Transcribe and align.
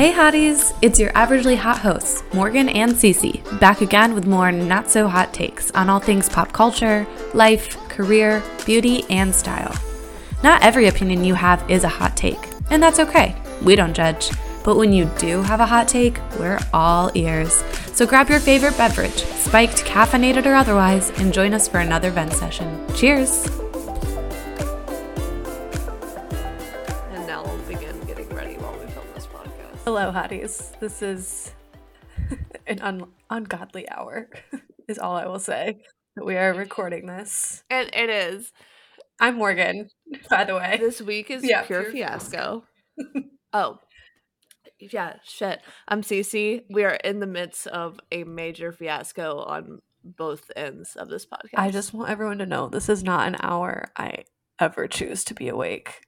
Hey 0.00 0.12
hotties, 0.12 0.74
it's 0.80 0.98
your 0.98 1.12
averagely 1.12 1.58
hot 1.58 1.80
hosts, 1.80 2.22
Morgan 2.32 2.70
and 2.70 2.92
Cece, 2.92 3.60
back 3.60 3.82
again 3.82 4.14
with 4.14 4.26
more 4.26 4.50
not 4.50 4.88
so 4.88 5.06
hot 5.06 5.34
takes 5.34 5.70
on 5.72 5.90
all 5.90 6.00
things 6.00 6.26
pop 6.26 6.52
culture, 6.52 7.06
life, 7.34 7.76
career, 7.90 8.42
beauty, 8.64 9.04
and 9.10 9.34
style. 9.34 9.76
Not 10.42 10.62
every 10.62 10.88
opinion 10.88 11.22
you 11.22 11.34
have 11.34 11.70
is 11.70 11.84
a 11.84 11.88
hot 11.88 12.16
take, 12.16 12.48
and 12.70 12.82
that's 12.82 12.98
okay. 12.98 13.36
We 13.62 13.76
don't 13.76 13.92
judge. 13.92 14.30
But 14.64 14.78
when 14.78 14.94
you 14.94 15.04
do 15.18 15.42
have 15.42 15.60
a 15.60 15.66
hot 15.66 15.86
take, 15.86 16.18
we're 16.38 16.60
all 16.72 17.10
ears. 17.14 17.62
So 17.92 18.06
grab 18.06 18.30
your 18.30 18.40
favorite 18.40 18.78
beverage, 18.78 19.22
spiked, 19.22 19.84
caffeinated, 19.84 20.46
or 20.46 20.54
otherwise, 20.54 21.10
and 21.20 21.30
join 21.30 21.52
us 21.52 21.68
for 21.68 21.80
another 21.80 22.10
vent 22.10 22.32
session. 22.32 22.86
Cheers! 22.94 23.59
Hello, 29.92 30.12
hotties. 30.12 30.78
This 30.78 31.02
is 31.02 31.50
an 32.68 32.78
un- 32.80 33.10
ungodly 33.28 33.88
hour, 33.88 34.30
is 34.88 35.00
all 35.00 35.16
I 35.16 35.26
will 35.26 35.40
say. 35.40 35.82
that 36.14 36.24
We 36.24 36.36
are 36.36 36.54
recording 36.54 37.08
this. 37.08 37.64
And 37.68 37.90
it 37.92 38.08
is. 38.08 38.52
I'm 39.18 39.34
Morgan, 39.34 39.88
by 40.30 40.44
the 40.44 40.54
way. 40.54 40.76
This 40.78 41.02
week 41.02 41.28
is 41.28 41.42
Yeah, 41.42 41.62
pure 41.62 41.82
pure 41.82 41.92
fiasco. 41.92 42.62
oh. 43.52 43.80
Yeah, 44.78 45.16
shit. 45.24 45.60
I'm 45.88 46.02
Cece. 46.02 46.62
We 46.70 46.84
are 46.84 46.94
in 46.94 47.18
the 47.18 47.26
midst 47.26 47.66
of 47.66 47.98
a 48.12 48.22
major 48.22 48.70
fiasco 48.70 49.38
on 49.42 49.80
both 50.04 50.52
ends 50.54 50.94
of 50.94 51.08
this 51.08 51.26
podcast. 51.26 51.56
I 51.56 51.72
just 51.72 51.92
want 51.92 52.10
everyone 52.10 52.38
to 52.38 52.46
know 52.46 52.68
this 52.68 52.88
is 52.88 53.02
not 53.02 53.26
an 53.26 53.38
hour 53.40 53.90
I 53.96 54.22
ever 54.60 54.86
choose 54.86 55.24
to 55.24 55.34
be 55.34 55.48
awake. 55.48 56.02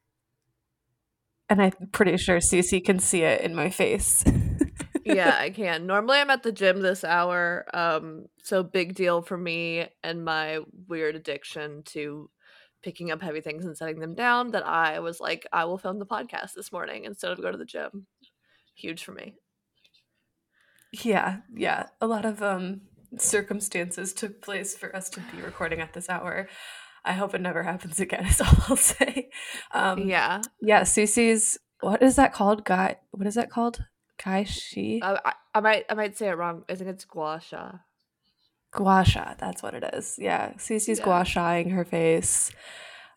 And 1.53 1.61
I'm 1.61 1.89
pretty 1.93 2.17
sure 2.17 2.39
Cece 2.39 2.83
can 2.83 2.99
see 2.99 3.25
it 3.25 3.43
in 3.43 3.55
my 3.55 3.69
face. 3.69 4.25
yeah, 5.05 5.37
I 5.39 5.51
can. 5.51 5.87
Normally 5.87 6.17
I'm 6.17 6.31
at 6.31 6.43
the 6.43 6.51
gym 6.51 6.81
this 6.81 7.05
hour. 7.05 7.67
Um, 7.75 8.25
so 8.43 8.63
big 8.63 8.95
deal 8.95 9.21
for 9.21 9.37
me 9.37 9.87
and 10.03 10.25
my 10.25 10.61
weird 10.89 11.15
addiction 11.15 11.83
to 11.89 12.31
picking 12.83 13.11
up 13.11 13.21
heavy 13.21 13.43
things 13.43 13.67
and 13.67 13.77
setting 13.77 14.01
them 14.01 14.15
down 14.15 14.53
that 14.53 14.67
I 14.67 15.01
was 15.01 15.21
like, 15.21 15.47
I 15.53 15.67
will 15.67 15.77
film 15.77 15.99
the 15.99 16.07
podcast 16.07 16.55
this 16.57 16.73
morning 16.73 17.05
instead 17.05 17.33
of 17.33 17.43
go 17.43 17.53
to 17.53 17.59
the 17.59 17.67
gym. 17.67 18.07
Huge 18.75 19.05
for 19.05 19.13
me. 19.13 19.35
yeah, 21.03 21.41
yeah. 21.55 21.89
A 22.01 22.07
lot 22.07 22.25
of 22.25 22.43
um 22.43 22.81
circumstances 23.19 24.15
took 24.15 24.41
place 24.41 24.75
for 24.75 24.97
us 24.97 25.11
to 25.11 25.21
be 25.21 25.43
recording 25.43 25.81
at 25.81 25.93
this 25.93 26.09
hour. 26.09 26.49
I 27.05 27.13
hope 27.13 27.35
it 27.35 27.41
never 27.41 27.63
happens 27.63 27.99
again, 28.01 28.27
is 28.31 28.41
all 28.41 28.57
I'll 28.69 28.77
say. 28.77 29.31
Um 29.73 30.09
yeah. 30.09 30.41
yeah, 30.61 30.83
Cece's 30.83 31.59
what 31.81 32.03
is 32.03 32.17
that 32.17 32.33
called? 32.33 32.65
Guy 32.65 32.97
what 33.11 33.27
is 33.27 33.35
that 33.35 33.51
called? 33.51 33.85
Guy 34.23 34.45
she? 34.45 35.01
I, 35.03 35.19
I, 35.25 35.33
I 35.55 35.61
might 35.61 35.85
I 35.91 35.95
might 35.95 36.17
say 36.17 36.29
it 36.29 36.37
wrong. 36.37 36.65
I 36.69 36.75
think 36.75 36.91
it's 36.91 37.05
gua 37.05 37.41
sha. 37.41 37.73
Gua 38.73 39.05
sha, 39.05 39.35
that's 39.39 39.63
what 39.63 39.75
it 39.75 39.85
is. 39.93 40.17
Yeah. 40.19 40.53
Cece's 40.55 40.99
Yeah. 40.99 41.05
gua 41.05 41.25
shaing 41.25 41.71
her 41.73 41.85
face. 41.85 42.51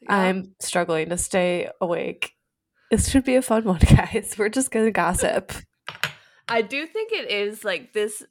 Yeah. 0.02 0.14
I'm 0.16 0.56
struggling 0.60 1.10
to 1.10 1.18
stay 1.18 1.70
awake. 1.80 2.32
This 2.92 3.10
should 3.10 3.24
be 3.24 3.36
a 3.36 3.42
fun 3.42 3.64
one, 3.64 3.80
guys. 3.96 4.36
We're 4.38 4.50
just 4.50 4.72
gonna 4.72 4.92
gossip. 4.92 5.54
I 6.48 6.62
do 6.62 6.86
think 6.86 7.12
it 7.12 7.32
is 7.32 7.64
like 7.64 7.94
this 7.94 8.24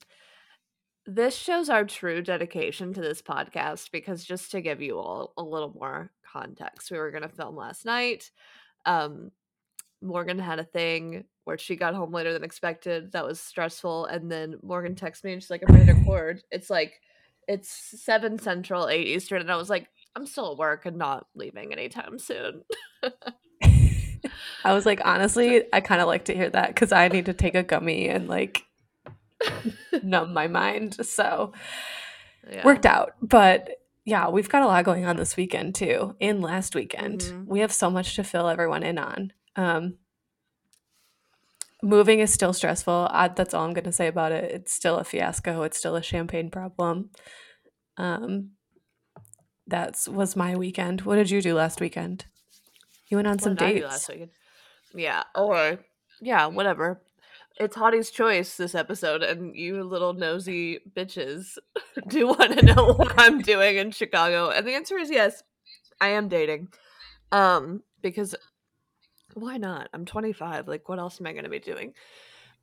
this 1.07 1.37
shows 1.37 1.69
our 1.69 1.85
true 1.85 2.23
dedication 2.23 2.95
to 2.95 3.01
this 3.01 3.21
podcast 3.21 3.91
because 3.91 4.25
just 4.25 4.51
to 4.53 4.61
give 4.61 4.81
you 4.81 4.99
all 4.99 5.33
a 5.37 5.43
little 5.43 5.73
more 5.79 6.11
context, 6.31 6.91
we 6.91 6.99
were 6.99 7.11
going 7.11 7.23
to 7.23 7.29
film 7.29 7.57
last 7.57 7.85
night. 7.85 8.31
Um 8.87 9.31
Morgan 10.01 10.39
had 10.39 10.59
a 10.59 10.65
thing 10.65 11.25
where 11.45 11.57
she 11.57 11.77
got 11.77 11.95
home 11.95 12.13
later 12.13 12.33
than 12.35 12.45
expected. 12.45 13.13
That 13.13 13.25
was 13.25 13.41
stressful 13.41 14.07
and 14.07 14.31
then 14.31 14.57
Morgan 14.63 14.95
texted 14.95 15.25
me 15.25 15.33
and 15.33 15.43
she's 15.43 15.51
like 15.51 15.63
I'm 15.67 15.75
ready 15.75 15.87
to 15.87 15.95
record. 15.95 16.43
It's 16.51 16.71
like 16.71 17.01
it's 17.47 17.69
7 17.71 18.39
central, 18.39 18.89
8 18.89 19.07
eastern 19.07 19.41
and 19.41 19.51
I 19.51 19.57
was 19.57 19.71
like 19.71 19.89
I'm 20.17 20.27
still 20.27 20.53
at 20.53 20.59
work 20.59 20.87
and 20.87 20.97
not 20.97 21.27
leaving 21.35 21.73
anytime 21.73 22.19
soon. 22.19 22.63
I 24.65 24.73
was 24.73 24.87
like, 24.87 25.01
honestly, 25.05 25.65
I 25.73 25.81
kind 25.81 26.01
of 26.01 26.07
like 26.07 26.27
to 26.27 26.35
hear 26.35 26.51
that 26.51 26.69
because 26.69 26.93
I 26.93 27.09
need 27.09 27.27
to 27.27 27.35
take 27.35 27.55
a 27.55 27.63
gummy 27.63 28.09
and 28.09 28.29
like 28.29 28.65
numb 30.03 30.33
my 30.33 30.47
mind. 30.49 31.05
So 31.07 31.53
Yeah. 32.51 32.65
worked 32.65 32.87
out. 32.87 33.15
But 33.23 33.69
yeah, 34.05 34.29
we've 34.29 34.49
got 34.49 34.63
a 34.63 34.67
lot 34.67 34.85
going 34.85 35.07
on 35.07 35.17
this 35.17 35.37
weekend 35.37 35.75
too. 35.75 36.15
And 36.21 36.43
last 36.43 36.75
weekend, 36.75 37.21
Mhm. 37.21 37.47
we 37.47 37.61
have 37.61 37.73
so 37.73 37.89
much 37.91 38.17
to 38.17 38.25
fill 38.25 38.49
everyone 38.49 38.83
in 38.83 38.99
on. 38.99 39.33
Um, 39.57 39.99
moving 41.83 42.21
is 42.21 42.33
still 42.33 42.53
stressful. 42.53 43.09
I, 43.11 43.29
that's 43.29 43.55
all 43.55 43.65
I'm 43.65 43.73
going 43.73 43.85
to 43.85 43.93
say 43.93 44.07
about 44.07 44.33
it. 44.33 44.51
It's 44.53 44.73
still 44.73 44.97
a 44.99 45.05
fiasco. 45.05 45.63
It's 45.63 45.79
still 45.79 45.97
a 45.97 46.03
champagne 46.03 46.51
problem. 46.51 47.11
Um, 47.97 48.51
that 49.67 49.99
was 50.09 50.37
my 50.37 50.57
weekend. 50.57 51.03
What 51.03 51.17
did 51.17 51.31
you 51.31 51.41
do 51.41 51.55
last 51.55 51.81
weekend? 51.81 52.27
You 53.09 53.17
went 53.19 53.29
on 53.29 53.35
What 53.35 53.43
some 53.43 53.55
did 53.55 53.65
I 53.65 53.69
do 53.69 53.75
dates. 53.81 53.87
last 53.91 54.09
weekend? 54.09 54.31
Yeah, 54.95 55.23
or 55.35 55.79
yeah, 56.21 56.47
whatever. 56.47 57.01
It's 57.57 57.77
Hottie's 57.77 58.11
choice 58.11 58.57
this 58.57 58.75
episode, 58.75 59.23
and 59.23 59.55
you 59.55 59.85
little 59.85 60.13
nosy 60.13 60.81
bitches 60.97 61.57
do 62.09 62.27
want 62.27 62.59
to 62.59 62.65
know 62.65 62.95
what 62.95 63.15
I'm 63.17 63.41
doing 63.43 63.77
in 63.77 63.93
Chicago. 63.93 64.51
And 64.51 64.67
the 64.67 64.75
answer 64.75 64.99
is 64.99 65.11
yes, 65.11 65.43
I 66.01 66.09
am 66.09 66.29
dating. 66.29 66.69
Um, 67.31 67.83
because 68.03 68.35
why 69.35 69.57
not? 69.57 69.89
I'm 69.93 70.05
25. 70.05 70.67
Like, 70.67 70.89
what 70.89 70.99
else 70.99 71.21
am 71.21 71.27
I 71.29 71.33
going 71.33 71.45
to 71.45 71.51
be 71.51 71.61
doing? 71.61 71.95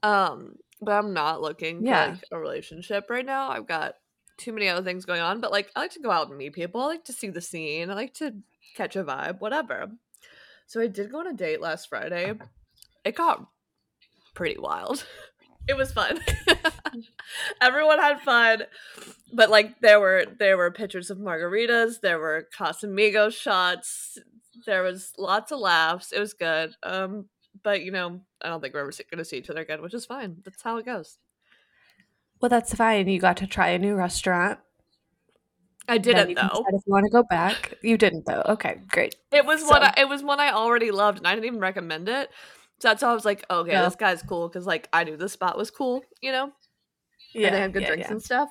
Um, 0.04 0.56
but 0.82 0.92
I'm 0.92 1.14
not 1.14 1.42
looking 1.42 1.86
Yeah. 1.86 2.06
for 2.08 2.12
like 2.12 2.24
a 2.32 2.40
relationship 2.40 3.10
right 3.10 3.26
now. 3.26 3.50
I've 3.50 3.68
got 3.68 3.96
too 4.38 4.52
many 4.52 4.68
other 4.68 4.84
things 4.84 5.06
going 5.06 5.22
on. 5.22 5.40
But 5.40 5.52
like, 5.52 5.72
I 5.76 5.82
like 5.82 5.92
to 5.92 6.00
go 6.02 6.12
out 6.12 6.28
and 6.30 6.38
meet 6.38 6.54
people. 6.54 6.82
I 6.82 6.86
like 6.88 7.06
to 7.06 7.14
see 7.14 7.30
the 7.30 7.42
scene. 7.42 7.90
I 7.90 7.94
like 7.94 8.14
to 8.16 8.34
catch 8.76 8.96
a 8.98 9.04
vibe. 9.06 9.40
Whatever. 9.40 9.90
So 10.68 10.82
I 10.82 10.88
did 10.88 11.12
go 11.12 11.20
on 11.20 11.28
a 11.28 11.34
date 11.34 11.62
last 11.62 11.88
Friday. 11.90 12.34
It 13.06 13.16
got 13.16 13.46
pretty 14.34 14.60
wild. 14.60 15.06
It 15.68 15.78
was 15.78 15.92
fun. 15.92 16.20
Everyone 17.62 18.00
had 18.00 18.20
fun, 18.22 18.64
but 19.32 19.50
like 19.50 19.80
there 19.80 20.00
were 20.00 20.26
there 20.40 20.58
were 20.58 20.72
pictures 20.72 21.10
of 21.10 21.18
margaritas, 21.20 22.02
there 22.02 22.20
were 22.20 22.48
Casamigos 22.58 23.34
shots, 23.34 24.18
there 24.66 24.84
was 24.84 25.14
lots 25.18 25.52
of 25.52 25.60
laughs. 25.60 26.12
It 26.12 26.20
was 26.20 26.34
good. 26.34 26.76
Um, 26.84 27.26
but 27.64 27.84
you 27.84 27.92
know, 27.92 28.22
I 28.42 28.50
don't 28.50 28.62
think 28.62 28.74
we're 28.74 28.82
ever 28.82 28.92
going 29.10 29.20
to 29.20 29.26
see 29.26 29.38
each 29.38 29.50
other 29.50 29.62
again, 29.62 29.82
which 29.82 29.94
is 29.94 30.06
fine. 30.06 30.38
That's 30.44 30.62
how 30.62 30.78
it 30.78 30.86
goes. 30.86 31.18
Well, 32.42 32.50
that's 32.50 32.74
fine. 32.74 33.08
You 33.08 33.20
got 33.20 33.38
to 33.38 33.48
try 33.48 33.70
a 33.70 33.80
new 33.80 33.96
restaurant. 33.96 34.60
I 35.88 35.98
didn't 35.98 36.36
though. 36.36 36.66
if 36.70 36.82
you 36.86 36.94
want 36.94 37.06
to 37.06 37.12
go 37.12 37.24
back. 37.24 37.74
You 37.82 37.98
didn't 37.98 38.26
though. 38.26 38.44
Okay, 38.48 38.82
great. 38.90 39.16
It 39.32 39.46
was 39.46 39.64
one. 39.64 39.84
I, 39.84 39.94
it 39.98 40.10
was 40.10 40.24
one 40.24 40.40
I 40.40 40.52
already 40.52 40.92
loved, 40.92 41.18
and 41.20 41.28
I 41.28 41.34
didn't 41.36 41.46
even 41.46 41.60
recommend 41.60 42.08
it. 42.10 42.30
So 42.82 42.88
that's 42.88 43.02
how 43.04 43.12
I 43.12 43.14
was 43.14 43.26
like, 43.26 43.46
okay, 43.50 43.74
No. 43.74 43.86
this 43.86 43.96
guy's 43.96 44.24
cool 44.24 44.50
because 44.50 44.66
like 44.66 44.90
I 44.92 45.04
knew 45.04 45.16
this 45.16 45.34
spot 45.34 45.56
was 45.56 45.70
cool, 45.70 46.04
you 46.20 46.32
know. 46.32 46.52
Yeah, 47.34 47.48
and 47.48 47.56
they 47.56 47.60
had 47.62 47.74
good 47.74 47.84
yeah, 47.84 47.88
drinks 47.90 48.08
yeah. 48.08 48.12
and 48.14 48.24
stuff. 48.24 48.50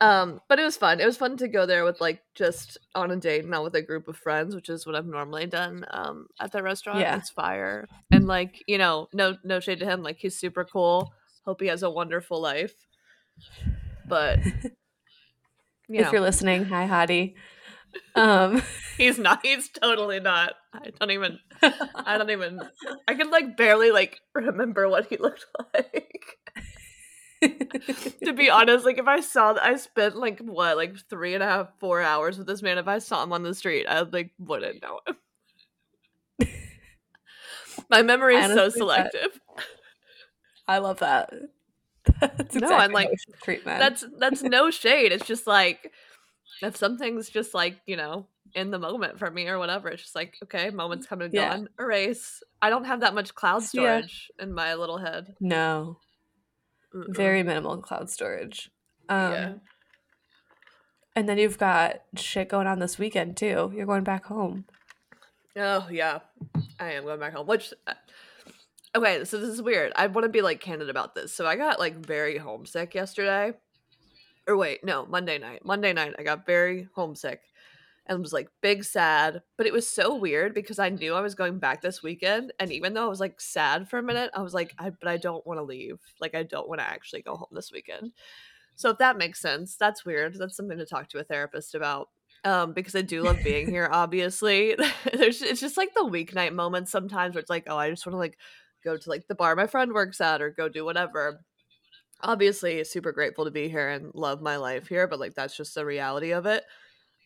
Um, 0.00 0.40
but 0.48 0.58
it 0.58 0.64
was 0.64 0.76
fun. 0.76 1.00
It 1.00 1.06
was 1.06 1.16
fun 1.16 1.36
to 1.36 1.46
go 1.46 1.64
there 1.64 1.84
with 1.84 2.00
like 2.00 2.20
just 2.34 2.78
on 2.96 3.12
a 3.12 3.16
date, 3.16 3.46
not 3.48 3.62
with 3.62 3.76
a 3.76 3.80
group 3.82 4.08
of 4.08 4.16
friends, 4.16 4.56
which 4.56 4.68
is 4.68 4.84
what 4.84 4.96
I've 4.96 5.06
normally 5.06 5.46
done 5.46 5.86
um 5.92 6.26
at 6.40 6.50
the 6.50 6.64
restaurant. 6.64 6.98
Yeah. 6.98 7.16
It's 7.16 7.30
fire. 7.30 7.86
And 8.10 8.26
like, 8.26 8.62
you 8.66 8.76
know, 8.76 9.08
no 9.12 9.36
no 9.44 9.60
shade 9.60 9.78
to 9.80 9.86
him, 9.86 10.02
like 10.02 10.18
he's 10.18 10.36
super 10.36 10.64
cool. 10.64 11.12
Hope 11.44 11.60
he 11.60 11.68
has 11.68 11.84
a 11.84 11.90
wonderful 11.90 12.40
life. 12.40 12.74
But 14.08 14.44
you 14.44 16.00
if 16.00 16.06
know, 16.06 16.12
you're 16.12 16.20
listening, 16.20 16.64
hi 16.64 16.88
Hottie. 16.88 17.34
Um, 18.14 18.62
he's 18.96 19.18
not 19.18 19.44
he's 19.44 19.68
totally 19.68 20.20
not. 20.20 20.54
I 20.72 20.90
don't 20.98 21.10
even 21.10 21.38
I 21.62 22.18
don't 22.18 22.30
even 22.30 22.60
I 23.08 23.14
can 23.14 23.30
like 23.30 23.56
barely 23.56 23.90
like 23.90 24.20
remember 24.34 24.88
what 24.88 25.06
he 25.06 25.16
looked 25.16 25.44
like. 25.74 26.38
to 28.24 28.32
be 28.32 28.48
honest, 28.50 28.84
like 28.84 28.98
if 28.98 29.06
I 29.06 29.20
saw 29.20 29.52
that, 29.54 29.64
I 29.64 29.76
spent 29.76 30.16
like 30.16 30.40
what, 30.40 30.76
like 30.76 30.96
three 31.10 31.34
and 31.34 31.42
a 31.42 31.46
half, 31.46 31.68
four 31.78 32.00
hours 32.00 32.38
with 32.38 32.46
this 32.46 32.62
man. 32.62 32.78
If 32.78 32.88
I 32.88 32.98
saw 32.98 33.22
him 33.22 33.32
on 33.32 33.42
the 33.42 33.54
street, 33.54 33.86
I 33.86 34.00
like 34.02 34.30
wouldn't 34.38 34.82
know 34.82 35.00
him. 35.06 35.16
My 37.90 38.02
memory 38.02 38.36
is 38.36 38.46
so 38.46 38.52
Honestly, 38.52 38.86
that- 38.86 39.12
selective. 39.12 39.40
I 40.66 40.78
love 40.78 41.00
that. 41.00 41.32
That's 42.20 42.54
No, 42.54 42.68
I'm 42.68 42.92
like- 42.92 43.06
how 43.06 43.10
we 43.10 43.16
should 43.16 43.34
treat 43.42 43.66
men. 43.66 43.78
That's 43.78 44.04
that's 44.18 44.42
no 44.42 44.70
shade. 44.70 45.12
It's 45.12 45.26
just 45.26 45.46
like 45.46 45.92
if 46.62 46.76
something's 46.76 47.28
just 47.28 47.54
like, 47.54 47.76
you 47.86 47.96
know, 47.96 48.26
in 48.54 48.70
the 48.70 48.78
moment 48.78 49.18
for 49.18 49.30
me 49.30 49.48
or 49.48 49.58
whatever, 49.58 49.88
it's 49.88 50.02
just 50.02 50.14
like, 50.14 50.36
okay, 50.44 50.70
moments 50.70 51.06
come 51.06 51.20
and 51.20 51.32
Yeah. 51.34 51.56
gone. 51.56 51.68
Erase. 51.78 52.42
I 52.62 52.70
don't 52.70 52.84
have 52.84 53.00
that 53.00 53.14
much 53.14 53.34
cloud 53.34 53.62
storage 53.62 54.30
in 54.38 54.52
my 54.52 54.74
little 54.74 54.98
head. 54.98 55.34
no 55.40 55.98
Mm-mm. 56.94 57.14
very 57.14 57.42
minimal 57.42 57.78
cloud 57.78 58.08
storage. 58.08 58.70
Um, 59.08 59.32
yeah. 59.32 59.52
And 61.16 61.28
then 61.28 61.38
you've 61.38 61.58
got 61.58 62.02
shit 62.16 62.48
going 62.48 62.66
on 62.66 62.78
this 62.78 62.98
weekend 62.98 63.36
too. 63.36 63.72
You're 63.74 63.86
going 63.86 64.04
back 64.04 64.26
home. 64.26 64.64
Oh 65.56 65.86
yeah, 65.90 66.20
I 66.80 66.92
am 66.92 67.04
going 67.04 67.20
back 67.20 67.32
home. 67.34 67.46
Which 67.46 67.72
uh, 67.86 67.94
okay, 68.96 69.24
so 69.24 69.38
this 69.38 69.48
is 69.50 69.62
weird. 69.62 69.92
I 69.94 70.06
want 70.08 70.24
to 70.24 70.28
be 70.28 70.40
like 70.42 70.60
candid 70.60 70.88
about 70.90 71.14
this. 71.14 71.32
So 71.32 71.46
I 71.46 71.54
got 71.56 71.78
like 71.78 71.94
very 71.96 72.38
homesick 72.38 72.94
yesterday. 72.94 73.54
Or 74.46 74.56
wait, 74.56 74.84
no, 74.84 75.06
Monday 75.06 75.38
night. 75.38 75.64
Monday 75.64 75.92
night 75.92 76.14
I 76.18 76.22
got 76.22 76.46
very 76.46 76.88
homesick 76.94 77.40
and 78.06 78.20
was 78.20 78.32
like 78.32 78.48
big 78.60 78.84
sad. 78.84 79.42
But 79.56 79.66
it 79.66 79.72
was 79.72 79.88
so 79.88 80.14
weird 80.14 80.54
because 80.54 80.78
I 80.78 80.90
knew 80.90 81.14
I 81.14 81.20
was 81.20 81.34
going 81.34 81.58
back 81.58 81.80
this 81.80 82.02
weekend. 82.02 82.52
And 82.58 82.70
even 82.70 82.94
though 82.94 83.06
I 83.06 83.08
was 83.08 83.20
like 83.20 83.40
sad 83.40 83.88
for 83.88 83.98
a 83.98 84.02
minute, 84.02 84.30
I 84.34 84.42
was 84.42 84.54
like, 84.54 84.74
I, 84.78 84.90
but 84.90 85.08
I 85.08 85.16
don't 85.16 85.46
want 85.46 85.58
to 85.58 85.64
leave. 85.64 85.98
Like, 86.20 86.34
I 86.34 86.42
don't 86.42 86.68
want 86.68 86.80
to 86.80 86.86
actually 86.86 87.22
go 87.22 87.36
home 87.36 87.48
this 87.52 87.72
weekend. 87.72 88.12
So 88.76 88.90
if 88.90 88.98
that 88.98 89.16
makes 89.16 89.40
sense, 89.40 89.76
that's 89.76 90.04
weird. 90.04 90.34
That's 90.34 90.56
something 90.56 90.78
to 90.78 90.86
talk 90.86 91.08
to 91.10 91.18
a 91.18 91.24
therapist 91.24 91.74
about. 91.74 92.08
Um, 92.44 92.74
because 92.74 92.94
I 92.94 93.00
do 93.00 93.22
love 93.22 93.38
being 93.42 93.68
here, 93.68 93.88
obviously. 93.92 94.76
There's 95.12 95.40
it's 95.40 95.60
just 95.60 95.78
like 95.78 95.94
the 95.94 96.04
weeknight 96.04 96.52
moments 96.52 96.90
sometimes 96.90 97.34
where 97.34 97.40
it's 97.40 97.50
like, 97.50 97.64
oh, 97.68 97.78
I 97.78 97.88
just 97.88 98.04
want 98.04 98.14
to 98.14 98.18
like 98.18 98.36
go 98.84 98.96
to 98.98 99.08
like 99.08 99.26
the 99.28 99.34
bar 99.34 99.56
my 99.56 99.66
friend 99.66 99.92
works 99.92 100.20
at 100.20 100.42
or 100.42 100.50
go 100.50 100.68
do 100.68 100.84
whatever. 100.84 101.40
Obviously, 102.24 102.82
super 102.84 103.12
grateful 103.12 103.44
to 103.44 103.50
be 103.50 103.68
here 103.68 103.88
and 103.90 104.14
love 104.14 104.40
my 104.42 104.56
life 104.56 104.88
here, 104.88 105.06
but 105.06 105.20
like 105.20 105.34
that's 105.34 105.56
just 105.56 105.74
the 105.74 105.84
reality 105.86 106.32
of 106.32 106.46
it 106.46 106.64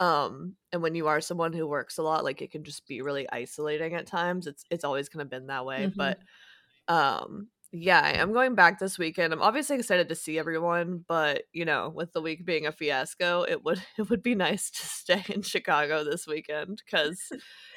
um 0.00 0.56
and 0.72 0.82
when 0.82 0.94
you 0.94 1.08
are 1.08 1.20
someone 1.20 1.52
who 1.52 1.66
works 1.66 1.98
a 1.98 2.02
lot 2.02 2.24
like 2.24 2.42
it 2.42 2.50
can 2.50 2.64
just 2.64 2.86
be 2.88 3.02
really 3.02 3.28
isolating 3.30 3.94
at 3.94 4.06
times 4.06 4.46
it's 4.46 4.64
it's 4.70 4.84
always 4.84 5.08
kind 5.08 5.22
of 5.22 5.30
been 5.30 5.46
that 5.48 5.64
way 5.66 5.86
Mm-hmm. 5.86 5.98
but 5.98 6.18
um 6.88 7.48
yeah 7.72 8.00
I 8.02 8.12
am 8.12 8.32
going 8.32 8.54
back 8.54 8.78
this 8.78 8.98
weekend. 8.98 9.32
I'm 9.32 9.42
obviously 9.42 9.76
excited 9.76 10.08
to 10.08 10.14
see 10.14 10.38
everyone 10.38 11.04
but 11.06 11.42
you 11.52 11.64
know 11.64 11.92
with 11.94 12.12
the 12.12 12.20
week 12.22 12.44
being 12.46 12.66
a 12.66 12.72
fiasco 12.72 13.42
it 13.42 13.64
would 13.64 13.82
it 13.98 14.08
would 14.10 14.22
be 14.22 14.34
nice 14.34 14.70
to 14.70 14.82
stay 14.86 15.24
in 15.28 15.42
chicago 15.42 16.04
this 16.04 16.26
weekend 16.26 16.82
because 16.84 17.20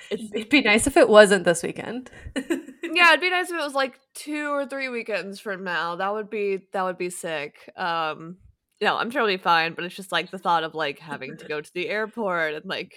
It'd 0.09 0.49
be 0.49 0.61
nice 0.61 0.87
if 0.87 0.97
it 0.97 1.07
wasn't 1.07 1.45
this 1.45 1.63
weekend. 1.63 2.09
yeah 2.35 2.43
it'd 3.09 3.21
be 3.21 3.29
nice 3.29 3.49
if 3.49 3.55
it 3.59 3.63
was 3.63 3.73
like 3.73 3.99
two 4.13 4.49
or 4.51 4.65
three 4.65 4.89
weekends 4.89 5.39
from 5.39 5.63
now. 5.63 5.95
That 5.95 6.13
would 6.13 6.29
be 6.29 6.67
that 6.73 6.83
would 6.83 6.97
be 6.97 7.09
sick. 7.09 7.55
Um 7.77 8.37
no 8.81 8.97
i'm 8.97 9.11
totally 9.11 9.37
fine 9.37 9.73
but 9.73 9.83
it's 9.85 9.95
just 9.95 10.11
like 10.11 10.31
the 10.31 10.39
thought 10.39 10.63
of 10.63 10.73
like 10.73 10.97
having 10.99 11.37
to 11.37 11.45
go 11.53 11.61
to 11.61 11.71
the 11.75 11.87
airport 11.87 12.55
and 12.55 12.65
like 12.65 12.93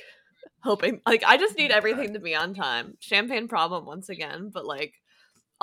hoping 0.62 0.98
like 1.06 1.22
i 1.26 1.36
just 1.36 1.58
need 1.58 1.70
everything 1.70 2.14
to 2.14 2.20
be 2.20 2.34
on 2.34 2.54
time. 2.54 2.94
Champagne 3.00 3.48
problem 3.48 3.84
once 3.84 4.08
again 4.08 4.50
but 4.52 4.64
like 4.64 4.94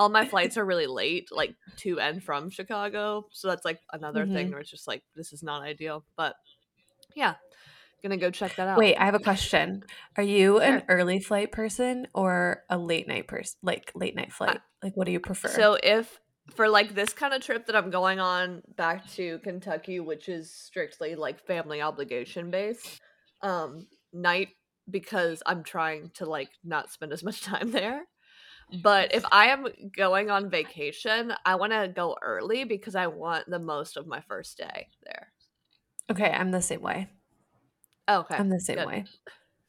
all 0.02 0.10
my 0.10 0.26
flights 0.32 0.58
are 0.58 0.66
really 0.66 0.88
late 0.88 1.30
like 1.32 1.56
to 1.78 2.00
and 2.00 2.24
from 2.24 2.50
chicago 2.50 3.26
so 3.32 3.48
that's 3.48 3.66
like 3.66 3.80
another 3.94 4.26
thing 4.26 4.50
where 4.50 4.60
it's 4.60 4.72
just 4.72 4.88
like 4.88 5.04
this 5.16 5.32
is 5.32 5.44
not 5.44 5.62
ideal 5.62 6.04
but 6.18 6.36
yeah 7.16 7.36
gonna 8.02 8.18
go 8.18 8.32
check 8.32 8.56
that 8.56 8.68
out 8.68 8.80
Wait, 8.80 8.96
I 8.98 9.06
have 9.06 9.14
a 9.14 9.20
question. 9.20 9.84
Are 10.18 10.24
you 10.24 10.60
an 10.60 10.82
early 10.90 11.20
flight 11.20 11.52
person 11.52 12.08
or 12.16 12.64
a 12.68 12.76
late 12.76 13.08
night 13.08 13.28
person? 13.28 13.60
Like 13.62 13.92
late 13.94 14.16
night 14.16 14.34
flight? 14.34 14.60
like 14.84 14.98
what 14.98 15.06
do 15.06 15.12
you 15.12 15.20
prefer? 15.20 15.50
So 15.50 15.78
if 15.82 16.20
for 16.56 16.68
like 16.68 16.96
this 16.96 17.14
kind 17.14 17.34
of 17.34 17.42
trip 17.42 17.68
that 17.68 17.76
I'm 17.76 17.92
going 17.92 18.20
on 18.20 18.62
back 18.76 19.10
to 19.12 19.40
Kentucky, 19.40 20.00
which 20.00 20.28
is 20.28 20.52
strictly 20.52 21.16
like 21.16 21.46
family 21.46 21.82
obligation 21.82 22.50
based, 22.50 23.00
um, 23.42 23.88
night 24.12 24.50
because 24.90 25.44
I'm 25.46 25.64
trying 25.64 26.12
to 26.16 26.26
like 26.26 26.50
not 26.64 26.92
spend 26.92 27.14
as 27.14 27.24
much 27.24 27.42
time 27.44 27.72
there. 27.72 28.04
But 28.82 29.14
if 29.14 29.24
I 29.32 29.48
am 29.48 29.68
going 29.96 30.30
on 30.30 30.50
vacation, 30.50 31.34
I 31.46 31.56
want 31.56 31.74
to 31.74 31.92
go 31.94 32.16
early 32.22 32.64
because 32.64 32.96
I 32.96 33.08
want 33.08 33.50
the 33.50 33.60
most 33.60 33.98
of 33.98 34.08
my 34.08 34.22
first 34.22 34.58
day 34.58 34.88
there. 35.04 35.32
okay, 36.10 36.30
I'm 36.32 36.52
the 36.52 36.62
same 36.62 36.82
way. 36.82 37.08
Oh, 38.08 38.20
okay. 38.22 38.36
I'm 38.36 38.50
the 38.50 38.60
same 38.60 38.78
good, 38.78 38.88
way. 38.88 39.06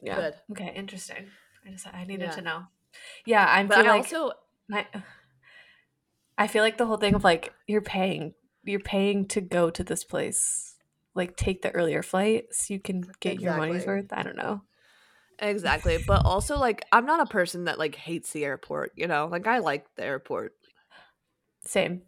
Yeah. 0.01 0.17
Good. 0.17 0.35
Okay, 0.53 0.73
interesting. 0.75 1.27
I 1.67 1.71
just 1.71 1.87
I 1.87 2.05
needed 2.05 2.23
Yeah. 2.25 2.31
to 2.31 2.43
know. 2.43 2.63
Yeah, 3.25 3.47
I'm 3.49 3.69
But 3.69 3.79
feel 3.79 3.87
I 3.87 3.89
like 3.91 4.05
also 4.05 4.33
I, 4.73 4.87
I 6.39 6.47
feel 6.47 6.63
like 6.63 6.79
the 6.79 6.87
whole 6.87 6.97
thing 6.97 7.15
of 7.15 7.25
like 7.25 7.53
you're 7.67 7.81
paying 7.81 8.35
you're 8.65 8.81
paying 8.81 9.27
to 9.29 9.41
go 9.41 9.71
to 9.71 9.85
this 9.85 10.05
place. 10.05 10.77
Like 11.15 11.37
take 11.37 11.63
the 11.63 11.71
earlier 11.73 12.03
flight 12.03 12.47
so 12.53 12.73
you 12.73 12.81
can 12.81 13.05
get 13.21 13.39
your 13.41 13.55
money's 13.55 13.87
worth. 13.87 14.13
I 14.13 14.23
don't 14.23 14.37
know. 14.37 14.63
Exactly, 15.49 15.99
but 16.07 16.25
also 16.25 16.59
like 16.59 16.85
I'm 16.93 17.07
not 17.07 17.21
a 17.21 17.27
person 17.27 17.65
that 17.65 17.79
like 17.79 17.95
hates 17.95 18.33
the 18.33 18.45
airport, 18.45 18.93
you 18.97 19.07
know? 19.07 19.29
Like 19.31 19.47
I 19.47 19.59
like 19.59 19.87
the 19.97 20.05
airport. 20.05 20.55
Same. 21.65 22.03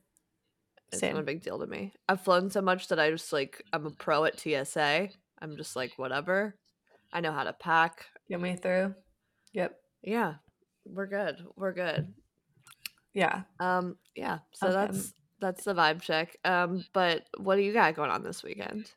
It's 0.92 1.02
not 1.02 1.16
a 1.18 1.22
big 1.22 1.42
deal 1.42 1.58
to 1.58 1.66
me. 1.66 1.92
I've 2.08 2.20
flown 2.20 2.50
so 2.50 2.60
much 2.62 2.88
that 2.88 3.00
I 3.00 3.10
just 3.10 3.32
like 3.32 3.62
I'm 3.72 3.86
a 3.86 3.90
pro 3.90 4.24
at 4.24 4.38
TSA. 4.38 5.08
I'm 5.40 5.56
just 5.56 5.74
like 5.74 5.92
whatever. 5.96 6.54
I 7.12 7.20
know 7.20 7.32
how 7.32 7.44
to 7.44 7.52
pack. 7.52 8.06
Get 8.28 8.40
me 8.40 8.56
through. 8.56 8.94
Yep. 9.52 9.76
Yeah. 10.02 10.34
We're 10.86 11.06
good. 11.06 11.44
We're 11.56 11.72
good. 11.72 12.14
Yeah. 13.12 13.42
Um 13.58 13.96
yeah. 14.14 14.38
So 14.52 14.68
Okay. 14.68 14.74
that's 14.74 15.14
that's 15.40 15.64
the 15.64 15.74
vibe 15.74 16.00
check. 16.02 16.36
Um 16.44 16.84
but 16.92 17.24
what 17.38 17.56
do 17.56 17.62
you 17.62 17.72
got 17.72 17.96
going 17.96 18.10
on 18.10 18.22
this 18.22 18.42
weekend? 18.42 18.90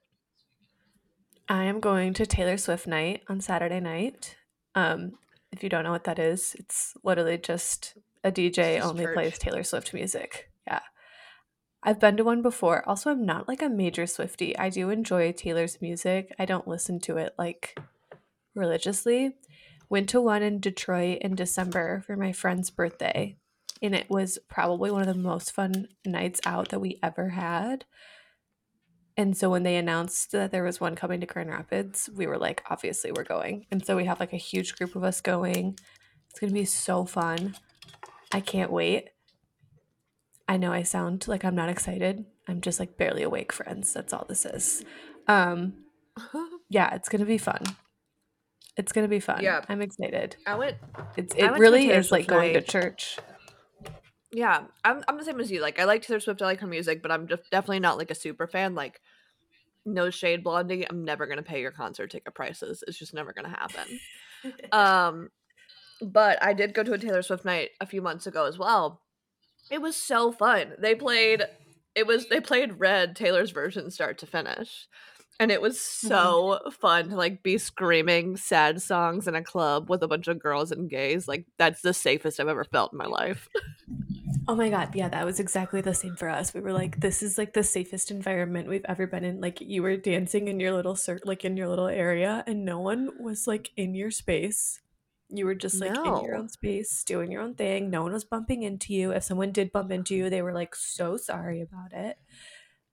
I 1.50 1.64
am 1.64 1.80
going 1.80 2.14
to 2.16 2.26
Taylor 2.26 2.58
Swift 2.58 2.88
night 2.88 3.24
on 3.28 3.40
Saturday 3.40 3.80
night. 3.80 4.36
Um, 4.76 5.14
if 5.52 5.64
you 5.64 5.70
don't 5.70 5.84
know 5.84 5.92
what 5.92 6.04
that 6.04 6.20
is, 6.20 6.56
it's 6.60 6.94
literally 7.04 7.38
just 7.38 7.96
a 8.24 8.32
DJ 8.32 8.76
just 8.76 8.88
only 8.88 9.06
church. 9.06 9.16
plays 9.16 9.38
Taylor 9.38 9.64
Swift 9.64 9.94
music. 9.94 10.52
Yeah. 10.68 10.82
I've 11.84 12.00
been 12.00 12.18
to 12.18 12.24
one 12.24 12.42
before. 12.42 12.88
Also, 12.88 13.12
I'm 13.12 13.26
not 13.26 13.48
like 13.48 13.62
a 13.62 13.70
major 13.70 14.04
Swiftie. 14.04 14.56
I 14.60 14.70
do 14.70 14.90
enjoy 14.90 15.32
Taylor's 15.32 15.82
music. 15.82 16.36
I 16.38 16.46
don't 16.46 16.68
listen 16.68 17.00
to 17.02 17.18
it 17.18 17.34
like 17.38 17.80
religiously. 18.54 19.36
Went 19.90 20.10
to 20.10 20.20
one 20.20 20.44
in 20.44 20.60
Detroit 20.60 21.20
in 21.22 21.36
December 21.36 22.04
for 22.06 22.18
my 22.18 22.34
friend's 22.34 22.70
birthday, 22.70 23.38
and 23.82 23.96
it 23.96 24.10
was 24.10 24.38
probably 24.50 24.92
one 24.92 25.08
of 25.08 25.08
the 25.08 25.22
most 25.22 25.54
fun 25.54 25.88
nights 26.06 26.42
out 26.46 26.70
that 26.70 26.82
we 26.82 27.00
ever 27.02 27.30
had. 27.30 27.86
And 29.18 29.36
so 29.36 29.50
when 29.50 29.64
they 29.64 29.78
announced 29.78 30.32
that 30.32 30.52
there 30.52 30.64
was 30.64 30.80
one 30.80 30.96
coming 30.96 31.20
to 31.22 31.26
Grand 31.26 31.50
Rapids, 31.50 32.08
we 32.16 32.28
were 32.28 32.38
like, 32.38 32.64
obviously 32.70 33.12
we're 33.12 33.24
going. 33.24 33.66
And 33.72 33.84
so 33.84 33.98
we 33.98 34.06
have 34.06 34.20
like 34.20 34.32
a 34.32 34.38
huge 34.38 34.76
group 34.76 34.96
of 34.96 35.04
us 35.04 35.22
going. 35.22 35.78
It's 36.30 36.40
going 36.40 36.54
to 36.54 36.60
be 36.60 36.66
so 36.66 37.04
fun. 37.04 37.56
I 38.32 38.42
can't 38.42 38.72
wait. 38.72 39.10
I 40.48 40.58
know 40.58 40.72
I 40.72 40.84
sound 40.84 41.28
like 41.28 41.44
I'm 41.44 41.56
not 41.56 41.70
excited. 41.70 42.26
I'm 42.48 42.62
just 42.62 42.80
like 42.80 42.96
barely 42.96 43.24
awake, 43.24 43.52
friends. 43.52 43.92
That's 43.92 44.14
all 44.14 44.26
this 44.30 44.46
is. 44.46 44.86
Um, 45.28 45.74
yeah, 46.70 46.94
it's 46.94 47.10
going 47.10 47.20
to 47.22 47.26
be 47.26 47.40
fun. 47.40 47.64
It's 48.78 48.92
going 48.92 49.04
to 49.04 49.10
be 49.10 49.20
fun. 49.20 49.44
Yeah. 49.44 49.62
I'm 49.68 49.82
excited. 49.82 50.36
I 50.46 50.56
went 50.56 50.78
It's 51.16 51.34
it 51.34 51.42
went 51.42 51.60
really 51.60 51.90
is 51.90 52.12
like 52.12 52.28
going 52.28 52.54
to 52.54 52.62
church. 52.62 53.18
yeah, 54.32 54.66
I'm 54.86 55.04
I'm 55.08 55.18
the 55.18 55.26
same 55.26 55.40
as 55.40 55.50
you. 55.52 55.62
Like 55.62 55.80
I 55.80 55.86
like 55.86 56.04
Taylor 56.04 56.20
Swift, 56.20 56.42
I 56.44 56.46
like 56.46 56.60
her 56.60 56.68
music, 56.68 57.02
but 57.02 57.12
I'm 57.12 57.28
just 57.28 57.50
definitely 57.50 57.80
not 57.80 57.98
like 57.98 58.12
a 58.12 58.16
super 58.16 58.46
fan. 58.46 58.76
Like 58.76 59.02
no 59.88 60.10
shade 60.10 60.44
blondie, 60.44 60.88
I'm 60.88 61.04
never 61.04 61.26
gonna 61.26 61.44
pay 61.44 61.62
your 61.62 61.72
concert 61.72 62.12
ticket 62.12 62.36
prices. 62.36 62.84
It's 62.88 63.00
just 63.00 63.14
never 63.14 63.34
gonna 63.34 63.50
happen. 63.50 64.00
Um, 64.72 65.30
but 66.00 66.42
I 66.44 66.54
did 66.54 66.76
go 66.76 66.84
to 66.84 66.94
a 66.94 66.98
Taylor 67.00 67.24
Swift 67.24 67.44
night 67.44 67.72
a 67.82 67.88
few 67.88 68.04
months 68.04 68.28
ago 68.28 68.46
as 68.46 68.58
well. 68.58 69.02
It 69.72 69.82
was 69.82 69.96
so 69.96 70.32
fun. 70.32 70.74
They 70.78 70.94
played 70.94 71.44
it 71.96 72.06
was 72.06 72.28
they 72.28 72.40
played 72.40 72.80
Red 72.80 73.16
Taylor's 73.16 73.50
version 73.50 73.90
start 73.90 74.20
to 74.20 74.28
finish. 74.28 74.88
And 75.40 75.52
it 75.52 75.62
was 75.62 75.78
mm-hmm. 75.78 76.08
so 76.08 76.60
fun 76.72 77.10
to 77.10 77.16
like 77.16 77.44
be 77.44 77.58
screaming 77.58 78.38
sad 78.38 78.82
songs 78.82 79.28
in 79.28 79.36
a 79.36 79.44
club 79.44 79.90
with 79.90 80.02
a 80.02 80.08
bunch 80.08 80.28
of 80.28 80.40
girls 80.40 80.72
and 80.72 80.90
gays. 80.90 81.28
Like 81.28 81.46
that's 81.58 81.82
the 81.82 81.94
safest 81.94 82.40
I've 82.40 82.48
ever 82.48 82.64
felt 82.64 82.92
in 82.92 82.98
my 82.98 83.06
life. 83.06 83.48
Oh 84.50 84.56
my 84.56 84.70
god, 84.70 84.96
yeah, 84.96 85.10
that 85.10 85.26
was 85.26 85.42
exactly 85.42 85.82
the 85.82 85.94
same 85.94 86.16
for 86.16 86.30
us. 86.30 86.54
We 86.54 86.62
were 86.62 86.72
like, 86.72 87.02
this 87.02 87.22
is 87.22 87.38
like 87.38 87.54
the 87.54 87.64
safest 87.64 88.12
environment 88.12 88.70
we've 88.70 88.86
ever 88.88 89.06
been 89.06 89.26
in. 89.26 89.42
Like 89.42 89.60
you 89.60 89.84
were 89.84 89.98
dancing 89.98 90.48
in 90.48 90.60
your 90.60 90.72
little 90.72 90.96
cir- 90.96 91.20
like 91.26 91.44
in 91.44 91.58
your 91.58 91.68
little 91.68 91.88
area, 91.88 92.46
and 92.48 92.64
no 92.64 92.80
one 92.80 93.10
was 93.20 93.46
like 93.46 93.72
in 93.76 93.94
your 93.94 94.10
space. 94.10 94.80
You 95.30 95.46
were 95.46 95.56
just 95.56 95.82
like 95.82 95.92
in 95.92 96.24
your 96.24 96.36
own 96.36 96.48
space, 96.48 97.04
doing 97.04 97.30
your 97.30 97.42
own 97.42 97.56
thing. 97.56 97.90
No 97.90 98.04
one 98.04 98.14
was 98.14 98.24
bumping 98.24 98.64
into 98.64 98.94
you. 98.94 99.12
If 99.12 99.24
someone 99.24 99.52
did 99.52 99.74
bump 99.74 99.92
into 99.92 100.16
you, 100.16 100.30
they 100.30 100.42
were 100.42 100.54
like 100.54 100.74
so 100.74 101.18
sorry 101.18 101.60
about 101.60 101.92
it. 101.92 102.18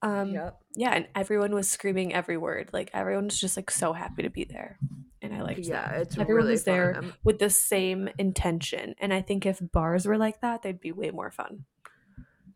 Um, 0.05 0.33
yep. 0.33 0.61
yeah, 0.77 0.91
and 0.95 1.09
everyone 1.15 1.55
was 1.55 1.69
screaming 1.71 2.13
every 2.15 2.37
word. 2.37 2.71
Like 2.73 2.91
everyone 2.93 3.25
was 3.25 3.41
just 3.41 3.57
like 3.57 3.71
so 3.71 3.93
happy 3.93 4.23
to 4.23 4.31
be 4.31 4.45
there, 4.45 4.79
and 5.23 5.35
I 5.35 5.41
liked 5.43 5.61
Yeah, 5.61 5.93
that. 5.93 6.01
it's 6.03 6.19
Everyone 6.19 6.37
really 6.43 6.53
was 6.53 6.65
there 6.65 6.95
fun. 6.95 7.13
With 7.25 7.39
the 7.39 7.49
same 7.51 8.09
intention, 8.19 8.95
and 8.99 9.13
I 9.15 9.23
think 9.23 9.47
if 9.47 9.61
bars 9.73 10.07
were 10.07 10.19
like 10.19 10.41
that, 10.43 10.63
they'd 10.63 10.81
be 10.81 10.93
way 10.93 11.11
more 11.11 11.31
fun. 11.31 11.65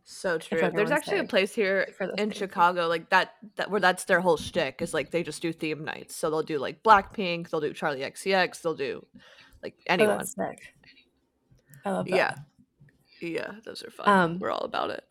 So 0.05 0.39
true. 0.39 0.59
There's 0.75 0.91
actually 0.91 1.17
there 1.19 1.25
a 1.25 1.29
place 1.29 1.55
here 1.55 1.87
in 2.01 2.17
things. 2.17 2.37
Chicago, 2.37 2.87
like 2.89 3.11
that, 3.11 3.35
that 3.57 3.71
where 3.71 3.81
that's 3.81 4.05
their 4.05 4.21
whole 4.21 4.39
shtick 4.39 4.81
is 4.81 4.95
like 4.95 5.11
they 5.11 5.23
just 5.23 5.43
do 5.43 5.53
theme 5.53 5.85
nights. 5.85 6.17
So 6.17 6.31
they'll 6.31 6.43
do 6.43 6.59
like 6.59 6.83
Blackpink, 6.83 7.51
they'll 7.51 7.61
do 7.61 7.75
Charli 7.75 8.01
XCX, 8.01 8.63
they'll 8.63 8.75
do 8.75 9.05
like 9.63 9.75
Oh, 9.81 9.93
anyone. 9.93 10.17
that's 10.19 10.35
sick. 10.35 10.61
I 11.85 11.91
love 11.91 12.07
that. 12.07 12.17
yeah, 12.17 12.35
yeah, 13.21 13.51
those 13.67 13.83
are 13.85 13.91
fun. 13.91 14.09
Um, 14.09 14.39
We're 14.39 14.51
all 14.51 14.65
about 14.65 14.91
it. 14.91 15.05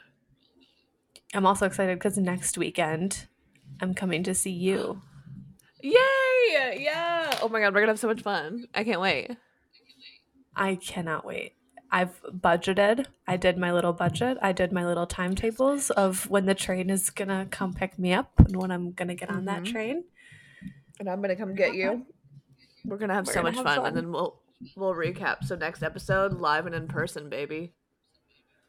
I'm 1.34 1.46
also 1.46 1.65
excited 1.65 1.98
because 2.00 2.17
next 2.17 2.57
weekend 2.57 3.27
I'm 3.81 3.93
coming 3.93 4.24
to 4.24 4.34
see 4.34 4.51
you. 4.51 5.01
Yay! 5.81 6.79
Yeah. 6.79 7.38
Oh 7.41 7.50
my 7.50 7.60
god, 7.60 7.74
we're 7.74 7.81
gonna 7.81 7.91
have 7.91 8.00
so 8.00 8.07
much 8.07 8.22
fun. 8.22 8.67
I 8.74 8.84
can't 8.84 9.01
wait. 9.01 9.31
I 10.55 10.75
cannot 10.75 11.25
wait. 11.25 11.53
I've 11.91 12.19
budgeted. 12.24 13.05
I 13.27 13.38
did 13.38 13.57
my 13.57 13.72
little 13.72 13.93
budget. 13.93 14.38
I 14.41 14.51
did 14.51 14.72
my 14.72 14.86
little 14.86 15.05
timetables 15.07 15.89
of 15.91 16.29
when 16.29 16.46
the 16.46 16.55
train 16.55 16.89
is 16.89 17.10
gonna 17.10 17.48
come 17.50 17.74
pick 17.74 17.98
me 18.00 18.13
up 18.13 18.31
and 18.39 18.55
when 18.55 18.72
I'm 18.72 18.91
gonna 18.91 19.15
get 19.15 19.29
on 19.29 19.46
that 19.46 19.63
Mhm. 19.63 19.72
train. 19.72 20.03
And 21.00 21.10
I'm 21.10 21.22
gonna 21.22 21.36
come 21.36 21.53
get 21.55 21.75
you. 21.75 22.05
We're 22.84 22.98
gonna 22.98 23.13
have 23.13 23.27
We're 23.27 23.34
so 23.34 23.41
gonna 23.41 23.50
much 23.50 23.55
have 23.57 23.65
fun, 23.65 23.77
fun. 23.77 23.86
and 23.88 23.98
then 23.98 24.12
we'll 24.12 24.41
we'll 24.75 24.96
recap. 24.96 25.43
So 25.43 25.55
next 25.55 25.84
episode, 25.84 26.34
live 26.41 26.65
and 26.65 26.74
in 26.74 26.88
person, 26.88 27.29
baby. 27.29 27.74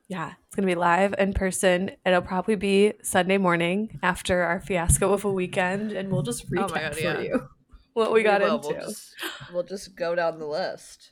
Yeah, 0.09 0.33
it's 0.47 0.57
gonna 0.57 0.67
be 0.67 0.75
live 0.75 1.15
in 1.19 1.35
person. 1.35 1.91
It'll 2.07 2.23
probably 2.23 2.55
be 2.57 2.95
Sunday 3.03 3.37
morning 3.39 3.99
after 4.03 4.43
our 4.43 4.59
fiasco 4.61 5.13
of 5.13 5.25
a 5.25 5.31
weekend, 5.33 5.93
and 5.93 6.11
we'll 6.11 6.23
just 6.23 6.47
Oh 6.47 6.55
my 6.55 6.63
recap 6.63 6.81
God, 6.81 6.95
for 6.95 7.01
yeah. 7.01 7.21
you 7.21 7.49
what 7.93 8.13
we 8.13 8.23
got 8.23 8.41
will. 8.41 8.57
into. 8.57 8.69
We'll 8.69 8.81
just, 8.81 9.15
we'll 9.53 9.63
just 9.65 9.97
go 9.97 10.15
down 10.15 10.39
the 10.39 10.47
list. 10.47 11.11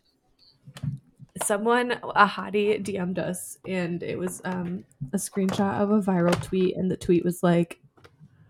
someone 1.43 1.93
a 1.93 2.27
hottie 2.27 2.83
DM'd 2.83 3.19
us 3.19 3.59
and 3.67 4.03
it 4.03 4.19
was 4.19 4.41
um 4.45 4.85
a 5.13 5.19
screenshot 5.19 5.79
of 5.81 5.91
a 5.91 6.01
viral 6.01 6.41
tweet 6.43 6.75
and 6.77 6.91
the 6.91 6.97
tweet 6.97 7.23
was 7.25 7.43
like 7.43 7.79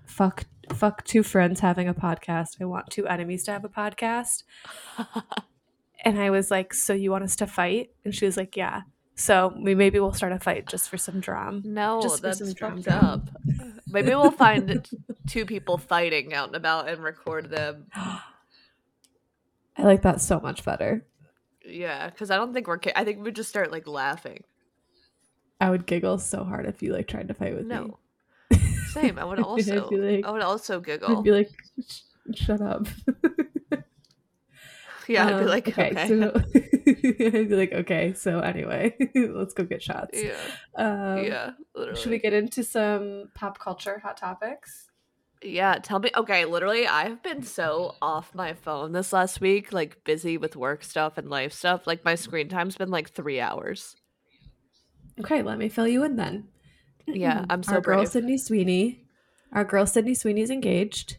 fuck 0.04 0.44
fuck 0.72 1.02
two 1.04 1.22
friends 1.24 1.58
having 1.60 1.88
a 1.88 1.94
podcast. 1.94 2.60
I 2.60 2.64
want 2.66 2.90
two 2.90 3.06
enemies 3.08 3.42
to 3.44 3.52
have 3.52 3.64
a 3.64 3.68
podcast. 3.68 4.44
And 6.04 6.20
I 6.20 6.30
was 6.30 6.52
like, 6.52 6.72
"So 6.72 6.92
you 6.92 7.10
want 7.10 7.24
us 7.24 7.34
to 7.36 7.48
fight?" 7.48 7.90
And 8.04 8.14
she 8.14 8.26
was 8.26 8.36
like, 8.36 8.56
"Yeah." 8.56 8.82
So 9.18 9.54
we 9.58 9.74
maybe 9.74 9.98
we'll 9.98 10.12
start 10.12 10.32
a 10.32 10.38
fight 10.38 10.66
just 10.66 10.90
for 10.90 10.98
some 10.98 11.20
drama. 11.20 11.62
No, 11.64 12.02
Just 12.02 12.16
for 12.16 12.22
that's 12.22 12.38
some 12.38 12.52
drum 12.52 12.82
fucked 12.82 13.00
drum. 13.00 13.04
up. 13.04 13.28
Maybe 13.88 14.10
we'll 14.10 14.30
find 14.30 14.86
two 15.26 15.46
people 15.46 15.78
fighting 15.78 16.34
out 16.34 16.48
and 16.48 16.56
about 16.56 16.88
and 16.88 17.02
record 17.02 17.48
them. 17.50 17.86
I 17.94 19.82
like 19.82 20.02
that 20.02 20.20
so 20.20 20.38
much 20.40 20.64
better. 20.64 21.04
Yeah, 21.64 22.10
because 22.10 22.30
I 22.30 22.36
don't 22.36 22.52
think 22.52 22.66
we're. 22.68 22.78
Ca- 22.78 22.92
I 22.94 23.04
think 23.04 23.24
we 23.24 23.32
just 23.32 23.48
start 23.48 23.72
like 23.72 23.86
laughing. 23.86 24.44
I 25.60 25.70
would 25.70 25.86
giggle 25.86 26.18
so 26.18 26.44
hard 26.44 26.66
if 26.66 26.82
you 26.82 26.92
like 26.92 27.08
tried 27.08 27.28
to 27.28 27.34
fight 27.34 27.56
with 27.56 27.66
me. 27.66 27.74
No, 27.74 27.98
same. 28.92 29.18
I 29.18 29.24
would 29.24 29.40
also. 29.42 29.88
be 29.88 29.96
like- 29.96 30.26
I 30.26 30.30
would 30.30 30.42
also 30.42 30.78
giggle. 30.80 31.18
I'd 31.18 31.24
be 31.24 31.30
like, 31.32 31.50
"Sh- 31.88 32.00
"Shut 32.34 32.60
up." 32.60 32.86
yeah, 35.08 35.26
I'd 35.26 35.38
be 35.38 35.44
Um, 35.44 35.46
like, 35.46 35.68
okay. 35.68 36.08
So, 36.08 36.32
I'd 36.54 37.48
be 37.48 37.56
like, 37.56 37.72
okay. 37.72 38.12
So 38.14 38.40
anyway, 38.40 38.96
let's 39.14 39.54
go 39.54 39.64
get 39.64 39.82
shots. 39.82 40.20
yeah, 40.22 40.36
Um, 40.74 41.24
yeah. 41.24 41.50
Literally. 41.74 42.00
Should 42.00 42.10
we 42.10 42.18
get 42.18 42.32
into 42.32 42.62
some 42.64 43.30
pop 43.34 43.58
culture 43.58 44.00
hot 44.02 44.16
topics? 44.16 44.88
Yeah, 45.42 45.78
tell 45.82 45.98
me. 45.98 46.10
Okay, 46.16 46.44
literally, 46.46 46.86
I've 46.86 47.22
been 47.22 47.42
so 47.42 47.94
off 48.00 48.34
my 48.34 48.54
phone 48.54 48.92
this 48.92 49.12
last 49.12 49.40
week, 49.40 49.72
like 49.72 50.02
busy 50.04 50.38
with 50.38 50.56
work 50.56 50.82
stuff 50.82 51.18
and 51.18 51.28
life 51.28 51.52
stuff. 51.52 51.86
Like 51.86 52.04
my 52.04 52.14
screen 52.14 52.48
time's 52.48 52.76
been 52.76 52.90
like 52.90 53.10
three 53.10 53.38
hours. 53.38 53.94
Okay, 55.20 55.42
let 55.42 55.58
me 55.58 55.68
fill 55.68 55.86
you 55.88 56.04
in 56.04 56.16
then. 56.16 56.48
Yeah, 57.06 57.44
I'm 57.50 57.62
so 57.62 57.74
our 57.74 57.80
girl. 57.80 58.06
Sydney 58.06 58.38
Sweeney. 58.38 59.04
Our 59.52 59.64
girl 59.64 59.86
Sydney 59.86 60.14
Sweeney's 60.14 60.50
engaged. 60.50 61.18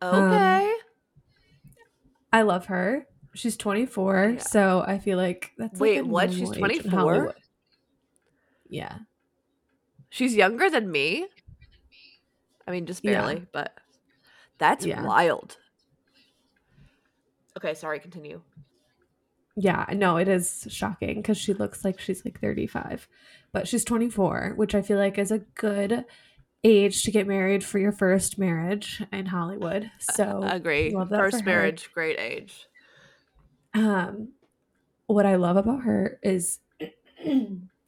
Um, 0.00 0.14
Okay. 0.32 0.72
I 2.32 2.42
love 2.42 2.66
her. 2.66 3.06
She's 3.34 3.56
24, 3.56 4.34
Yeah. 4.36 4.42
so 4.42 4.84
I 4.86 4.98
feel 4.98 5.16
like 5.16 5.52
that's 5.56 5.80
like 5.80 5.80
Wait, 5.80 5.98
a 6.00 6.06
what? 6.06 6.30
She's 6.30 6.40
normal 6.40 6.70
age 6.70 6.84
in 6.84 6.90
24? 6.90 7.34
Yeah. 8.68 8.98
She's 10.10 10.34
younger 10.34 10.68
than 10.68 10.90
me. 10.90 11.26
I 12.66 12.70
mean, 12.70 12.86
just 12.86 13.02
Yeah. 13.02 13.22
barely, 13.22 13.46
but 13.52 13.74
that's 14.58 14.86
Yeah. 14.86 15.04
wild. 15.04 15.56
Okay, 17.56 17.74
sorry, 17.74 18.00
continue. 18.00 18.42
Yeah, 19.56 19.84
no, 19.92 20.16
it 20.16 20.28
is 20.28 20.66
shocking 20.70 21.16
because 21.16 21.36
she 21.36 21.52
looks 21.52 21.84
like 21.84 22.00
she's 22.00 22.24
like 22.24 22.40
35, 22.40 23.06
but 23.52 23.68
she's 23.68 23.84
24, 23.84 24.54
which 24.56 24.74
I 24.74 24.80
feel 24.80 24.96
like 24.96 25.18
is 25.18 25.30
a 25.30 25.40
good 25.40 26.06
age 26.64 27.02
to 27.02 27.10
get 27.10 27.26
married 27.26 27.64
for 27.64 27.78
your 27.78 27.92
first 27.92 28.38
marriage 28.38 29.02
in 29.12 29.26
Hollywood. 29.26 29.90
So, 29.98 30.42
Agree. 30.48 30.90
First 31.08 31.44
marriage, 31.44 31.90
great 31.92 32.18
age. 32.18 32.66
um, 33.74 34.28
what 35.06 35.26
I 35.26 35.36
love 35.36 35.56
about 35.56 35.82
her 35.82 36.18
is 36.22 36.60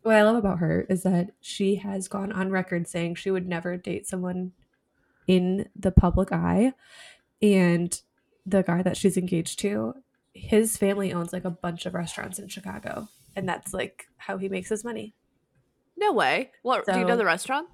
what 0.03 0.17
I 0.17 0.23
love 0.23 0.37
about 0.37 0.59
her 0.59 0.87
is 0.91 1.03
that 1.05 1.31
she 1.41 1.77
has 1.77 2.09
gone 2.09 2.33
on 2.33 2.51
record 2.51 2.87
saying 2.89 3.15
she 3.15 3.31
would 3.31 3.49
never 3.49 3.77
date 3.77 4.07
someone 4.07 4.53
in 5.27 5.69
the 5.75 5.91
public 5.91 6.33
eye, 6.33 6.75
and 7.41 8.01
the 8.45 8.63
guy 8.63 8.83
that 8.83 8.97
she's 8.97 9.17
engaged 9.17 9.59
to, 9.61 9.95
his 10.35 10.77
family 10.77 11.13
owns 11.15 11.33
like 11.33 11.47
a 11.47 11.51
bunch 11.51 11.87
of 11.87 11.95
restaurants 11.95 12.39
in 12.39 12.49
Chicago, 12.49 13.09
and 13.35 13.49
that's 13.49 13.73
like 13.73 14.07
how 14.19 14.37
he 14.37 14.49
makes 14.51 14.69
his 14.69 14.85
money. 14.85 15.15
No 15.97 16.13
way. 16.13 16.51
What? 16.63 16.85
do 16.85 16.99
you 16.99 17.07
know 17.07 17.17
the 17.17 17.25
restaurant? 17.25 17.69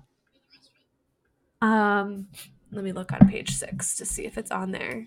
Um, 1.62 2.28
let 2.72 2.84
me 2.84 2.92
look 2.92 3.12
on 3.12 3.28
page 3.28 3.54
six 3.56 3.96
to 3.96 4.04
see 4.06 4.24
if 4.24 4.38
it's 4.38 4.50
on 4.50 4.70
there. 4.72 5.06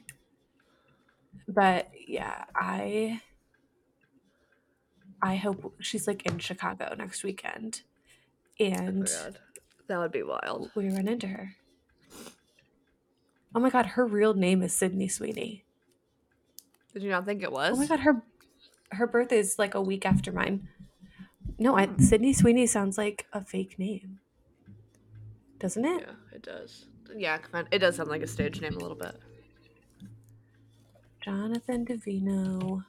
But 1.47 1.89
yeah, 2.07 2.45
I 2.55 3.21
I 5.21 5.35
hope 5.35 5.73
she's 5.79 6.07
like 6.07 6.25
in 6.25 6.39
Chicago 6.39 6.93
next 6.97 7.23
weekend, 7.23 7.81
Oh 8.59 8.65
and 8.65 9.05
God. 9.05 9.39
That 9.87 9.99
would 9.99 10.11
be 10.11 10.23
wild. 10.23 10.71
we 10.75 10.89
run 10.89 11.07
into 11.07 11.27
her. 11.27 11.55
Oh 13.55 13.59
my 13.59 13.69
god, 13.69 13.85
her 13.87 14.05
real 14.05 14.33
name 14.33 14.61
is 14.63 14.75
Sydney 14.75 15.07
Sweeney. 15.07 15.63
Did 16.93 17.03
you 17.03 17.09
not 17.09 17.25
think 17.25 17.43
it 17.43 17.51
was? 17.51 17.73
Oh 17.75 17.79
my 17.79 17.87
god, 17.87 17.99
her 18.01 18.21
her 18.91 19.07
birthday 19.07 19.39
is 19.39 19.57
like 19.57 19.73
a 19.75 19.81
week 19.81 20.05
after 20.05 20.31
mine. 20.31 20.67
No, 21.59 21.77
I, 21.77 21.89
Sydney 21.97 22.33
Sweeney 22.33 22.65
sounds 22.67 22.97
like 22.97 23.25
a 23.33 23.43
fake 23.43 23.77
name, 23.77 24.19
doesn't 25.63 25.85
it? 25.85 26.01
Yeah, 26.01 26.35
it 26.35 26.41
does. 26.41 26.87
Yeah, 27.15 27.37
it 27.71 27.79
does 27.79 27.95
sound 27.95 28.09
like 28.09 28.21
a 28.21 28.27
stage 28.27 28.59
name 28.59 28.75
a 28.75 28.79
little 28.79 28.97
bit. 28.97 29.15
Jonathan 31.21 31.85
Davino 31.85 32.83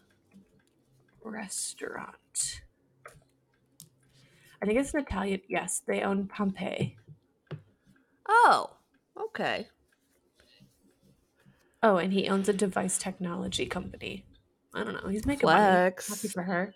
restaurant. 1.22 2.62
I 4.60 4.66
think 4.66 4.80
it's 4.80 4.92
an 4.92 5.02
Italian. 5.02 5.40
Yes, 5.48 5.82
they 5.86 6.02
own 6.02 6.26
Pompei. 6.26 6.96
Oh, 8.28 8.70
okay. 9.28 9.68
Oh, 11.80 11.98
and 11.98 12.12
he 12.12 12.28
owns 12.28 12.48
a 12.48 12.52
device 12.52 12.98
technology 12.98 13.66
company. 13.66 14.26
I 14.74 14.82
don't 14.82 14.94
know. 14.94 15.10
He's 15.10 15.26
making 15.26 15.46
money. 15.46 15.60
Flex. 15.60 16.08
Happy 16.08 16.26
for 16.26 16.42
her. 16.42 16.74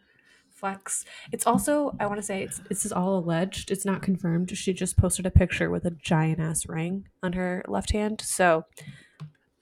Flex. 0.58 1.04
It's 1.32 1.46
also 1.46 1.94
I 2.00 2.06
want 2.06 2.18
to 2.18 2.22
say 2.22 2.42
it's 2.42 2.58
this 2.68 2.84
is 2.84 2.92
all 2.92 3.16
alleged. 3.18 3.70
It's 3.70 3.84
not 3.84 4.02
confirmed. 4.02 4.56
She 4.56 4.72
just 4.72 4.96
posted 4.96 5.24
a 5.26 5.30
picture 5.30 5.70
with 5.70 5.84
a 5.84 5.90
giant 5.90 6.40
ass 6.40 6.66
ring 6.68 7.06
on 7.22 7.34
her 7.34 7.64
left 7.68 7.92
hand. 7.92 8.20
So 8.20 8.64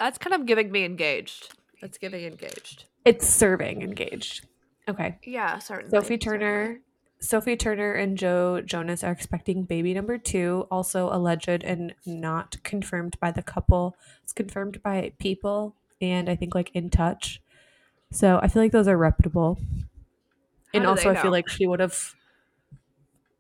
That's 0.01 0.19
kind 0.19 0.35
of 0.35 0.47
giving 0.47 0.71
me 0.73 0.85
engaged. 0.85 1.55
That's 1.81 1.99
giving 1.99 2.25
engaged. 2.25 2.85
it's 3.05 3.27
serving 3.29 3.83
engaged. 3.83 4.47
Okay. 4.89 5.19
Yeah, 5.25 5.59
certainly. 5.59 5.91
Sophie 5.91 6.17
Turner, 6.19 6.81
Sophie 7.21 7.57
Turner 7.57 7.93
and 7.93 8.17
Joe 8.17 8.61
Jonas 8.63 9.03
are 9.05 9.11
expecting 9.13 9.65
baby 9.65 9.93
number 9.93 10.17
two, 10.17 10.67
also 10.71 11.09
alleged 11.13 11.65
and 11.65 11.95
not 12.07 12.57
confirmed 12.63 13.19
by 13.21 13.31
the 13.33 13.43
couple. 13.43 13.97
It's 14.23 14.33
confirmed 14.33 14.83
by 14.83 15.13
people 15.19 15.75
and 16.01 16.29
I 16.31 16.37
think 16.37 16.55
like 16.55 16.71
in 16.75 16.89
touch. 16.91 17.41
So 18.13 18.39
I 18.43 18.49
feel 18.49 18.63
like 18.63 18.73
those 18.73 18.87
are 18.89 18.97
reputable. 18.97 19.59
And 20.75 20.87
also 20.87 21.11
I 21.11 21.21
feel 21.21 21.31
like 21.31 21.49
she 21.49 21.67
would 21.67 21.81
have 21.81 22.15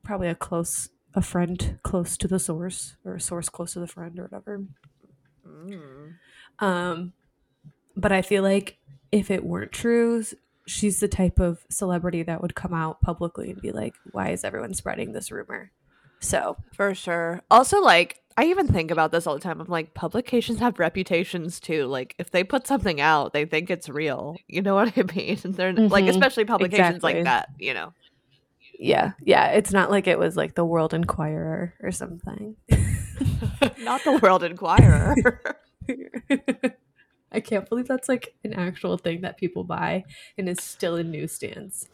probably 0.02 0.28
a 0.28 0.34
close 0.34 0.88
a 1.14 1.22
friend 1.22 1.78
close 1.82 2.16
to 2.18 2.28
the 2.28 2.38
source 2.38 2.96
or 3.04 3.14
a 3.14 3.20
source 3.20 3.48
close 3.48 3.72
to 3.72 3.80
the 3.80 3.86
friend 3.86 4.18
or 4.18 4.22
whatever. 4.24 4.62
Mm. 5.46 6.14
Um, 6.58 7.12
but 7.96 8.12
I 8.12 8.22
feel 8.22 8.42
like 8.42 8.78
if 9.10 9.30
it 9.30 9.44
weren't 9.44 9.72
true, 9.72 10.22
she's 10.66 11.00
the 11.00 11.08
type 11.08 11.38
of 11.38 11.64
celebrity 11.70 12.22
that 12.24 12.42
would 12.42 12.54
come 12.54 12.74
out 12.74 13.00
publicly 13.00 13.50
and 13.50 13.60
be 13.60 13.72
like, 13.72 13.94
"Why 14.12 14.30
is 14.30 14.44
everyone 14.44 14.74
spreading 14.74 15.12
this 15.12 15.30
rumor?" 15.30 15.72
So 16.20 16.56
For 16.72 16.94
sure. 16.94 17.42
Also, 17.50 17.80
like, 17.80 18.20
I 18.38 18.44
even 18.46 18.68
think 18.68 18.90
about 18.90 19.12
this 19.12 19.26
all 19.26 19.34
the 19.34 19.40
time. 19.40 19.60
I'm 19.60 19.66
like, 19.66 19.94
publications 19.94 20.58
have 20.60 20.78
reputations 20.78 21.58
too. 21.58 21.86
Like, 21.86 22.14
if 22.18 22.30
they 22.30 22.44
put 22.44 22.66
something 22.66 23.00
out, 23.00 23.32
they 23.32 23.46
think 23.46 23.70
it's 23.70 23.88
real. 23.88 24.36
You 24.46 24.60
know 24.62 24.74
what 24.76 24.92
I 24.96 25.02
mean? 25.14 25.38
They're 25.44 25.72
like, 25.72 26.04
Mhm. 26.04 26.10
especially 26.10 26.44
publications 26.44 26.96
Exactly. 26.96 27.14
like 27.14 27.24
that. 27.24 27.48
You 27.58 27.72
know. 27.74 27.92
yeah, 28.78 29.12
yeah, 29.22 29.48
it's 29.52 29.72
not 29.72 29.90
like 29.90 30.06
it 30.06 30.18
was 30.18 30.36
like 30.36 30.54
the 30.54 30.64
World 30.66 30.92
Enquirer 30.92 31.72
or 31.82 31.90
something. 31.92 32.56
Not 33.80 34.04
the 34.04 34.18
World 34.22 34.42
Enquirer. 34.44 35.16
I 37.32 37.40
can't 37.40 37.66
believe 37.68 37.88
that's 37.88 38.08
like 38.08 38.34
an 38.44 38.52
actual 38.52 38.98
thing 38.98 39.22
that 39.22 39.38
people 39.38 39.64
buy 39.64 40.04
and 40.36 40.46
is 40.48 40.62
still 40.62 40.96
in 40.96 41.10
newsstands. 41.10 41.88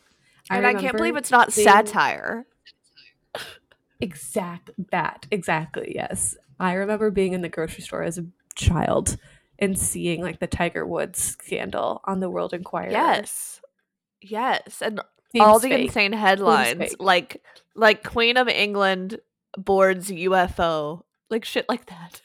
and 0.50 0.66
I 0.66 0.74
can't 0.74 0.96
believe 0.96 1.14
it's 1.16 1.30
not 1.30 1.52
seeing- 1.52 1.68
satire. 1.68 2.46
Exact 4.02 4.70
that 4.90 5.26
exactly 5.30 5.92
yes. 5.94 6.36
I 6.58 6.74
remember 6.74 7.10
being 7.10 7.32
in 7.32 7.42
the 7.42 7.48
grocery 7.48 7.82
store 7.82 8.02
as 8.02 8.18
a 8.18 8.26
child 8.54 9.16
and 9.58 9.78
seeing 9.78 10.20
like 10.20 10.40
the 10.40 10.46
Tiger 10.46 10.84
Woods 10.84 11.20
scandal 11.22 12.00
on 12.04 12.20
the 12.20 12.28
World 12.28 12.52
Enquirer. 12.52 12.90
Yes. 12.90 13.60
Yes. 14.20 14.82
And 14.82 15.00
all 15.40 15.58
the 15.58 15.68
fake. 15.68 15.86
insane 15.86 16.12
headlines, 16.12 16.96
like 16.98 17.42
like 17.74 18.02
Queen 18.02 18.36
of 18.36 18.48
England 18.48 19.20
boards 19.56 20.10
UFO, 20.10 21.02
like 21.30 21.44
shit 21.44 21.68
like 21.68 21.86
that. 21.86 22.22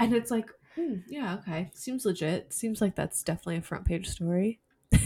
And 0.00 0.14
it's 0.14 0.30
like, 0.30 0.50
hmm, 0.74 0.96
yeah, 1.08 1.34
okay. 1.34 1.70
Seems 1.74 2.04
legit. 2.04 2.52
Seems 2.52 2.80
like 2.80 2.96
that's 2.96 3.22
definitely 3.22 3.58
a 3.58 3.62
front 3.62 3.84
page 3.84 4.08
story. 4.08 4.58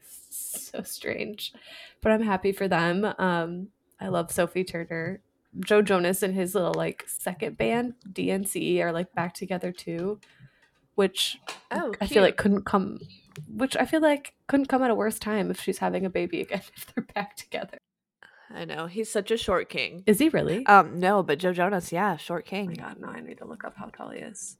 so 0.00 0.82
strange. 0.82 1.52
But 2.02 2.12
I'm 2.12 2.22
happy 2.22 2.52
for 2.52 2.68
them. 2.68 3.12
Um, 3.18 3.68
I 4.00 4.08
love 4.08 4.32
Sophie 4.32 4.64
Turner. 4.64 5.20
Joe 5.64 5.82
Jonas 5.82 6.22
and 6.22 6.34
his 6.34 6.54
little 6.54 6.74
like 6.74 7.04
second 7.08 7.58
band, 7.58 7.94
DNCE, 8.12 8.80
are 8.80 8.92
like 8.92 9.12
back 9.14 9.34
together 9.34 9.72
too. 9.72 10.20
Which 10.94 11.38
Oh, 11.70 11.94
I 12.00 12.06
feel 12.06 12.22
like 12.22 12.36
couldn't 12.36 12.64
come 12.64 12.98
which 13.48 13.76
I 13.76 13.84
feel 13.84 14.00
like 14.00 14.34
couldn't 14.48 14.66
come 14.66 14.82
at 14.82 14.90
a 14.90 14.94
worse 14.94 15.18
time 15.18 15.50
if 15.50 15.60
she's 15.60 15.78
having 15.78 16.04
a 16.04 16.10
baby 16.10 16.40
again 16.40 16.62
if 16.76 16.86
they're 16.94 17.04
back 17.14 17.36
together. 17.36 17.78
I 18.52 18.64
know 18.64 18.86
he's 18.86 19.10
such 19.10 19.30
a 19.30 19.36
short 19.36 19.68
king. 19.68 20.02
Is 20.06 20.18
he 20.18 20.28
really? 20.28 20.66
Um, 20.66 20.98
no, 20.98 21.22
but 21.22 21.38
Joe 21.38 21.52
Jonas, 21.52 21.92
yeah, 21.92 22.16
short 22.16 22.46
oh 22.50 22.56
my 22.56 22.62
king, 22.66 22.74
god, 22.74 22.96
no, 23.00 23.08
I 23.08 23.20
need 23.20 23.38
to 23.38 23.44
look 23.44 23.64
up 23.64 23.76
how 23.76 23.86
tall 23.86 24.10
he 24.10 24.18
is. 24.20 24.56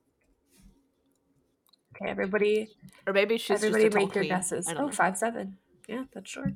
Okay, 1.96 2.08
everybody 2.10 2.68
or 3.06 3.12
maybe 3.12 3.36
she's 3.36 3.62
Everybody 3.62 3.84
just 3.84 3.96
a 3.96 3.98
tall 3.98 4.06
make 4.06 4.14
your 4.14 4.24
queen. 4.24 4.30
guesses. 4.30 4.68
Oh, 4.68 4.72
know. 4.86 4.90
five 4.90 5.16
seven. 5.18 5.58
Yeah, 5.88 6.04
that's 6.14 6.30
short. 6.30 6.54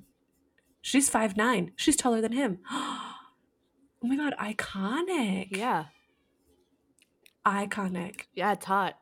She's 0.87 1.09
five 1.09 1.35
nine. 1.35 1.73
She's 1.77 1.97
taller 1.97 2.21
than 2.21 2.33
him. 2.33 2.59
Oh 4.03 4.07
my 4.07 4.17
god, 4.17 4.35
iconic. 4.39 5.57
Yeah, 5.57 5.85
Iconic. 7.47 8.25
yeah, 8.35 8.53
it's 8.53 8.67
hot. 8.67 8.99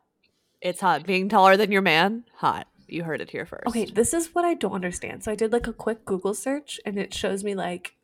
It's 0.61 0.81
hot. 0.81 1.05
Being 1.05 1.29
taller 1.29 1.57
than 1.57 1.73
your 1.73 1.83
man, 1.83 2.23
hot. 2.37 2.69
You 2.87 3.03
heard 3.03 3.21
it 3.21 3.31
here 3.31 3.45
first. 3.45 3.67
Okay, 3.67 3.85
this 3.87 4.15
is 4.15 4.33
what 4.33 4.45
I 4.45 4.55
don't 4.55 4.75
understand. 4.75 5.25
So 5.25 5.33
I 5.33 5.35
did 5.35 5.53
like 5.53 5.67
a 5.67 5.73
quick 5.73 6.05
Google 6.05 6.35
search 6.35 6.79
and 6.87 6.97
it 7.01 7.13
shows 7.13 7.43
me 7.43 7.57
like 7.57 7.97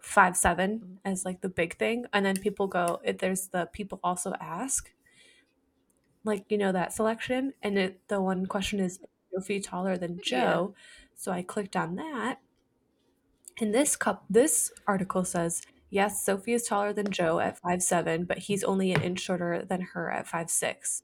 five 0.00 0.38
seven 0.38 1.00
as 1.04 1.26
like 1.26 1.42
the 1.42 1.50
big 1.50 1.76
thing. 1.76 2.06
And 2.14 2.24
then 2.24 2.36
people 2.36 2.66
go, 2.66 2.98
if 3.04 3.18
there's 3.18 3.48
the 3.48 3.66
people 3.70 4.00
also 4.02 4.32
ask. 4.40 4.90
Like, 6.24 6.46
you 6.48 6.56
know, 6.56 6.72
that 6.72 6.94
selection. 6.94 7.52
And 7.62 7.76
it 7.76 8.00
the 8.08 8.22
one 8.22 8.46
question 8.46 8.80
is 8.80 9.00
Sophie 9.34 9.60
taller 9.60 9.98
than 9.98 10.14
Yeah. 10.24 10.40
Joe. 10.40 10.74
So 11.14 11.30
I 11.30 11.42
clicked 11.42 11.76
on 11.76 11.96
that. 11.96 12.38
And 13.60 13.74
this 13.74 13.96
cup 13.96 14.24
this 14.28 14.70
article 14.86 15.24
says, 15.24 15.62
yes, 15.90 16.24
Sophie 16.24 16.52
is 16.52 16.64
taller 16.64 16.92
than 16.92 17.10
Joe 17.10 17.40
at 17.40 17.58
five 17.58 17.82
seven, 17.82 18.24
but 18.24 18.38
he's 18.38 18.62
only 18.64 18.92
an 18.92 19.02
inch 19.02 19.20
shorter 19.20 19.64
than 19.66 19.80
her 19.80 20.10
at 20.10 20.26
five 20.26 20.50
six. 20.50 21.02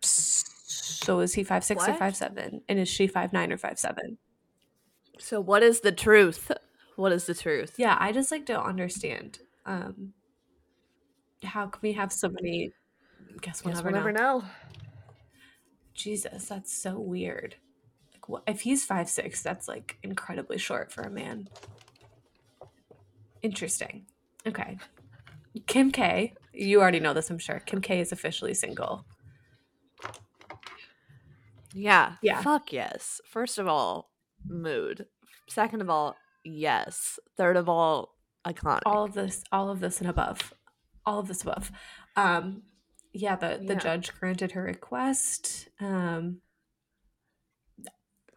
So 0.00 1.20
is 1.20 1.34
he 1.34 1.42
five 1.44 1.64
six 1.64 1.84
or 1.84 1.90
What? 1.92 1.98
five 1.98 2.16
seven? 2.16 2.62
And 2.68 2.78
is 2.78 2.88
she 2.88 3.06
five 3.06 3.32
nine 3.32 3.52
or 3.52 3.56
five 3.56 3.78
seven? 3.78 4.18
So 5.18 5.40
what 5.40 5.62
is 5.62 5.80
the 5.80 5.92
truth? 5.92 6.52
What 6.96 7.12
is 7.12 7.24
the 7.26 7.34
truth? 7.34 7.74
Yeah, 7.78 7.96
I 7.98 8.12
just 8.12 8.30
like 8.30 8.44
don't 8.44 8.66
understand. 8.66 9.38
Um 9.64 10.12
how 11.42 11.66
can 11.66 11.80
we 11.82 11.92
have 11.92 12.12
so 12.12 12.28
many 12.28 12.72
guess 13.40 13.64
we'll 13.64 13.74
Guess 13.74 13.84
never 13.84 14.12
know. 14.12 14.38
know. 14.38 14.44
Jesus, 15.94 16.48
that's 16.48 16.72
so 16.72 16.98
weird. 16.98 17.56
What 18.26 18.42
if 18.46 18.60
he's 18.62 18.84
five 18.84 19.08
six, 19.08 19.42
that's 19.42 19.68
like 19.68 19.98
incredibly 20.02 20.58
short 20.58 20.92
for 20.92 21.02
a 21.02 21.10
man. 21.10 21.48
Interesting. 23.42 24.06
Okay. 24.46 24.78
Kim 25.66 25.90
K, 25.90 26.34
you 26.52 26.80
already 26.80 27.00
know 27.00 27.14
this, 27.14 27.30
I'm 27.30 27.38
sure. 27.38 27.60
Kim 27.60 27.80
K 27.80 28.00
is 28.00 28.12
officially 28.12 28.54
single. 28.54 29.04
Yeah. 31.72 32.14
Yeah. 32.22 32.42
Fuck 32.42 32.72
yes. 32.72 33.20
First 33.26 33.58
of 33.58 33.66
all, 33.68 34.10
mood. 34.46 35.06
Second 35.48 35.80
of 35.82 35.90
all, 35.90 36.16
yes. 36.44 37.18
Third 37.36 37.56
of 37.56 37.68
all, 37.68 38.14
iconic. 38.46 38.80
all 38.86 39.04
of 39.04 39.12
this 39.14 39.42
all 39.50 39.70
of 39.70 39.80
this 39.80 40.00
and 40.00 40.08
above 40.08 40.54
all 41.04 41.18
of 41.18 41.26
this 41.26 41.42
above 41.42 41.72
um 42.14 42.62
yeah 43.12 43.34
the 43.34 43.60
the 43.60 43.72
Yeah. 43.74 43.80
judge 43.80 44.12
granted 44.20 44.52
her 44.52 44.62
request 44.62 45.68
um 45.80 46.40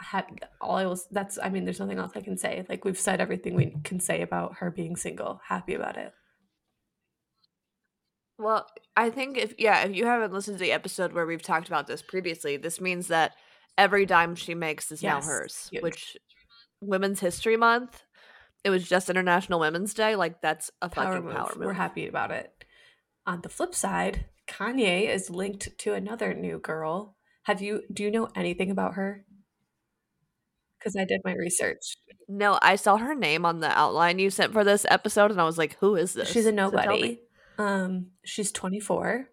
had 0.02 0.26
all 0.62 0.76
i 0.78 0.86
was 0.86 1.08
that's 1.12 1.38
i 1.44 1.50
mean 1.50 1.66
there's 1.66 1.80
nothing 1.80 1.98
else 1.98 2.12
i 2.16 2.22
can 2.22 2.38
say 2.38 2.66
like 2.70 2.86
we've 2.86 3.00
said 3.00 3.20
everything 3.20 3.54
we 3.56 3.74
can 3.84 4.00
say 4.00 4.22
about 4.22 4.56
her 4.58 4.72
being 4.72 4.96
single 4.96 5.42
happy 5.48 5.74
about 5.74 5.98
it 5.98 6.14
Well, 8.38 8.66
I 8.96 9.10
think 9.10 9.38
if 9.38 9.54
yeah, 9.58 9.82
if 9.84 9.94
you 9.96 10.06
haven't 10.06 10.32
listened 10.32 10.58
to 10.58 10.64
the 10.64 10.72
episode 10.72 11.12
where 11.12 11.26
we've 11.26 11.42
talked 11.42 11.68
about 11.68 11.88
this 11.88 12.02
previously, 12.02 12.56
this 12.56 12.80
means 12.80 13.08
that 13.08 13.34
every 13.78 14.06
dime 14.06 14.36
she 14.36 14.56
makes 14.56 14.92
is 14.94 15.04
now 15.04 15.22
hers. 15.22 15.68
huge. 15.70 15.84
Which 15.84 16.18
Women's 16.82 17.20
History 17.20 17.58
Month, 17.58 18.02
it 18.64 18.70
was 18.70 18.88
just 18.88 19.10
International 19.10 19.60
Women's 19.60 19.94
Day. 19.94 20.16
Like 20.16 20.42
that's 20.42 20.72
a 20.82 20.88
power 20.88 21.16
fucking 21.16 21.26
move. 21.26 21.36
power 21.36 21.52
move. 21.58 21.66
we're 21.66 21.74
happy 21.74 22.08
about 22.08 22.32
it 22.32 22.64
on 23.28 23.42
the 23.42 23.50
flip 23.50 23.76
side 23.76 24.26
kanye 24.48 25.08
is 25.08 25.30
linked 25.30 25.78
to 25.78 25.94
another 25.94 26.34
new 26.34 26.58
girl 26.60 27.18
have 27.44 27.62
you 27.62 27.84
do 27.94 28.04
you 28.04 28.10
know 28.10 28.30
anything 28.36 28.72
about 28.72 28.94
her 28.96 29.26
because 30.80 30.96
i 30.96 31.04
did 31.04 31.22
my 31.26 31.34
research 31.34 31.98
No, 32.32 32.60
I 32.62 32.76
saw 32.76 32.98
her 32.98 33.16
name 33.16 33.44
on 33.44 33.60
the 33.60 33.76
outline 33.78 34.20
you 34.20 34.30
sent 34.30 34.54
for 34.54 34.64
this 34.64 34.86
episode, 34.88 35.32
and 35.32 35.42
I 35.42 35.46
was 35.46 35.58
like, 35.58 35.78
"Who 35.80 35.96
is 35.96 36.14
this?" 36.14 36.30
She's 36.30 36.46
a 36.46 36.50
So 36.50 36.56
nobody. 36.56 37.20
Um, 37.58 38.12
she's 38.24 38.52
24. 38.52 39.28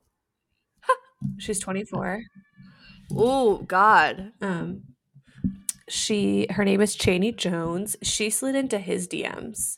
she's 1.38 1.60
24. 1.60 2.22
Oh 3.12 3.58
God. 3.58 4.32
Um, 4.40 4.82
she 5.88 6.46
her 6.50 6.64
name 6.64 6.80
is 6.80 6.96
Chaney 6.96 7.32
Jones. 7.32 7.96
She 8.02 8.30
slid 8.30 8.56
into 8.56 8.78
his 8.78 9.06
DMs. 9.06 9.76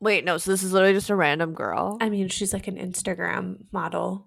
Wait, 0.00 0.24
no. 0.24 0.38
So 0.38 0.50
this 0.50 0.62
is 0.62 0.72
literally 0.72 0.94
just 0.94 1.10
a 1.10 1.16
random 1.16 1.54
girl. 1.54 1.96
I 2.00 2.08
mean, 2.08 2.28
she's 2.28 2.52
like 2.52 2.68
an 2.68 2.76
Instagram 2.76 3.64
model. 3.72 4.26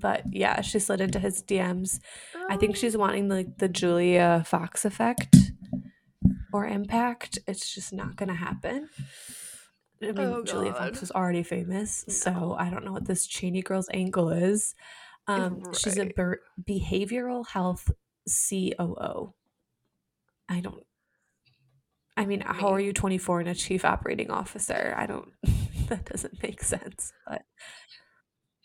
But 0.00 0.22
yeah, 0.32 0.60
she 0.60 0.78
slid 0.78 1.00
into 1.00 1.18
his 1.18 1.42
DMs. 1.42 2.00
I 2.48 2.56
think 2.56 2.76
she's 2.76 2.96
wanting 2.96 3.28
like 3.28 3.58
the 3.58 3.68
Julia 3.68 4.44
Fox 4.46 4.84
effect 4.84 5.34
or 6.52 6.66
impact. 6.66 7.38
It's 7.46 7.74
just 7.74 7.92
not 7.92 8.16
going 8.16 8.28
to 8.28 8.34
happen. 8.34 8.88
I 10.02 10.06
mean, 10.06 10.18
Oh, 10.18 10.44
Julia 10.44 10.72
Fox 10.72 11.02
is 11.02 11.10
already 11.10 11.42
famous, 11.42 12.04
so 12.08 12.30
No. 12.32 12.54
I 12.58 12.70
don't 12.70 12.84
know 12.84 12.92
what 12.92 13.06
this 13.06 13.26
Chaney 13.26 13.62
girl's 13.62 13.88
angle 13.92 14.30
is. 14.30 14.74
Um, 15.26 15.62
She's 15.74 15.98
a 15.98 16.06
ber- 16.06 16.40
behavioral 16.62 17.46
health 17.48 17.90
COO. 18.48 19.34
I 20.48 20.60
don't. 20.60 20.84
I 22.16 22.24
mean, 22.26 22.40
how 22.40 22.68
are 22.68 22.80
you 22.80 22.92
24 22.92 23.40
and 23.40 23.48
a 23.50 23.54
chief 23.54 23.84
operating 23.84 24.30
officer? 24.30 24.94
I 24.96 25.06
don't. 25.06 25.28
that 25.88 26.04
doesn't 26.06 26.42
make 26.42 26.62
sense. 26.62 27.12
But 27.26 27.42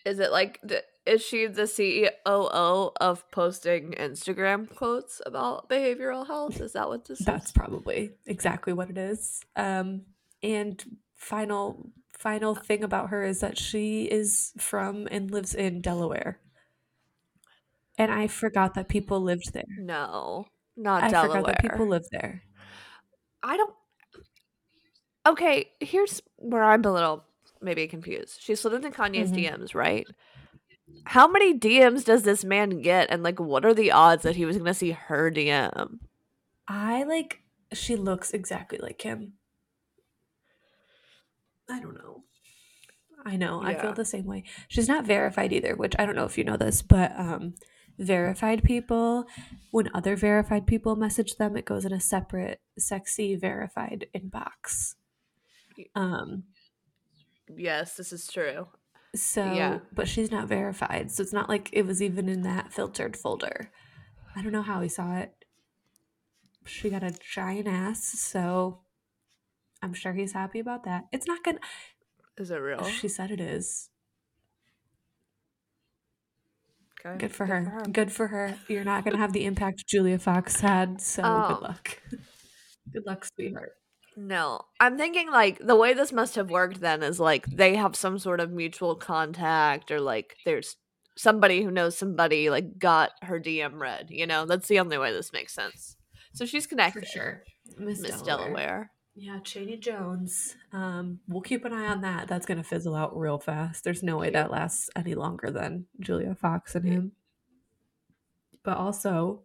Is 0.06 0.20
it 0.20 0.32
like 0.32 0.60
is 1.06 1.22
she 1.22 1.48
the 1.48 1.64
CEO 1.64 2.12
of 2.26 3.32
posting 3.32 3.92
Instagram 3.92 4.74
quotes 4.74 5.22
about 5.26 5.70
behavioral 5.70 6.26
health? 6.28 6.62
Is 6.62 6.74
that 6.74 6.88
what 6.88 7.06
this 7.06 7.20
That's 7.20 7.48
is? 7.48 7.52
probably 7.52 8.12
exactly 8.26 8.74
what 8.74 8.90
it 8.90 8.98
is. 8.98 9.42
Um, 9.56 10.04
and 10.42 10.84
final 11.16 11.92
final 12.18 12.56
thing 12.56 12.84
about 12.84 13.10
her 13.10 13.24
is 13.24 13.42
that 13.42 13.58
she 13.58 14.06
is 14.06 14.54
from 14.58 15.08
and 15.12 15.30
lives 15.30 15.54
in 15.54 15.82
Delaware. 15.82 16.40
And 17.98 18.12
I 18.12 18.28
forgot 18.28 18.74
that 18.76 18.88
people 18.88 19.20
lived 19.22 19.54
there. 19.54 19.64
No, 19.78 20.48
not 20.78 21.04
I 21.04 21.10
Delaware. 21.10 21.38
I 21.38 21.42
forgot 21.42 21.48
that 21.62 21.62
people 21.72 21.88
live 21.88 22.06
there. 22.12 22.44
I 23.44 23.58
don't. 23.58 23.74
Okay, 25.26 25.70
here's 25.80 26.22
where 26.38 26.64
I'm 26.64 26.84
a 26.86 26.92
little 26.92 27.24
maybe 27.62 27.88
confused. 27.88 28.42
She 28.42 28.56
slid 28.56 28.74
into 28.74 28.90
Kanye's 28.90 29.32
Mhm. 29.32 29.46
DMs, 29.46 29.74
right? 29.76 30.08
How 31.06 31.28
many 31.28 31.58
DMs 31.58 32.06
does 32.06 32.24
this 32.24 32.44
man 32.44 32.82
get, 32.82 33.10
and 33.10 33.24
like, 33.24 33.40
what 33.40 33.66
are 33.66 33.74
the 33.74 33.92
odds 33.92 34.24
that 34.24 34.36
he 34.36 34.46
was 34.46 34.58
gonna 34.58 34.74
see 34.74 34.92
her 34.92 35.30
DM? 35.32 36.00
I 36.68 37.04
like 37.04 37.42
she 37.74 37.96
looks 37.96 38.32
exactly 38.32 38.78
like 38.78 39.02
him. 39.02 39.34
I 41.70 41.80
don't 41.80 41.96
know. 41.96 42.24
I 43.26 43.38
know. 43.38 43.62
I 43.62 43.74
feel 43.74 43.94
the 43.94 44.06
same 44.06 44.26
way. 44.26 44.44
She's 44.68 44.88
not 44.88 45.06
verified 45.06 45.54
either, 45.54 45.76
which 45.76 45.96
I 45.98 46.06
don't 46.06 46.16
know 46.16 46.26
if 46.26 46.38
you 46.38 46.44
know 46.44 46.58
this, 46.58 46.82
but 46.82 47.12
um 47.18 47.56
verified 47.98 48.64
people 48.64 49.26
when 49.72 49.90
other 49.94 50.16
verified 50.16 50.66
people 50.66 50.96
message 50.96 51.36
them, 51.36 51.56
it 51.56 51.66
goes 51.66 51.86
in 51.86 51.94
a 51.94 52.00
separate 52.02 52.60
sexy 52.78 53.36
verified 53.36 54.08
inbox. 54.16 54.96
Um 55.96 56.44
Yes, 57.56 57.96
this 57.96 58.12
is 58.12 58.28
true. 58.28 58.68
So 59.16 59.54
Yeah. 59.54 59.80
but 59.92 60.08
she's 60.08 60.32
not 60.32 60.48
verified. 60.48 61.12
So 61.12 61.22
it's 61.24 61.34
not 61.34 61.50
like 61.50 61.70
it 61.72 61.86
was 61.86 62.02
even 62.02 62.28
in 62.30 62.42
that 62.44 62.74
filtered 62.74 63.16
folder. 63.18 63.70
I 64.36 64.42
don't 64.42 64.52
know 64.52 64.62
how 64.64 64.82
he 64.82 64.90
saw 64.90 65.16
it. 65.18 65.34
She 66.66 66.90
got 66.90 67.04
a 67.04 67.12
giant 67.12 67.68
ass, 67.68 68.04
so 68.04 68.80
I'm 69.82 69.94
sure 69.94 70.14
he's 70.14 70.32
happy 70.34 70.60
about 70.60 70.86
that. 70.86 71.06
It's 71.12 71.28
not 71.28 71.44
gonna 71.44 71.60
Is 72.38 72.50
it 72.52 72.56
real? 72.58 72.84
she 72.86 73.08
said 73.08 73.32
it 73.32 73.40
is. 73.42 73.90
Okay. 77.06 77.18
Good 77.18 77.34
for 77.36 77.46
her. 77.48 77.84
Good 77.92 78.12
for 78.12 78.28
her. 78.28 78.58
You're 78.70 78.86
not 78.86 79.04
gonna 79.04 79.18
have 79.18 79.34
the 79.34 79.46
impact 79.46 79.86
Julia 79.88 80.18
Fox 80.18 80.62
had, 80.62 81.02
so 81.02 81.22
Um, 81.24 81.54
good 81.54 81.62
luck. 81.62 82.00
good 82.94 83.06
luck, 83.06 83.26
sweetheart. 83.26 83.74
No, 84.16 84.62
I'm 84.80 84.98
thinking 84.98 85.30
like 85.32 85.60
the 85.60 85.76
way 85.76 85.94
this 85.94 86.12
must 86.12 86.36
have 86.36 86.50
worked 86.52 86.82
then 86.82 87.02
is 87.04 87.20
like 87.20 87.46
they 87.48 87.76
have 87.76 87.96
some 87.96 88.20
sort 88.20 88.40
of 88.40 88.52
mutual 88.52 88.96
contact 88.96 89.90
or 89.92 90.00
like 90.00 90.36
there's 90.46 90.76
somebody 91.16 91.64
who 91.64 91.72
knows 91.72 91.98
somebody 91.98 92.50
like 92.50 92.78
got 92.78 93.12
her 93.24 93.40
DM 93.40 93.80
read. 93.80 94.08
You 94.10 94.28
know, 94.28 94.46
that's 94.46 94.68
the 94.68 94.80
only 94.80 94.98
way 94.98 95.12
this 95.12 95.34
makes 95.34 95.54
sense. 95.54 95.96
So 96.34 96.46
she's 96.46 96.68
connected. 96.68 97.02
For 97.02 97.10
sure. 97.10 97.44
Miss, 97.78 98.00
Miss 98.02 98.22
Delaware. 98.22 98.48
Delaware. 98.48 98.92
Yeah, 99.16 99.40
Chaney 99.40 99.78
Jones. 99.78 100.56
Um, 100.72 101.20
we'll 101.28 101.42
keep 101.42 101.66
an 101.66 101.74
eye 101.74 101.88
on 101.88 102.02
that. 102.02 102.28
That's 102.28 102.46
gonna 102.48 102.64
fizzle 102.64 102.96
out 102.96 103.18
real 103.18 103.38
fast. 103.38 103.84
There's 103.84 104.02
no 104.04 104.18
way 104.18 104.32
that 104.32 104.50
lasts 104.52 104.90
any 104.96 105.14
longer 105.14 105.52
than 105.52 105.86
Julia 106.00 106.34
Fox 106.36 106.74
and 106.76 106.86
him. 106.86 107.12
But 108.64 108.78
also 108.78 109.42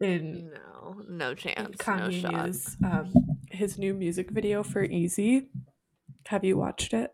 in 0.00 0.50
No, 0.52 1.02
no 1.08 1.30
in 1.30 1.36
chance. 1.36 1.58
No 1.58 1.84
Kanye 1.84 2.20
shot. 2.20 2.90
um, 2.92 3.37
his 3.58 3.76
new 3.78 3.92
music 3.92 4.30
video 4.30 4.62
for 4.62 4.82
Easy. 4.84 5.48
Have 6.28 6.44
you 6.44 6.56
watched 6.56 6.94
it? 6.94 7.10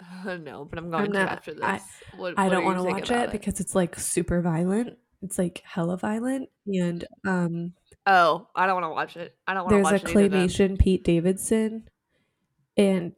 no, 0.24 0.64
but 0.64 0.78
I'm 0.78 0.90
going 0.90 1.10
not- 1.12 1.26
to 1.26 1.32
after 1.32 1.54
this. 1.54 1.62
I- 1.62 1.80
what, 2.16 2.34
I 2.38 2.44
what 2.44 2.52
don't 2.52 2.64
want 2.64 2.78
to 2.78 2.84
watch 2.84 3.10
about 3.10 3.24
it 3.28 3.32
because 3.32 3.60
it's 3.60 3.74
like 3.74 3.98
super 3.98 4.40
violent. 4.40 4.98
It's 5.22 5.38
like 5.38 5.62
hella 5.64 5.96
violent, 5.96 6.50
and 6.66 7.02
um, 7.26 7.72
Oh, 8.06 8.46
I 8.54 8.66
don't 8.66 8.74
want 8.82 8.84
to 8.84 8.90
watch 8.90 9.16
it. 9.16 9.34
I 9.46 9.54
don't 9.54 9.64
want 9.64 9.70
to 9.70 9.76
there's 9.76 9.84
watch 9.84 10.02
a 10.02 10.20
it 10.20 10.30
claymation 10.30 10.78
Pete 10.78 11.02
Davidson, 11.02 11.88
and 12.76 13.16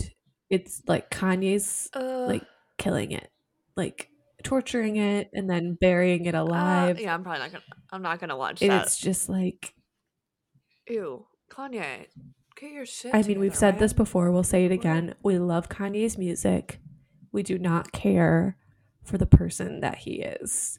it's 0.49 0.83
like 0.87 1.11
Kanye's 1.11 1.90
Uh, 1.95 2.27
like 2.29 2.45
killing 2.79 3.11
it, 3.11 3.29
like 3.77 4.09
torturing 4.45 4.97
it 4.97 5.31
and 5.33 5.51
then 5.51 5.77
burying 5.81 6.27
it 6.27 6.37
uh, 6.37 6.42
alive. 6.45 7.01
yeah, 7.01 7.12
I'm 7.12 7.25
probably 7.25 7.40
not 7.40 7.51
gonna. 7.53 7.64
I'm 7.90 8.03
not 8.03 8.21
gonna 8.21 8.37
watch 8.37 8.62
and 8.62 8.71
that. 8.71 8.85
it's 8.87 8.97
just 8.99 9.29
like 9.29 9.75
Ew, 10.88 11.27
Kanye, 11.51 12.07
get 12.57 12.72
your 12.72 12.87
shit. 12.87 13.14
I 13.14 13.22
mean, 13.22 13.40
we've 13.40 13.55
said 13.57 13.75
right? 13.75 13.81
this 13.81 13.92
before. 13.92 14.31
We'll 14.31 14.42
say 14.42 14.64
it 14.64 14.70
What? 14.70 14.81
again. 14.81 15.14
We 15.22 15.38
love 15.38 15.68
Kanye's 15.68 16.16
music. 16.16 16.81
We 17.33 17.42
do 17.42 17.59
not 17.59 17.92
care 17.92 18.57
for 19.03 19.18
the 19.18 19.27
person 19.27 19.81
that 19.81 19.99
he 19.99 20.22
is. 20.22 20.79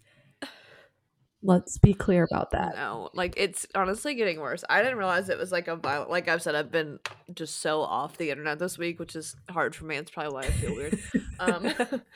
Let's 1.44 1.78
be 1.78 1.94
clear 1.94 2.24
about 2.24 2.52
that. 2.52 2.76
No, 2.76 3.10
like 3.14 3.36
it's 3.38 3.68
honestly 3.76 4.16
getting 4.16 4.40
worse. 4.40 4.64
I 4.70 4.82
didn't 4.82 4.98
realize 4.98 5.30
it 5.30 5.38
was 5.38 5.52
like 5.52 5.68
a 5.68 5.76
violent. 5.76 6.10
Like 6.10 6.28
I've 6.28 6.42
said, 6.42 6.56
I've 6.56 6.72
been 6.72 7.00
just 7.34 7.62
so 7.62 7.82
off 7.82 8.18
the 8.18 8.32
internet 8.32 8.58
this 8.58 8.78
week, 8.78 9.00
which 9.00 9.16
is 9.16 9.36
hard 9.50 9.76
for 9.76 9.86
me. 9.86 9.98
It's 9.98 10.10
probably 10.10 10.34
why 10.34 10.42
I 10.42 10.50
feel 10.50 10.76
weird. 10.76 11.00
Um, 11.40 11.74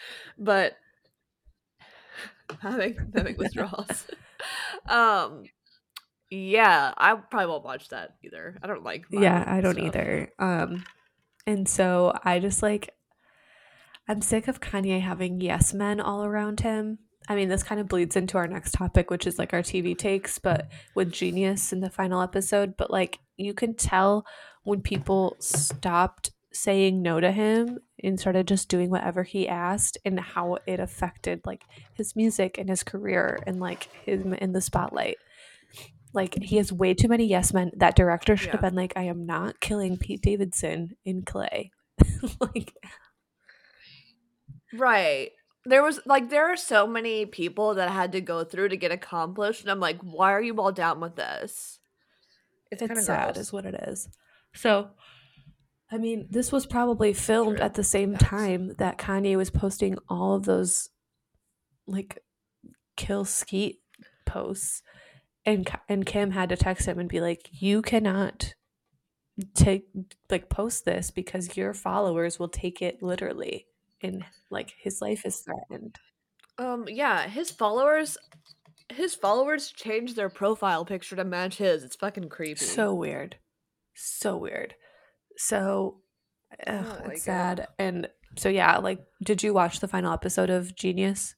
but 0.40 0.76
having 2.62 2.98
having 3.16 3.38
withdrawals. 3.38 4.08
um, 4.90 5.44
yeah, 6.32 6.94
I 6.98 7.14
probably 7.16 7.48
won't 7.48 7.66
watch 7.66 7.90
that 7.90 8.16
either. 8.24 8.58
I 8.64 8.68
don't 8.68 8.84
like. 8.84 9.06
yeah, 9.12 9.44
I 9.46 9.60
don't 9.60 9.74
stuff. 9.74 9.86
either. 9.86 10.32
Um, 10.40 10.86
and 11.46 11.68
so 11.68 12.18
I 12.24 12.40
just 12.40 12.64
like, 12.64 12.96
I'm 14.08 14.22
sick 14.22 14.48
of 14.48 14.62
Kanye 14.62 15.02
having 15.02 15.42
yes 15.42 15.74
men 15.74 16.00
all 16.00 16.24
around 16.24 16.62
him. 16.62 17.00
I 17.28 17.36
mean, 17.36 17.50
this 17.50 17.64
kind 17.64 17.82
of 17.82 17.88
bleeds 17.88 18.16
into 18.16 18.38
our 18.38 18.48
next 18.48 18.72
topic, 18.72 19.12
which 19.12 19.28
is 19.28 19.38
like 19.38 19.54
our 19.54 19.62
TV 19.62 19.96
takes, 19.96 20.40
but 20.40 20.70
with 20.96 21.12
Genius 21.12 21.74
in 21.74 21.82
the 21.82 21.90
final 21.90 22.22
episode. 22.22 22.76
But 22.78 22.90
like, 22.90 23.20
you 23.36 23.54
can 23.54 23.76
tell 23.76 24.26
when 24.64 24.82
people 24.82 25.36
stopped 25.40 26.32
saying 26.54 27.02
no 27.02 27.20
to 27.20 27.32
him 27.32 27.80
and 28.04 28.20
started 28.20 28.48
just 28.48 28.70
doing 28.70 28.90
whatever 28.90 29.24
he 29.24 29.48
asked 29.48 29.98
and 30.04 30.20
how 30.20 30.58
it 30.66 30.80
affected 30.80 31.42
like 31.46 31.64
his 31.94 32.16
music 32.16 32.58
and 32.58 32.70
his 32.70 32.84
career 32.84 33.40
and 33.46 33.60
like 33.60 33.84
him 34.06 34.34
in 34.34 34.54
the 34.54 34.62
spotlight. 34.62 35.18
Like 36.14 36.42
he 36.42 36.58
has 36.58 36.74
way 36.74 36.94
too 36.94 37.08
many 37.08 37.26
yes 37.26 37.54
men. 37.54 37.72
That 37.76 37.96
director 37.96 38.36
should 38.36 38.52
have 38.52 38.62
been 38.62 38.76
like, 38.76 38.94
I 38.96 39.04
am 39.04 39.26
not 39.26 39.60
killing 39.60 39.98
Pete 39.98 40.22
Davidson 40.22 40.96
in 41.06 41.24
Clay. 41.24 41.72
like 42.40 42.74
Right. 44.74 45.32
There 45.66 45.84
was 45.84 46.00
like 46.06 46.30
there 46.30 46.52
are 46.52 46.58
so 46.58 46.88
many 46.88 47.26
people 47.26 47.76
that 47.76 47.88
I 47.88 47.92
had 47.92 48.14
to 48.14 48.22
go 48.22 48.44
through 48.44 48.70
to 48.70 48.78
get 48.78 48.92
accomplished, 48.92 49.62
and 49.62 49.70
I'm 49.70 49.80
like, 49.80 50.00
why 50.02 50.32
are 50.32 50.42
you 50.42 50.56
all 50.58 50.72
down 50.72 51.00
with 51.00 51.16
this? 51.16 51.80
It's, 52.72 52.82
it's 52.82 53.06
sad 53.06 53.34
gross. 53.34 53.38
is 53.38 53.54
what 53.54 53.66
it 53.66 53.76
is. 53.88 54.10
So 54.56 54.90
I 55.92 55.98
mean, 55.98 56.28
this 56.32 56.52
was 56.52 56.66
probably 56.66 57.14
filmed 57.14 57.58
True. 57.58 57.66
at 57.66 57.76
the 57.76 57.84
same 57.84 58.16
time 58.16 58.74
that 58.78 58.98
Kanye 58.98 59.36
was 59.36 59.52
posting 59.52 59.98
all 60.10 60.36
of 60.36 60.46
those 60.46 60.90
like 61.86 62.24
kill 62.96 63.26
Skete 63.26 63.82
posts 64.26 64.82
and 65.46 65.70
and 65.90 66.06
Kim 66.06 66.32
had 66.32 66.50
to 66.50 66.56
text 66.56 66.88
him 66.88 67.00
and 67.00 67.10
be 67.10 67.22
like, 67.22 67.50
"You 67.52 67.82
cannot 67.82 68.54
take 69.56 69.86
like 70.30 70.50
post 70.50 70.86
this 70.86 71.12
because 71.12 71.58
your 71.58 71.74
followers 71.74 72.40
will 72.40 72.50
take 72.50 72.82
it 72.82 73.02
literally." 73.02 73.68
And 74.04 74.24
like 74.50 74.74
his 74.82 75.02
life 75.02 75.26
is 75.26 75.38
threatened. 75.38 75.98
Um, 76.58 76.86
yeah, 76.88 77.28
his 77.28 77.50
followers, 77.52 78.18
his 78.92 79.16
followers 79.16 79.72
changed 79.72 80.16
their 80.16 80.30
profile 80.30 80.86
picture 80.86 81.16
to 81.16 81.24
match 81.24 81.58
his. 81.58 81.84
It's 81.84 81.96
fucking 81.96 82.30
creepy. 82.30 82.66
So 82.66 82.94
weird. 82.94 83.38
So 83.96 84.38
weird. 84.38 84.76
So 85.38 86.02
ugh, 86.68 87.02
it. 87.06 87.12
it's 87.12 87.24
sad. 87.24 87.68
And 87.80 88.10
so 88.38 88.50
yeah, 88.50 88.78
like 88.78 89.00
did 89.24 89.44
you 89.44 89.54
watch 89.54 89.80
the 89.80 89.88
final 89.88 90.14
episode 90.14 90.50
of 90.50 90.76
Genius? 90.76 91.36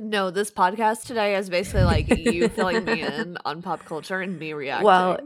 No, 0.00 0.30
this 0.30 0.50
podcast 0.50 1.04
today 1.06 1.36
is 1.36 1.48
basically 1.48 1.84
like 1.84 2.08
you 2.08 2.48
filling 2.48 2.84
me 2.84 3.02
in 3.02 3.38
on 3.44 3.62
pop 3.62 3.84
culture 3.84 4.20
and 4.20 4.38
me 4.38 4.52
reacting. 4.52 4.86
Well, 4.86 5.20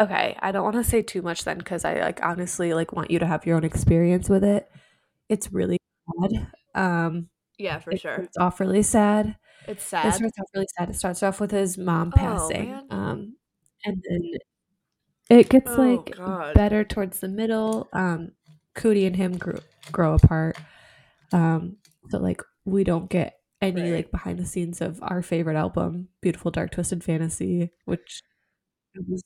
Okay, 0.00 0.34
I 0.40 0.50
don't 0.50 0.64
want 0.64 0.76
to 0.76 0.84
say 0.84 1.02
too 1.02 1.20
much 1.20 1.44
then 1.44 1.58
because 1.58 1.84
I 1.84 2.00
like 2.00 2.20
honestly 2.22 2.72
like 2.72 2.92
want 2.92 3.10
you 3.10 3.18
to 3.18 3.26
have 3.26 3.44
your 3.44 3.56
own 3.56 3.64
experience 3.64 4.30
with 4.30 4.42
it. 4.44 4.70
It's 5.28 5.52
really 5.52 5.76
sad. 6.22 6.46
Um 6.74 7.28
yeah, 7.58 7.80
for 7.80 7.90
it 7.90 8.00
sure. 8.00 8.14
starts 8.14 8.36
off 8.38 8.60
really 8.60 8.82
sad. 8.82 9.36
It's 9.68 9.84
sad. 9.84 10.06
It 10.06 10.14
starts 10.14 10.38
off 10.38 10.46
really 10.54 10.66
sad. 10.78 10.88
It 10.90 10.96
starts 10.96 11.22
off 11.22 11.38
with 11.40 11.50
his 11.50 11.76
mom 11.76 12.12
Oh, 12.14 12.18
passing. 12.18 12.70
man. 12.70 12.84
Um 12.90 13.36
and 13.84 14.02
then 14.08 14.22
it 15.28 15.48
gets 15.50 15.70
Oh, 15.72 15.82
like 15.82 16.16
God. 16.16 16.54
better 16.54 16.82
towards 16.82 17.20
the 17.20 17.28
middle. 17.28 17.88
Um 17.92 18.30
Coodie 18.76 19.06
and 19.06 19.16
him 19.16 19.36
grow, 19.36 19.58
grow 19.92 20.14
apart. 20.14 20.56
Um 21.32 21.76
so 22.08 22.16
like 22.18 22.40
we 22.64 22.84
don't 22.84 23.10
get 23.10 23.34
any 23.62 23.82
Right. 23.82 23.92
like 23.92 24.10
behind 24.10 24.38
the 24.38 24.46
scenes 24.46 24.80
of 24.80 24.98
our 25.02 25.22
favorite 25.22 25.56
album, 25.56 26.08
Beautiful 26.20 26.50
Dark 26.50 26.70
Twisted 26.72 27.04
Fantasy, 27.04 27.70
which 27.84 28.22
I 28.96 29.00
was 29.08 29.22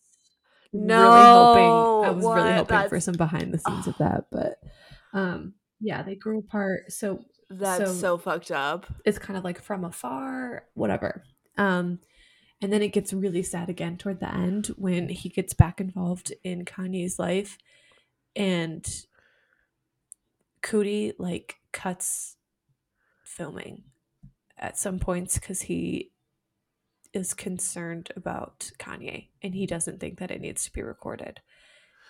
really 0.73 0.89
hoping 0.89 1.65
I 1.65 2.09
No, 2.09 2.13
was 2.15 2.25
really 2.25 2.51
what? 2.59 2.71
hoping 2.71 2.89
for 2.89 3.01
some 3.01 3.15
behind 3.15 3.55
the 3.55 3.59
scenes 3.59 3.87
of 3.87 3.97
that, 3.99 4.27
but 4.31 4.59
um 5.13 5.55
yeah, 5.81 6.03
they 6.03 6.15
grew 6.17 6.39
apart. 6.39 6.91
So 6.93 7.25
That's 7.51 7.85
so- 7.91 7.95
so 7.95 8.19
fucked 8.19 8.51
up. 8.51 8.87
it's 9.05 9.19
kind 9.19 9.37
of 9.37 9.45
like 9.45 9.61
from 9.61 9.85
afar, 9.85 10.65
whatever. 10.75 11.23
Um, 11.59 12.01
and 12.63 12.73
then 12.73 12.83
it 12.83 12.89
gets 12.93 13.13
really 13.13 13.43
sad 13.43 13.69
again 13.69 13.99
toward 13.99 14.19
the 14.21 14.33
end 14.33 14.69
when 14.79 15.09
he 15.11 15.29
gets 15.29 15.53
back 15.55 15.81
involved 15.81 16.33
in 16.43 16.65
Kanye's 16.65 17.19
life, 17.19 17.59
and 18.35 18.85
Coodie 20.63 21.13
like 21.19 21.57
cuts 21.73 22.37
filming 23.25 23.83
at 24.65 24.79
some 24.79 24.99
points 24.99 25.39
because 25.39 25.63
he 25.63 26.11
is 27.13 27.35
concerned 27.35 28.11
about 28.17 28.71
Kanye 28.79 29.29
and 29.43 29.55
he 29.55 29.67
doesn't 29.67 30.01
think 30.01 30.19
that 30.19 30.31
it 30.31 30.41
needs 30.41 30.65
to 30.65 30.73
be 30.73 30.83
recorded, 30.83 31.41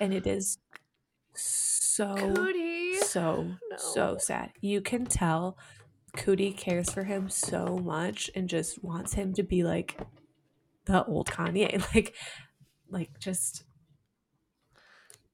and 0.00 0.14
it 0.14 0.26
is 0.26 0.58
so 1.34 2.14
Coodie. 2.14 3.00
so 3.00 3.50
so 3.76 4.16
sad. 4.18 4.52
You 4.60 4.80
can 4.80 5.04
tell 5.04 5.58
Coodie 6.16 6.56
cares 6.56 6.90
for 6.90 7.02
him 7.02 7.28
so 7.28 7.78
much 7.78 8.30
and 8.36 8.48
just 8.48 8.84
wants 8.84 9.14
him 9.14 9.34
to 9.34 9.42
be 9.42 9.64
like 9.64 10.00
the 10.84 11.04
old 11.04 11.26
Kanye. 11.26 11.84
Like 11.94 12.14
like 12.88 13.18
just 13.18 13.64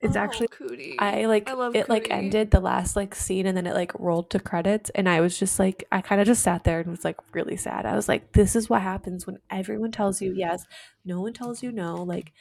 it's 0.02 0.16
Oh, 0.16 0.16
actually 0.16 0.48
Coodie. 0.50 0.98
I 0.98 1.26
like 1.26 1.50
I 1.50 1.54
it 1.72 1.88
like 1.88 2.08
ended 2.10 2.50
the 2.50 2.60
last 2.60 2.96
like 2.96 3.14
scene 3.14 3.46
and 3.46 3.56
then 3.56 3.66
it 3.66 3.74
like 3.74 3.98
rolled 3.98 4.30
to 4.30 4.40
credits 4.40 4.90
and 4.90 5.08
I 5.08 5.20
was 5.20 5.38
just 5.38 5.58
like 5.58 5.84
I 5.92 6.00
kind 6.02 6.20
of 6.20 6.26
just 6.26 6.42
sat 6.42 6.64
there 6.64 6.80
and 6.80 6.90
was 6.90 7.04
like 7.04 7.16
really 7.34 7.56
sad. 7.56 7.86
I 7.86 7.94
was 7.96 8.08
like 8.08 8.32
this 8.32 8.56
is 8.56 8.68
what 8.68 8.82
happens 8.82 9.26
when 9.26 9.38
everyone 9.50 9.92
tells 9.92 10.20
you 10.20 10.32
yes, 10.32 10.66
no 11.04 11.20
one 11.22 11.32
tells 11.32 11.62
you 11.62 11.72
no. 11.72 12.02
Like 12.02 12.32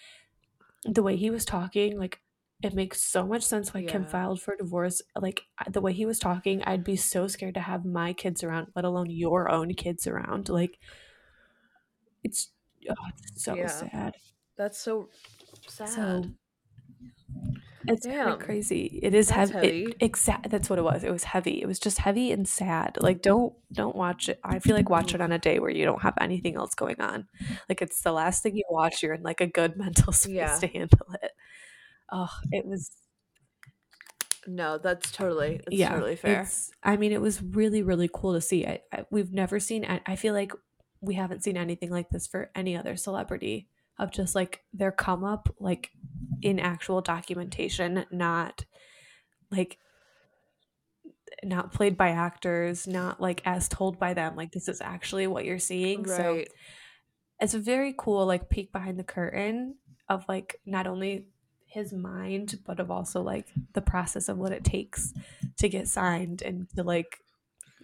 the 0.86 1.04
way 1.04 1.16
he 1.18 1.30
was 1.30 1.46
talking 1.46 1.98
like 2.00 2.22
it 2.64 2.74
makes 2.74 3.02
so 3.02 3.26
much 3.28 3.44
sense 3.44 3.74
why 3.74 3.82
Kim 3.84 4.06
filed 4.06 4.42
for 4.42 4.56
divorce. 4.58 5.02
Like 5.16 5.44
the 5.70 5.82
way 5.82 5.94
he 5.94 6.06
was 6.06 6.20
talking, 6.20 6.62
I'd 6.64 6.84
be 6.84 6.98
so 6.98 7.28
scared 7.28 7.54
to 7.56 7.62
have 7.62 7.86
my 7.86 8.14
kids 8.14 8.44
around, 8.44 8.68
let 8.76 8.86
alone 8.86 9.10
your 9.10 9.50
own 9.50 9.74
kids 9.76 10.08
around. 10.08 10.50
Like 10.50 10.78
it's, 12.24 12.52
oh, 12.90 12.94
it's 13.18 13.44
so 13.44 13.56
Yeah. 13.56 13.68
sad. 13.68 14.16
That's 14.58 14.78
so 14.78 15.10
sad. 15.68 16.26
So 16.26 16.32
It's 17.88 18.06
pretty 18.06 18.20
Damn. 18.20 18.38
crazy. 18.40 19.00
It 19.02 19.14
is 19.14 19.30
heavy. 19.30 19.54
heavy. 19.54 19.84
It, 19.86 19.96
exact. 20.02 20.50
That's 20.50 20.70
what 20.70 20.78
it 20.78 20.84
was. 20.84 21.04
It 21.04 21.12
was 21.12 21.24
heavy. 21.24 21.62
It 21.62 21.66
was 21.66 21.80
just 21.80 21.98
heavy 21.98 22.32
and 22.32 22.48
sad. 22.48 22.98
Like 23.02 23.22
don't 23.22 23.54
don't 23.72 23.96
watch 23.96 24.30
it. 24.30 24.40
I 24.44 24.60
feel 24.60 24.76
like 24.76 24.90
watch 24.90 25.16
it 25.16 25.22
on 25.22 25.32
a 25.32 25.40
day 25.40 25.60
where 25.60 25.70
you 25.72 25.86
don't 25.86 26.02
have 26.02 26.14
anything 26.20 26.56
else 26.56 26.76
going 26.76 27.00
on. 27.00 27.28
Like 27.70 27.82
it's 27.82 28.02
the 28.02 28.12
last 28.12 28.44
thing 28.44 28.58
you 28.58 28.66
watch. 28.70 29.02
You're 29.02 29.14
in 29.14 29.24
like 29.24 29.42
a 29.42 29.48
good 29.48 29.78
mental 29.78 30.12
space 30.14 30.34
Yeah. 30.34 30.56
to 30.58 30.68
handle 30.68 31.08
it. 31.24 31.32
Oh, 32.12 32.30
it 32.52 32.66
was 32.66 32.92
No, 34.48 34.78
that's 34.78 35.12
totally 35.12 35.62
that's 35.66 35.76
yeah. 35.78 35.90
totally 35.94 36.16
fair. 36.16 36.42
It's. 36.42 36.72
I 36.84 36.98
mean, 36.98 37.12
it 37.12 37.22
was 37.22 37.42
really 37.42 37.82
really 37.82 38.10
cool 38.14 38.34
to 38.34 38.42
see. 38.42 38.68
I, 38.68 38.82
I 38.92 39.06
we've 39.10 39.32
never 39.32 39.60
seen. 39.60 39.86
I, 39.86 40.02
I 40.06 40.16
feel 40.16 40.34
like 40.34 40.52
we 41.02 41.16
haven't 41.16 41.44
seen 41.44 41.56
anything 41.58 41.92
like 41.92 42.10
this 42.10 42.28
for 42.28 42.52
any 42.56 42.76
other 42.76 42.98
celebrity 42.98 43.68
of 44.00 44.12
just 44.12 44.34
like 44.34 44.64
their 44.74 44.92
come 44.92 45.24
up 45.24 45.54
like 45.60 45.92
in 46.42 46.60
actual 46.60 47.02
documentation, 47.02 48.06
not 48.12 48.66
like 49.52 49.78
not 51.44 51.72
played 51.74 51.98
by 51.98 52.10
actors, 52.10 52.88
not 52.88 53.22
like 53.22 53.42
as 53.46 53.68
told 53.68 54.00
by 54.00 54.14
them. 54.14 54.36
Like 54.36 54.52
this 54.52 54.68
is 54.68 54.82
actually 54.82 55.28
what 55.28 55.46
you're 55.46 55.60
seeing. 55.60 56.06
So 56.06 56.44
it's 57.40 57.54
a 57.54 57.60
very 57.60 57.94
cool 57.98 58.26
like 58.26 58.50
peek 58.50 58.72
behind 58.72 59.00
the 59.00 59.04
curtain 59.04 59.76
of 60.10 60.26
like 60.28 60.60
not 60.66 60.88
only 60.88 61.28
his 61.66 61.94
mind 61.94 62.60
but 62.66 62.80
of 62.80 62.90
also 62.90 63.22
like 63.22 63.48
the 63.74 63.82
process 63.82 64.28
of 64.28 64.38
what 64.38 64.52
it 64.52 64.64
takes 64.64 65.14
to 65.58 65.70
get 65.70 65.88
signed 65.88 66.42
and 66.42 66.68
to 66.76 66.84
like 66.84 67.18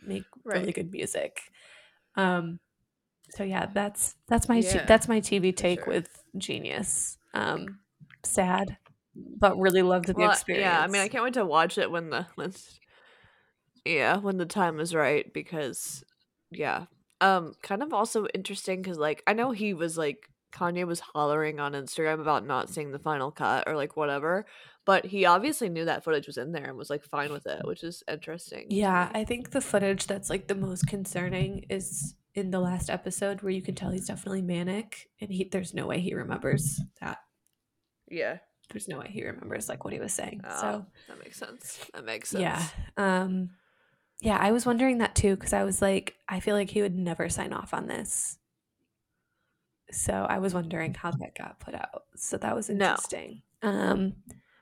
make 0.06 0.23
really 0.43 0.71
good 0.71 0.91
music. 0.91 1.39
Um 2.15 2.60
so 3.35 3.43
yeah, 3.43 3.67
that's 3.73 4.15
that's 4.27 4.47
my 4.47 4.61
t- 4.61 4.79
that's 4.87 5.07
my 5.07 5.19
TV 5.19 5.55
take 5.55 5.83
sure. 5.83 5.93
with 5.93 6.07
Genius. 6.37 7.17
Um 7.33 7.79
sad 8.23 8.77
but 9.15 9.57
really 9.57 9.81
loved 9.81 10.07
the 10.07 10.13
Well, 10.13 10.31
experience. 10.31 10.65
yeah, 10.65 10.81
I 10.81 10.87
mean, 10.87 11.01
I 11.01 11.07
can't 11.07 11.23
wait 11.23 11.35
to 11.35 11.45
watch 11.45 11.77
it 11.77 11.89
when 11.89 12.09
the 12.09 12.27
when 12.35 12.53
yeah, 13.85 14.17
when 14.17 14.37
the 14.37 14.45
time 14.45 14.79
is 14.79 14.93
right 14.95 15.31
because 15.33 16.03
yeah. 16.51 16.85
Um 17.21 17.53
kind 17.61 17.81
of 17.83 17.93
also 17.93 18.25
interesting 18.33 18.83
cuz 18.83 18.97
like 18.97 19.23
I 19.27 19.33
know 19.33 19.51
he 19.51 19.73
was 19.73 19.97
like 19.97 20.29
Kanye 20.53 20.87
was 20.87 21.01
hollering 21.01 21.59
on 21.59 21.73
Instagram 21.73 22.21
about 22.21 22.45
not 22.45 22.69
seeing 22.69 22.91
the 22.91 22.99
final 22.99 23.31
cut 23.31 23.67
or 23.67 23.75
like 23.75 23.97
whatever, 23.97 24.45
but 24.85 25.05
he 25.05 25.25
obviously 25.25 25.67
knew 25.69 25.85
that 25.85 26.03
footage 26.03 26.27
was 26.27 26.37
in 26.37 26.51
there 26.53 26.65
and 26.65 26.77
was 26.77 26.89
like 26.89 27.03
fine 27.03 27.31
with 27.31 27.45
it, 27.45 27.65
which 27.65 27.83
is 27.83 28.03
interesting. 28.07 28.67
Yeah. 28.69 29.09
I 29.13 29.25
think 29.25 29.51
the 29.51 29.61
footage 29.61 30.07
that's 30.07 30.29
like 30.29 30.47
the 30.47 30.55
most 30.55 30.87
concerning 30.87 31.65
is 31.69 32.15
in 32.35 32.51
the 32.51 32.59
last 32.59 32.89
episode 32.89 33.41
where 33.41 33.51
you 33.51 33.61
can 33.61 33.75
tell 33.75 33.91
he's 33.91 34.07
definitely 34.07 34.41
manic 34.41 35.09
and 35.21 35.31
he 35.31 35.45
there's 35.51 35.73
no 35.73 35.87
way 35.87 35.99
he 35.99 36.13
remembers 36.13 36.81
that. 37.01 37.19
Yeah. 38.09 38.37
There's 38.71 38.87
no 38.87 38.99
way 38.99 39.07
he 39.09 39.23
remembers 39.25 39.69
like 39.69 39.83
what 39.85 39.93
he 39.93 39.99
was 39.99 40.13
saying. 40.13 40.41
Oh, 40.43 40.59
so 40.61 40.85
that 41.07 41.19
makes 41.23 41.37
sense. 41.37 41.79
That 41.93 42.03
makes 42.05 42.29
sense. 42.29 42.41
yeah. 42.41 42.63
Um 42.97 43.51
yeah, 44.21 44.37
I 44.39 44.51
was 44.51 44.65
wondering 44.65 44.97
that 44.99 45.15
too 45.15 45.35
because 45.35 45.53
I 45.53 45.63
was 45.63 45.81
like, 45.81 46.15
I 46.27 46.39
feel 46.39 46.55
like 46.55 46.69
he 46.69 46.81
would 46.81 46.95
never 46.95 47.29
sign 47.29 47.53
off 47.53 47.73
on 47.73 47.87
this. 47.87 48.37
So 49.91 50.13
I 50.27 50.39
was 50.39 50.53
wondering 50.53 50.93
how 50.93 51.11
that 51.11 51.37
got 51.37 51.59
put 51.59 51.75
out. 51.75 52.03
So 52.15 52.37
that 52.37 52.55
was 52.55 52.69
No. 52.69 52.89
interesting. 52.91 53.43
Um 53.61 54.13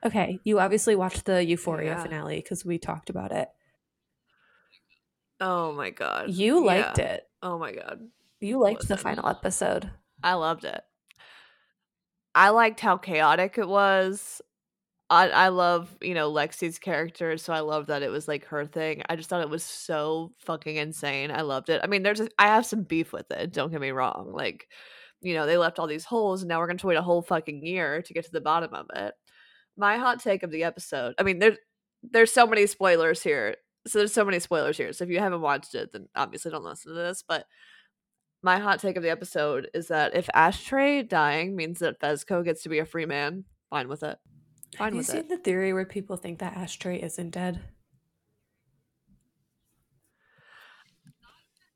okay, 0.04 0.38
you 0.44 0.60
obviously 0.60 0.94
watched 0.94 1.24
the 1.24 1.44
Euphoria 1.44 1.92
Yeah. 1.92 2.02
finale 2.02 2.36
because 2.36 2.64
we 2.64 2.78
talked 2.78 3.10
about 3.10 3.32
it. 3.32 3.48
Oh 5.40 5.72
my 5.72 5.90
god. 5.90 6.30
You 6.30 6.64
liked 6.64 6.98
Yeah. 6.98 7.04
it. 7.14 7.28
Oh 7.44 7.58
my 7.58 7.72
god. 7.72 8.00
You 8.40 8.58
liked 8.58 8.88
the 8.88 8.96
final 8.96 9.28
episode. 9.28 9.90
I 10.22 10.34
loved 10.34 10.64
it. 10.64 10.80
I 12.34 12.48
liked 12.48 12.80
how 12.80 12.96
chaotic 12.96 13.58
it 13.58 13.68
was. 13.68 14.40
I 15.10 15.28
I 15.28 15.48
love, 15.48 15.94
you 16.00 16.14
know, 16.14 16.32
Lexi's 16.32 16.78
character, 16.78 17.36
so 17.36 17.52
I 17.52 17.60
love 17.60 17.86
that 17.88 18.02
it 18.02 18.10
was 18.10 18.26
like 18.26 18.46
her 18.46 18.64
thing. 18.64 19.02
I 19.10 19.16
just 19.16 19.28
thought 19.28 19.42
it 19.42 19.50
was 19.50 19.62
so 19.62 20.32
fucking 20.38 20.76
insane. 20.76 21.30
I 21.30 21.42
loved 21.42 21.68
it. 21.68 21.82
I 21.84 21.86
mean, 21.86 22.02
there's 22.02 22.20
a, 22.20 22.28
I 22.38 22.46
have 22.46 22.64
some 22.64 22.82
beef 22.82 23.12
with 23.12 23.30
it, 23.30 23.52
don't 23.52 23.70
get 23.70 23.80
me 23.80 23.90
wrong. 23.90 24.32
Like, 24.32 24.66
you 25.20 25.34
know, 25.34 25.44
they 25.46 25.58
left 25.58 25.78
all 25.78 25.86
these 25.86 26.06
holes 26.06 26.40
and 26.42 26.48
now 26.48 26.60
we're 26.60 26.66
going 26.66 26.78
to 26.78 26.86
wait 26.86 26.96
a 26.96 27.02
whole 27.02 27.22
fucking 27.22 27.64
year 27.64 28.00
to 28.00 28.14
get 28.14 28.24
to 28.24 28.32
the 28.32 28.40
bottom 28.40 28.72
of 28.72 28.86
it. 28.96 29.12
My 29.76 29.98
hot 29.98 30.20
take 30.22 30.42
of 30.42 30.50
the 30.50 30.64
episode. 30.64 31.14
I 31.18 31.22
mean, 31.24 31.40
there's 31.40 31.58
there's 32.02 32.32
so 32.32 32.46
many 32.46 32.66
spoilers 32.66 33.22
here. 33.22 33.56
So 33.86 33.98
there's 33.98 34.12
so 34.12 34.24
many 34.24 34.38
spoilers 34.38 34.76
here. 34.76 34.92
So 34.92 35.04
if 35.04 35.10
you 35.10 35.18
haven't 35.18 35.42
watched 35.42 35.74
it, 35.74 35.92
then 35.92 36.08
obviously 36.14 36.50
don't 36.50 36.64
listen 36.64 36.92
to 36.92 36.98
this, 36.98 37.22
but 37.26 37.46
my 38.42 38.58
hot 38.58 38.78
take 38.80 38.96
of 38.96 39.02
the 39.02 39.10
episode 39.10 39.70
is 39.74 39.88
that 39.88 40.14
if 40.14 40.28
Ashtray 40.34 41.02
dying 41.02 41.56
means 41.56 41.78
that 41.78 42.00
Fezco 42.00 42.44
gets 42.44 42.62
to 42.62 42.68
be 42.68 42.78
a 42.78 42.84
free 42.84 43.06
man, 43.06 43.44
fine 43.70 43.88
with 43.88 44.02
it. 44.02 44.18
Fine 44.76 44.86
Have 44.86 44.92
you 44.94 44.98
with 44.98 45.06
seen 45.06 45.20
it. 45.20 45.28
the 45.30 45.38
theory 45.38 45.72
where 45.72 45.86
people 45.86 46.16
think 46.16 46.40
that 46.40 46.56
Ashtray 46.56 47.00
isn't 47.02 47.30
dead? 47.30 47.60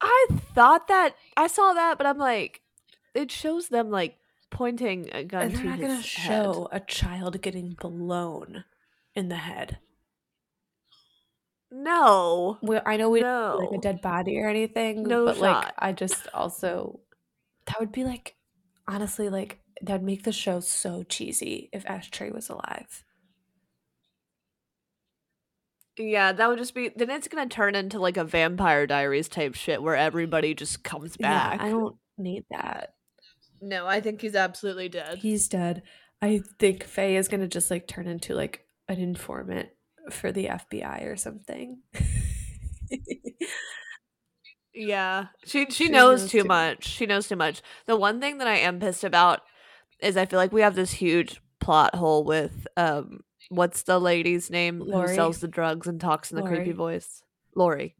I 0.00 0.26
thought 0.54 0.88
that 0.88 1.14
I 1.36 1.46
saw 1.46 1.72
that, 1.72 1.98
but 1.98 2.06
I'm 2.06 2.18
like, 2.18 2.60
it 3.14 3.30
shows 3.30 3.68
them 3.68 3.90
like 3.90 4.16
pointing 4.50 5.08
a 5.12 5.24
gun 5.24 5.42
And 5.42 5.54
they're 5.56 5.64
not 5.64 5.80
going 5.80 5.96
to 5.96 6.02
show 6.02 6.68
a 6.70 6.80
child 6.80 7.40
getting 7.42 7.70
blown 7.70 8.64
in 9.14 9.28
the 9.28 9.36
head. 9.36 9.78
No, 11.70 12.58
Well, 12.62 12.82
I 12.86 12.96
know 12.96 13.10
we 13.10 13.20
don't 13.20 13.60
see, 13.60 13.66
like 13.66 13.78
a 13.78 13.82
dead 13.82 14.00
body 14.00 14.38
or 14.40 14.48
anything, 14.48 15.02
no 15.02 15.26
but 15.26 15.38
like. 15.38 15.72
I 15.78 15.92
just 15.92 16.26
also 16.32 17.00
that 17.66 17.78
would 17.78 17.92
be 17.92 18.04
like 18.04 18.36
honestly 18.86 19.28
like 19.28 19.60
that'd 19.82 20.02
make 20.02 20.24
the 20.24 20.32
show 20.32 20.60
so 20.60 21.02
cheesy 21.02 21.68
if 21.72 21.84
Ashtray 21.86 22.30
was 22.30 22.48
alive. 22.48 23.04
Yeah, 25.98 26.32
that 26.32 26.48
would 26.48 26.58
just 26.58 26.74
be. 26.74 26.90
Then 26.94 27.10
it's 27.10 27.28
gonna 27.28 27.48
turn 27.48 27.74
into 27.74 27.98
like 27.98 28.16
a 28.16 28.24
Vampire 28.24 28.86
Diaries 28.86 29.28
type 29.28 29.54
shit 29.54 29.82
where 29.82 29.96
everybody 29.96 30.54
just 30.54 30.84
comes 30.84 31.16
Yeah, 31.18 31.28
back. 31.28 31.60
I 31.60 31.70
don't 31.70 31.96
need 32.16 32.44
that. 32.50 32.94
No, 33.60 33.86
I 33.86 34.00
think 34.00 34.20
he's 34.20 34.36
absolutely 34.36 34.88
dead. 34.88 35.18
He's 35.18 35.48
dead. 35.48 35.82
I 36.22 36.40
think 36.58 36.84
Faye 36.84 37.16
is 37.16 37.28
gonna 37.28 37.48
just 37.48 37.70
like 37.70 37.86
turn 37.88 38.06
into 38.06 38.34
like 38.34 38.64
an 38.88 39.00
informant 39.00 39.68
for 40.12 40.32
the 40.32 40.46
FBI 40.46 41.06
or 41.06 41.16
something. 41.16 41.78
Yeah, 44.78 45.26
she 45.44 45.66
she, 45.66 45.70
She 45.70 45.88
knows, 45.88 46.22
knows 46.22 46.30
too 46.30 46.42
too 46.42 46.48
much. 46.48 46.86
She 46.86 47.06
knows 47.06 47.28
too 47.28 47.36
much. 47.36 47.62
The 47.86 47.96
one 47.96 48.20
thing 48.20 48.38
that 48.38 48.46
I 48.46 48.58
am 48.58 48.78
pissed 48.78 49.02
about 49.02 49.40
is 50.00 50.16
I 50.16 50.26
feel 50.26 50.38
like 50.38 50.52
we 50.52 50.60
have 50.60 50.76
this 50.76 50.92
huge 50.92 51.40
plot 51.60 51.96
hole 51.96 52.22
with 52.22 52.66
um 52.76 53.20
what's 53.48 53.82
the 53.82 53.98
lady's 53.98 54.50
name 54.50 54.80
who 54.80 55.08
sells 55.08 55.40
the 55.40 55.48
drugs 55.48 55.88
and 55.88 56.00
talks 56.00 56.30
in 56.30 56.36
the 56.36 56.46
creepy 56.46 56.72
voice? 56.72 57.22
Laurie. 57.56 57.96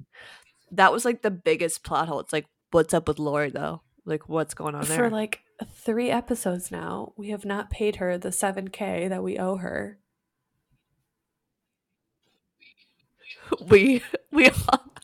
That 0.70 0.92
was 0.92 1.04
like 1.04 1.22
the 1.22 1.30
biggest 1.32 1.82
plot 1.82 2.06
hole. 2.06 2.20
It's 2.20 2.32
like 2.32 2.46
what's 2.70 2.94
up 2.94 3.08
with 3.08 3.18
Laurie 3.18 3.50
though? 3.50 3.82
Like 4.04 4.28
what's 4.28 4.54
going 4.54 4.76
on 4.76 4.84
there? 4.84 4.96
For 4.96 5.10
like 5.10 5.40
three 5.66 6.10
episodes 6.10 6.70
now, 6.70 7.12
we 7.16 7.30
have 7.30 7.44
not 7.44 7.70
paid 7.70 7.96
her 7.96 8.16
the 8.16 8.28
7K 8.28 9.08
that 9.08 9.24
we 9.24 9.36
owe 9.36 9.56
her. 9.56 9.98
we 13.68 14.02
we 14.32 14.50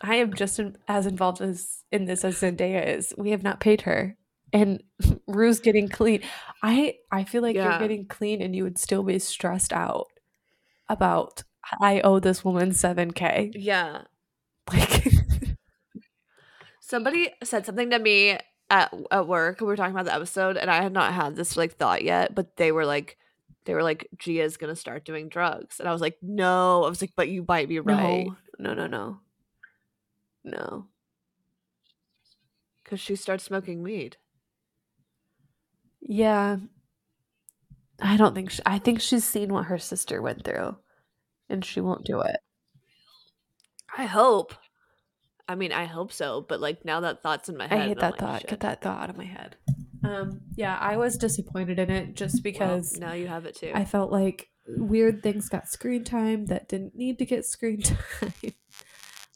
I 0.02 0.16
am 0.16 0.34
just 0.34 0.58
in, 0.58 0.76
as 0.88 1.06
involved 1.06 1.40
as 1.40 1.82
in 1.90 2.04
this 2.04 2.24
as 2.24 2.40
Zendaya 2.40 2.86
is. 2.96 3.14
We 3.16 3.30
have 3.30 3.42
not 3.42 3.60
paid 3.60 3.82
her. 3.82 4.16
And 4.52 4.82
Rue's 5.26 5.60
getting 5.60 5.88
clean. 5.88 6.20
I 6.62 6.96
I 7.10 7.24
feel 7.24 7.42
like 7.42 7.56
Yeah. 7.56 7.70
you're 7.70 7.78
getting 7.78 8.06
clean 8.06 8.40
and 8.42 8.54
you 8.54 8.62
would 8.64 8.78
still 8.78 9.02
be 9.02 9.18
stressed 9.18 9.72
out 9.72 10.08
about 10.88 11.42
I 11.80 12.00
owe 12.02 12.18
this 12.20 12.44
woman 12.44 12.70
7K. 12.70 13.52
yeah. 13.54 14.02
Like 14.72 15.04
Somebody 16.80 17.30
said 17.42 17.64
something 17.66 17.90
to 17.90 17.98
me 17.98 18.38
at 18.70 18.92
at 19.10 19.26
work. 19.26 19.60
We 19.60 19.66
were 19.66 19.76
talking 19.76 19.94
about 19.94 20.04
the 20.04 20.14
episode, 20.14 20.56
and 20.56 20.70
I 20.70 20.82
had 20.82 20.92
not 20.92 21.12
had 21.14 21.34
this 21.36 21.56
like 21.56 21.72
thought 21.76 22.02
yet. 22.04 22.34
But 22.34 22.56
they 22.56 22.72
were 22.72 22.84
like, 22.84 23.16
they 23.64 23.74
were 23.74 23.82
like, 23.82 24.08
Gia's 24.18 24.56
gonna 24.56 24.76
start 24.76 25.04
doing 25.04 25.28
drugs, 25.28 25.80
and 25.80 25.88
I 25.88 25.92
was 25.92 26.00
like, 26.00 26.18
no. 26.22 26.84
I 26.84 26.88
was 26.88 27.00
like, 27.00 27.12
but 27.16 27.28
you 27.28 27.44
might 27.46 27.68
be 27.68 27.80
right 27.80 28.26
no, 28.58 28.74
no, 28.74 28.74
no, 28.74 28.86
no. 28.86 29.20
No. 30.44 30.86
because 32.84 33.00
she 33.00 33.16
starts 33.16 33.44
smoking 33.44 33.82
weed. 33.82 34.18
Yeah. 36.00 36.58
I 38.00 38.16
don't 38.16 38.34
think 38.34 38.50
she, 38.50 38.60
I 38.66 38.78
think 38.78 39.00
she's 39.00 39.24
seen 39.24 39.52
what 39.52 39.66
her 39.66 39.78
sister 39.78 40.20
went 40.20 40.44
through 40.44 40.76
and 41.48 41.64
she 41.64 41.80
won't 41.80 42.04
do 42.04 42.20
it. 42.20 42.36
I 43.96 44.04
hope. 44.04 44.54
I 45.48 45.54
mean, 45.54 45.72
I 45.72 45.84
hope 45.84 46.12
so. 46.12 46.44
But 46.46 46.60
like 46.60 46.84
now 46.84 47.00
that 47.00 47.22
thought's 47.22 47.48
in 47.48 47.56
my 47.56 47.66
head. 47.66 47.78
I 47.78 47.82
hate 47.84 47.90
I'm 47.92 48.00
that 48.00 48.12
like, 48.12 48.20
thought. 48.20 48.46
Get 48.46 48.60
that 48.60 48.82
thought 48.82 49.02
out 49.02 49.10
of 49.10 49.16
my 49.16 49.24
head. 49.24 49.56
Um 50.04 50.40
yeah, 50.54 50.76
I 50.80 50.96
was 50.96 51.16
disappointed 51.16 51.78
in 51.78 51.90
it 51.90 52.14
just 52.14 52.36
Well, 52.36 52.42
because 52.42 52.98
now 52.98 53.12
you 53.12 53.26
have 53.26 53.46
it 53.46 53.56
too. 53.56 53.72
I 53.74 53.84
felt 53.84 54.12
like 54.12 54.48
weird 54.66 55.22
things 55.22 55.48
got 55.48 55.68
screen 55.68 56.04
time 56.04 56.46
that 56.46 56.68
didn't 56.68 56.94
need 56.94 57.18
to 57.18 57.24
get 57.26 57.44
screen 57.44 57.82
time. 57.82 58.32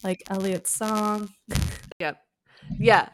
like 0.03 0.23
Elliot's 0.31 0.71
song. 0.71 1.31
Yep. 1.99 2.19
Yeah. 2.79 3.09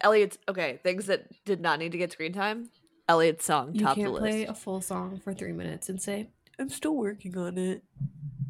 Elliot's 0.00 0.38
okay. 0.48 0.80
Things 0.82 1.06
that 1.06 1.26
did 1.44 1.60
not 1.60 1.78
need 1.78 1.92
to 1.92 1.98
get 1.98 2.12
screen 2.12 2.32
time. 2.32 2.70
Elliot's 3.08 3.44
song 3.44 3.74
You 3.74 3.84
top 3.84 3.96
can't 3.96 4.14
the 4.14 4.20
play 4.20 4.44
a 4.44 4.54
full 4.54 4.80
song 4.80 5.20
for 5.22 5.34
three 5.34 5.52
minutes 5.52 5.88
and 5.88 6.00
say, 6.00 6.30
I'm 6.58 6.68
still 6.68 6.94
working 6.94 7.36
on 7.36 7.58
it. 7.58 7.82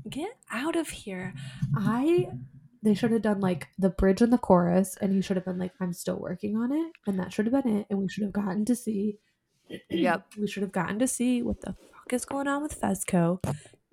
Get 0.09 0.37
out 0.51 0.77
of 0.77 0.91
here. 0.91 1.35
I 1.75 2.29
they 2.83 2.95
should 2.95 3.13
have 3.13 3.23
done 3.23 3.41
like 3.41 3.69
the 3.79 3.91
bridge 3.91 4.23
and 4.23 4.33
the 4.33 4.39
chorus, 4.39 4.97
and 5.01 5.13
he 5.13 5.21
should 5.21 5.37
have 5.37 5.45
been 5.45 5.59
like, 5.59 5.73
I'm 5.81 5.93
still 5.93 6.19
working 6.19 6.57
on 6.57 6.73
it. 6.73 6.93
And 7.07 7.19
that 7.19 7.33
should 7.33 7.47
have 7.47 7.63
been 7.63 7.79
it. 7.79 7.87
And 7.91 7.99
we 7.99 8.09
should 8.09 8.25
have 8.25 8.33
gotten 8.33 8.65
to 8.67 8.75
see 8.75 9.19
Yep. 9.91 10.27
we 10.39 10.47
should 10.47 10.63
have 10.63 10.73
gotten 10.73 10.99
to 10.99 11.07
see 11.07 11.43
what 11.43 11.61
the 11.61 11.75
fuck 11.93 12.13
is 12.13 12.25
going 12.25 12.49
on 12.49 12.63
with 12.63 12.81
Fezco. 12.81 13.43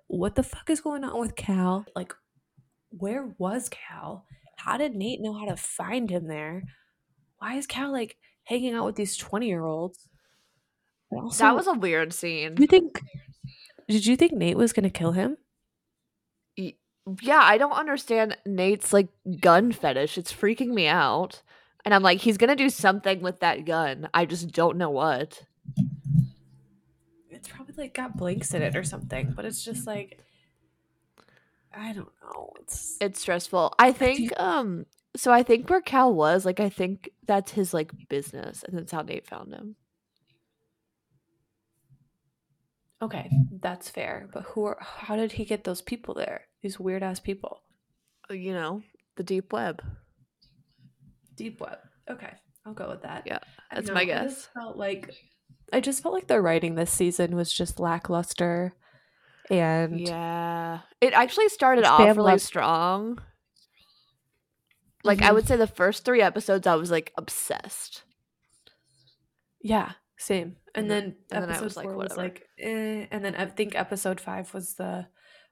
What 0.08 0.36
the 0.36 0.44
fuck 0.44 0.70
is 0.70 0.82
going 0.82 1.04
on 1.04 1.20
with 1.20 1.36
Cal? 1.36 1.86
Like, 1.96 2.14
where 2.90 3.36
was 3.38 3.70
Cal? 3.70 4.26
How 4.58 4.78
did 4.78 4.96
Nate 4.96 5.22
know 5.22 5.34
how 5.34 5.46
to 5.46 5.58
find 5.58 6.10
him 6.10 6.28
there? 6.28 6.64
Why 7.40 7.56
is 7.56 7.68
Cal 7.68 7.92
like 7.92 8.18
hanging 8.46 8.74
out 8.74 8.86
with 8.86 8.96
these 8.96 9.18
20 9.18 9.48
year 9.48 9.64
olds? 9.66 10.08
that 11.38 11.56
was 11.56 11.68
a 11.68 11.74
weird 11.74 12.14
scene. 12.14 12.56
You 12.58 12.68
think? 12.68 13.02
Did 13.88 14.06
you 14.06 14.18
think 14.18 14.34
Nate 14.34 14.58
was 14.58 14.74
gonna 14.74 14.90
kill 14.90 15.14
him? 15.14 15.38
Yeah, 17.22 17.40
I 17.42 17.58
don't 17.58 17.72
understand 17.74 18.38
Nate's 18.46 18.92
like 18.94 19.08
gun 19.40 19.72
fetish. 19.72 20.18
It's 20.18 20.34
freaking 20.34 20.70
me 20.70 20.88
out. 20.88 21.42
And 21.86 21.94
I'm 21.94 22.04
like, 22.04 22.20
he's 22.20 22.38
gonna 22.38 22.56
do 22.56 22.70
something 22.70 23.22
with 23.22 23.40
that 23.40 23.66
gun. 23.66 24.10
I 24.14 24.26
just 24.26 24.52
don't 24.52 24.78
know 24.78 24.90
what. 24.90 25.44
It's 27.30 27.48
probably 27.48 27.76
like 27.78 27.94
got 27.94 28.18
blinks 28.18 28.54
in 28.54 28.62
it 28.62 28.76
or 28.76 28.84
something, 28.84 29.32
but 29.36 29.46
it's 29.46 29.64
just 29.64 29.88
like 29.88 30.20
I 31.74 31.94
don't 31.94 32.12
know. 32.24 32.52
It's 32.62 32.98
It's 33.00 33.22
stressful. 33.22 33.74
I 33.80 33.92
think 33.92 34.38
um 34.40 34.86
so 35.16 35.32
I 35.32 35.44
think 35.44 35.70
where 35.70 35.82
Cal 35.82 36.14
was, 36.14 36.46
like 36.46 36.60
I 36.60 36.70
think 36.70 37.10
that's 37.26 37.52
his 37.52 37.74
like 37.74 37.92
business 38.10 38.64
and 38.64 38.78
that's 38.78 38.92
how 38.92 39.02
Nate 39.02 39.28
found 39.28 39.54
him. 39.54 39.76
okay. 43.02 43.30
That's 43.62 43.90
fair, 43.90 44.30
but 44.34 44.44
who? 44.44 44.66
Are, 44.66 44.78
how 44.82 45.16
did 45.16 45.34
he 45.34 45.46
get 45.46 45.64
those 45.64 45.82
people 45.82 46.14
there? 46.14 46.47
These 46.62 46.80
weird 46.80 47.04
ass 47.04 47.20
people. 47.20 47.62
Uh, 48.30 48.34
You 48.34 48.54
know, 48.54 48.84
the 49.16 49.24
deep 49.24 49.54
web. 49.54 49.82
Deep 51.36 51.60
web. 51.62 51.78
Okay, 52.10 52.34
I'll 52.66 52.74
go 52.74 52.90
with 52.90 53.04
that. 53.04 53.24
Yeah, 53.26 53.40
that's 53.72 53.92
my 53.92 54.02
I 54.02 54.06
guess. 54.06 54.34
just 54.34 54.54
felt 54.54 54.78
like 54.78 55.14
I 55.74 55.80
just 55.82 56.02
felt 56.02 56.14
like 56.16 56.28
the 56.28 56.42
writing 56.42 56.76
this 56.76 56.92
season 56.92 57.36
was 57.36 57.52
just 57.54 57.80
lackluster, 57.80 58.74
and 59.50 60.00
Yeah. 60.00 60.80
It 61.02 61.14
actually 61.14 61.50
started 61.50 61.84
off 61.86 62.00
really 62.00 62.34
left- 62.34 62.44
strong. 62.44 63.22
Like 65.04 65.22
I 65.22 65.30
Mhm. 65.30 65.34
would 65.36 65.48
say 65.48 65.56
the 65.58 65.68
first 65.68 66.04
3 66.06 66.22
episodes 66.22 66.66
I 66.68 66.76
was 66.76 66.92
like 66.92 67.14
obsessed. 67.18 68.04
yeah, 69.62 69.94
same. 70.18 70.56
And 70.74 70.84
And 70.86 70.92
then 70.92 71.04
then- 71.04 71.16
and 71.32 71.44
then 71.44 71.50
I 71.50 71.54
episode 71.54 71.64
was 71.66 71.76
like, 71.78 71.84
four 71.86 71.98
was 71.98 72.16
like, 72.18 72.48
eh. 72.60 73.08
and 73.12 73.24
then 73.26 73.36
I 73.36 73.46
think 73.48 73.76
episode 73.76 74.22
five 74.22 74.54
was 74.54 74.76
the 74.76 75.08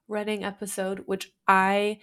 running 0.07 0.43
episode, 0.43 1.03
which 1.05 1.31
I 1.47 1.99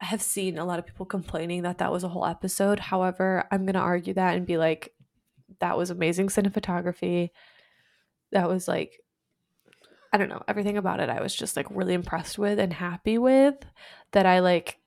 have 0.00 0.20
seen 0.22 0.58
a 0.58 0.64
lot 0.64 0.78
of 0.78 0.86
people 0.86 1.06
complaining 1.16 1.62
that 1.62 1.78
that 1.78 1.92
was 1.92 2.04
a 2.04 2.08
whole 2.08 2.26
episode. 2.26 2.78
However, 2.78 3.46
I'm 3.50 3.64
gonna 3.66 3.78
argue 3.80 4.14
that 4.14 4.36
and 4.36 4.46
be 4.46 4.56
like, 4.58 4.90
that 5.60 5.76
was 5.78 5.90
amazing 5.90 6.28
cinematography. 6.28 7.30
That 8.32 8.48
was 8.48 8.66
like, 8.66 8.98
I 10.12 10.16
don't 10.16 10.28
know, 10.28 10.42
everything 10.48 10.76
about 10.76 11.00
it. 11.00 11.08
I 11.08 11.20
was 11.20 11.34
just 11.34 11.56
like 11.56 11.66
really 11.70 11.94
impressed 11.94 12.38
with 12.38 12.58
and 12.58 12.72
happy 12.72 13.18
with. 13.18 13.56
That 14.12 14.26
I 14.26 14.40
like, 14.40 14.78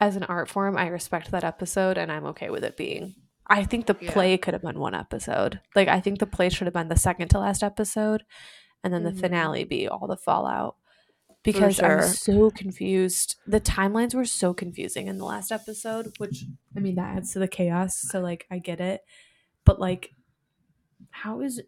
as 0.00 0.16
an 0.16 0.24
art 0.24 0.48
form, 0.48 0.76
I 0.76 0.86
respect 0.88 1.30
that 1.30 1.44
episode 1.44 1.98
and 1.98 2.10
I'm 2.10 2.26
okay 2.26 2.50
with 2.50 2.64
it 2.64 2.76
being. 2.76 3.14
I 3.46 3.64
think 3.64 3.86
the 3.86 3.96
Yeah. 4.00 4.12
play 4.12 4.38
could 4.38 4.54
have 4.54 4.62
been 4.62 4.78
one 4.78 4.94
episode. 4.94 5.60
Like 5.74 5.88
I 5.88 6.00
think 6.00 6.18
the 6.20 6.26
play 6.26 6.48
should 6.48 6.66
have 6.66 6.74
been 6.74 6.88
the 6.88 6.96
second 6.96 7.28
to 7.30 7.38
last 7.38 7.62
episode, 7.62 8.24
and 8.84 8.92
then 8.94 9.02
Mhm. 9.02 9.14
the 9.14 9.20
finale 9.20 9.64
be 9.64 9.88
all 9.88 10.06
the 10.06 10.16
fallout. 10.16 10.76
Because 11.42 11.80
I 11.80 11.96
was 11.96 12.20
so 12.20 12.50
confused. 12.50 13.36
The 13.46 13.60
timelines 13.60 14.14
were 14.14 14.26
so 14.26 14.52
confusing 14.52 15.06
in 15.06 15.16
the 15.16 15.24
last 15.24 15.50
episode, 15.50 16.12
which 16.18 16.44
I 16.76 16.80
mean 16.80 16.96
that 16.96 17.16
adds 17.16 17.32
to 17.32 17.38
the 17.38 17.48
chaos. 17.48 17.98
So 17.98 18.20
like 18.20 18.46
I 18.50 18.58
get 18.58 18.80
it, 18.80 19.00
but 19.64 19.80
like, 19.80 20.10
how 21.10 21.40
is 21.40 21.62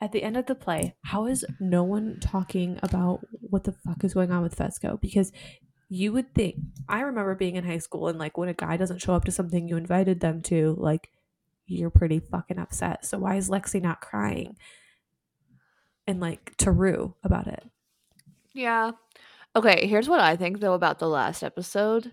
at 0.00 0.12
the 0.12 0.22
end 0.22 0.36
of 0.36 0.44
the 0.44 0.54
play? 0.54 0.94
How 1.04 1.26
is 1.26 1.44
no 1.58 1.82
one 1.84 2.18
talking 2.20 2.78
about 2.82 3.20
what 3.40 3.64
the 3.64 3.72
fuck 3.72 4.04
is 4.04 4.12
going 4.12 4.30
on 4.30 4.42
with 4.42 4.56
Fezco? 4.56 5.00
Because 5.00 5.32
you 5.88 6.12
would 6.12 6.34
think 6.34 6.56
I 6.88 7.00
remember 7.00 7.34
being 7.34 7.56
in 7.56 7.64
high 7.64 7.78
school 7.78 8.08
and 8.08 8.18
like 8.18 8.36
when 8.36 8.50
a 8.50 8.54
guy 8.54 8.76
doesn't 8.76 9.00
show 9.00 9.14
up 9.14 9.24
to 9.24 9.32
something 9.32 9.68
you 9.68 9.78
invited 9.78 10.20
them 10.20 10.42
to, 10.42 10.76
like 10.78 11.08
you're 11.66 11.88
pretty 11.88 12.20
fucking 12.20 12.58
upset. 12.58 13.06
So 13.06 13.18
why 13.18 13.36
is 13.36 13.48
Lexi 13.48 13.80
not 13.80 14.02
crying? 14.02 14.56
And 16.06 16.20
like 16.20 16.54
to 16.58 16.70
Rue 16.70 17.14
about 17.24 17.46
it. 17.46 17.64
Yeah. 18.54 18.92
Okay, 19.56 19.86
here's 19.86 20.08
what 20.08 20.20
I 20.20 20.36
think 20.36 20.60
though 20.60 20.74
about 20.74 20.98
the 20.98 21.08
last 21.08 21.42
episode. 21.42 22.12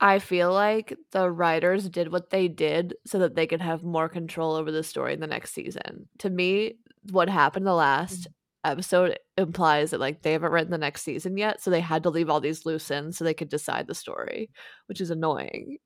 I 0.00 0.18
feel 0.18 0.52
like 0.52 0.96
the 1.12 1.30
writers 1.30 1.88
did 1.88 2.10
what 2.10 2.30
they 2.30 2.48
did 2.48 2.94
so 3.06 3.20
that 3.20 3.36
they 3.36 3.46
could 3.46 3.60
have 3.60 3.84
more 3.84 4.08
control 4.08 4.54
over 4.54 4.72
the 4.72 4.82
story 4.82 5.14
in 5.14 5.20
the 5.20 5.28
next 5.28 5.52
season. 5.52 6.08
To 6.18 6.30
me, 6.30 6.74
what 7.10 7.28
happened 7.28 7.66
the 7.66 7.74
last 7.74 8.22
mm-hmm. 8.22 8.72
episode 8.72 9.18
implies 9.38 9.90
that 9.90 10.00
like 10.00 10.22
they 10.22 10.32
haven't 10.32 10.50
written 10.50 10.72
the 10.72 10.78
next 10.78 11.02
season 11.02 11.36
yet, 11.36 11.62
so 11.62 11.70
they 11.70 11.80
had 11.80 12.02
to 12.02 12.10
leave 12.10 12.28
all 12.28 12.40
these 12.40 12.66
loose 12.66 12.90
ends 12.90 13.16
so 13.16 13.24
they 13.24 13.34
could 13.34 13.48
decide 13.48 13.86
the 13.86 13.94
story, 13.94 14.50
which 14.86 15.00
is 15.00 15.10
annoying. 15.10 15.78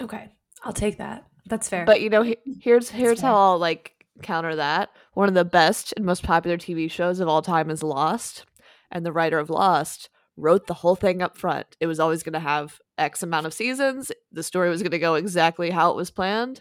Okay. 0.00 0.28
I'll 0.62 0.72
take 0.72 0.98
that. 0.98 1.24
That's 1.46 1.68
fair. 1.68 1.84
But 1.84 2.02
you 2.02 2.10
know, 2.10 2.22
he- 2.22 2.38
here's 2.60 2.88
here's 2.88 3.20
how 3.20 3.34
I'll 3.34 3.58
like 3.58 3.97
counter 4.22 4.56
that. 4.56 4.90
One 5.14 5.28
of 5.28 5.34
the 5.34 5.44
best 5.44 5.94
and 5.96 6.04
most 6.04 6.22
popular 6.22 6.56
TV 6.56 6.90
shows 6.90 7.20
of 7.20 7.28
all 7.28 7.42
time 7.42 7.70
is 7.70 7.82
Lost, 7.82 8.44
and 8.90 9.04
the 9.04 9.12
writer 9.12 9.38
of 9.38 9.50
Lost 9.50 10.08
wrote 10.36 10.66
the 10.66 10.74
whole 10.74 10.94
thing 10.94 11.20
up 11.22 11.36
front. 11.36 11.76
It 11.80 11.86
was 11.86 12.00
always 12.00 12.22
going 12.22 12.34
to 12.34 12.40
have 12.40 12.78
X 12.96 13.22
amount 13.22 13.46
of 13.46 13.54
seasons. 13.54 14.12
The 14.32 14.42
story 14.42 14.70
was 14.70 14.82
going 14.82 14.92
to 14.92 14.98
go 14.98 15.14
exactly 15.14 15.70
how 15.70 15.90
it 15.90 15.96
was 15.96 16.10
planned, 16.10 16.60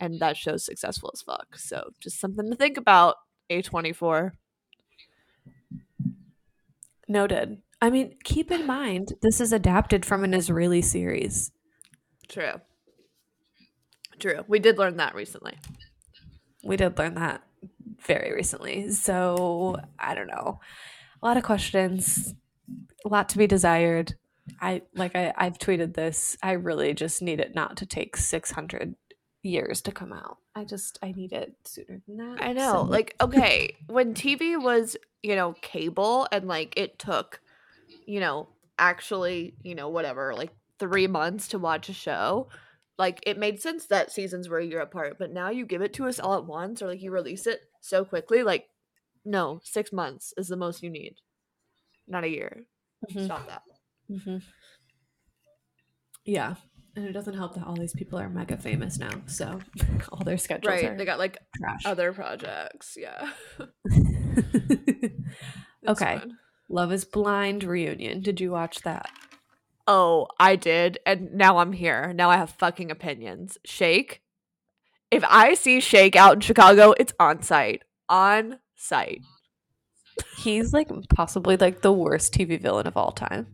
and 0.00 0.18
that 0.20 0.36
show's 0.36 0.64
successful 0.64 1.10
as 1.14 1.22
fuck. 1.22 1.56
So 1.56 1.90
just 2.00 2.20
something 2.20 2.50
to 2.50 2.56
think 2.56 2.76
about. 2.76 3.16
A 3.50 3.60
twenty 3.60 3.92
four. 3.92 4.32
Noted. 7.06 7.58
I 7.82 7.90
mean, 7.90 8.14
keep 8.24 8.50
in 8.50 8.66
mind 8.66 9.12
this 9.20 9.38
is 9.38 9.52
adapted 9.52 10.06
from 10.06 10.24
an 10.24 10.32
Israeli 10.32 10.80
series. 10.80 11.52
True. 12.28 12.54
True. 14.18 14.44
We 14.48 14.58
did 14.58 14.78
learn 14.78 14.96
that 14.96 15.14
recently. 15.14 15.58
We 16.64 16.76
did 16.76 16.98
learn 16.98 17.14
that 17.14 17.42
very 18.06 18.32
recently. 18.34 18.90
So 18.90 19.76
I 19.98 20.14
don't 20.14 20.26
know. 20.28 20.60
A 21.22 21.26
lot 21.26 21.36
of 21.36 21.42
questions, 21.42 22.34
a 23.04 23.08
lot 23.08 23.28
to 23.30 23.38
be 23.38 23.46
desired. 23.46 24.14
I 24.60 24.82
like 24.94 25.16
I, 25.16 25.32
I've 25.36 25.58
tweeted 25.58 25.94
this. 25.94 26.36
I 26.42 26.52
really 26.52 26.92
just 26.94 27.22
need 27.22 27.40
it 27.40 27.54
not 27.54 27.76
to 27.78 27.86
take 27.86 28.16
six 28.16 28.50
hundred 28.50 28.94
years 29.42 29.80
to 29.82 29.92
come 29.92 30.12
out. 30.12 30.38
I 30.54 30.64
just 30.64 30.98
I 31.02 31.12
need 31.12 31.32
it 31.32 31.54
sooner 31.64 32.00
than 32.06 32.16
that. 32.18 32.42
I 32.42 32.52
know. 32.52 32.72
So- 32.72 32.82
Like, 32.82 33.14
okay, 33.20 33.76
when 33.86 34.14
TV 34.14 34.60
was, 34.62 34.96
you 35.22 35.34
know, 35.34 35.54
cable 35.62 36.28
and 36.30 36.46
like 36.46 36.74
it 36.76 36.98
took, 36.98 37.40
you 38.06 38.20
know, 38.20 38.48
actually, 38.78 39.54
you 39.62 39.74
know, 39.74 39.88
whatever, 39.88 40.34
like 40.34 40.52
three 40.78 41.06
months 41.06 41.48
to 41.48 41.58
watch 41.58 41.88
a 41.88 41.94
show, 41.94 42.48
like 42.98 43.20
it 43.26 43.38
made 43.38 43.60
sense 43.60 43.86
that 43.86 44.12
seasons 44.12 44.48
were 44.48 44.58
a 44.58 44.64
year 44.66 44.80
apart. 44.80 45.16
But 45.18 45.32
now 45.32 45.50
you 45.50 45.66
give 45.66 45.82
it 45.82 45.92
to 45.94 46.06
us 46.06 46.20
all 46.20 46.36
at 46.38 46.46
once 46.46 46.80
or 46.82 46.86
like 46.88 47.02
you 47.02 47.10
release 47.10 47.46
it 47.46 47.60
so 47.80 48.04
quickly. 48.04 48.42
Like, 48.42 48.66
no, 49.24 49.60
six 49.64 49.92
months 49.92 50.32
is 50.36 50.48
the 50.48 50.56
most 50.56 50.82
you 50.82 50.90
need, 50.90 51.16
not 52.06 52.24
a 52.24 52.28
year. 52.28 52.64
Mhm. 53.10 53.24
Stop 53.24 53.46
that. 53.48 53.62
Mhm. 54.10 54.42
Yeah. 56.24 56.54
And 56.96 57.04
it 57.06 57.12
doesn't 57.12 57.34
help 57.34 57.54
that 57.56 57.66
all 57.66 57.74
these 57.74 57.92
people 57.92 58.18
are 58.20 58.28
mega 58.28 58.56
famous 58.56 58.98
now. 58.98 59.10
So 59.26 59.58
all 60.12 60.22
their 60.24 60.38
schedules 60.38 60.72
Right. 60.82 60.96
They 60.96 61.04
got 61.04 61.18
like 61.18 61.38
trash. 61.56 61.84
other 61.84 62.12
projects. 62.12 62.96
Yeah. 62.98 63.30
Okay. 65.86 66.18
fine. 66.18 66.38
Love 66.70 66.92
is 66.92 67.04
Blind 67.04 67.62
reunion. 67.62 68.22
Did 68.22 68.40
you 68.40 68.50
watch 68.50 68.80
that? 68.82 69.10
Oh, 69.86 70.28
I 70.38 70.56
did. 70.56 70.98
And 71.04 71.34
now 71.34 71.58
I'm 71.58 71.72
here. 71.72 72.12
Now 72.14 72.30
I 72.30 72.36
have 72.36 72.50
fucking 72.50 72.90
opinions. 72.90 73.58
Shake. 73.64 74.22
If 75.10 75.24
I 75.28 75.54
see 75.54 75.80
Shake 75.80 76.16
out 76.16 76.34
in 76.34 76.40
Chicago, 76.40 76.94
it's 76.98 77.12
on 77.20 77.42
site. 77.42 77.82
On 78.08 78.58
site. 78.74 79.20
He's 80.38 80.72
like 80.72 80.88
possibly 81.14 81.56
like 81.56 81.82
the 81.82 81.92
worst 81.92 82.32
TV 82.32 82.60
villain 82.60 82.86
of 82.86 82.96
all 82.96 83.12
time. 83.12 83.46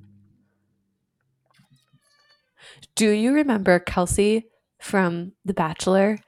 Do 2.95 3.11
you 3.11 3.33
remember 3.33 3.78
Kelsey 3.78 4.47
from 4.81 5.33
The 5.45 5.55
Bachelor? 5.55 6.18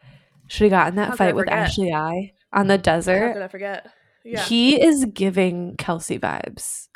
Should 0.49 0.65
have 0.65 0.71
gotten 0.71 0.97
that 0.97 1.11
How 1.11 1.17
fight 1.17 1.35
with? 1.35 1.49
Ashley 1.49 1.93
I 1.93 2.33
on 2.53 2.67
the 2.67 2.79
desert. 2.79 3.29
How 3.29 3.33
did 3.35 3.43
I 3.43 3.49
forget? 3.49 3.91
Yeah. 4.25 4.45
He 4.45 4.83
is 4.83 5.07
giving 5.07 5.77
Kelsey 5.77 6.19
vibes. 6.19 6.89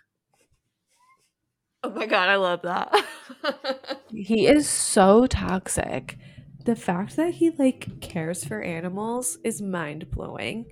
Oh 1.82 1.90
my 1.90 2.06
god, 2.06 2.28
I 2.28 2.36
love 2.36 2.62
that. 2.62 2.94
He 4.10 4.46
is 4.46 4.68
so 4.68 5.26
toxic. 5.26 6.18
The 6.64 6.76
fact 6.76 7.16
that 7.16 7.34
he 7.34 7.50
like 7.50 8.00
cares 8.00 8.44
for 8.44 8.60
animals 8.62 9.38
is 9.44 9.60
mind 9.60 10.10
blowing. 10.10 10.66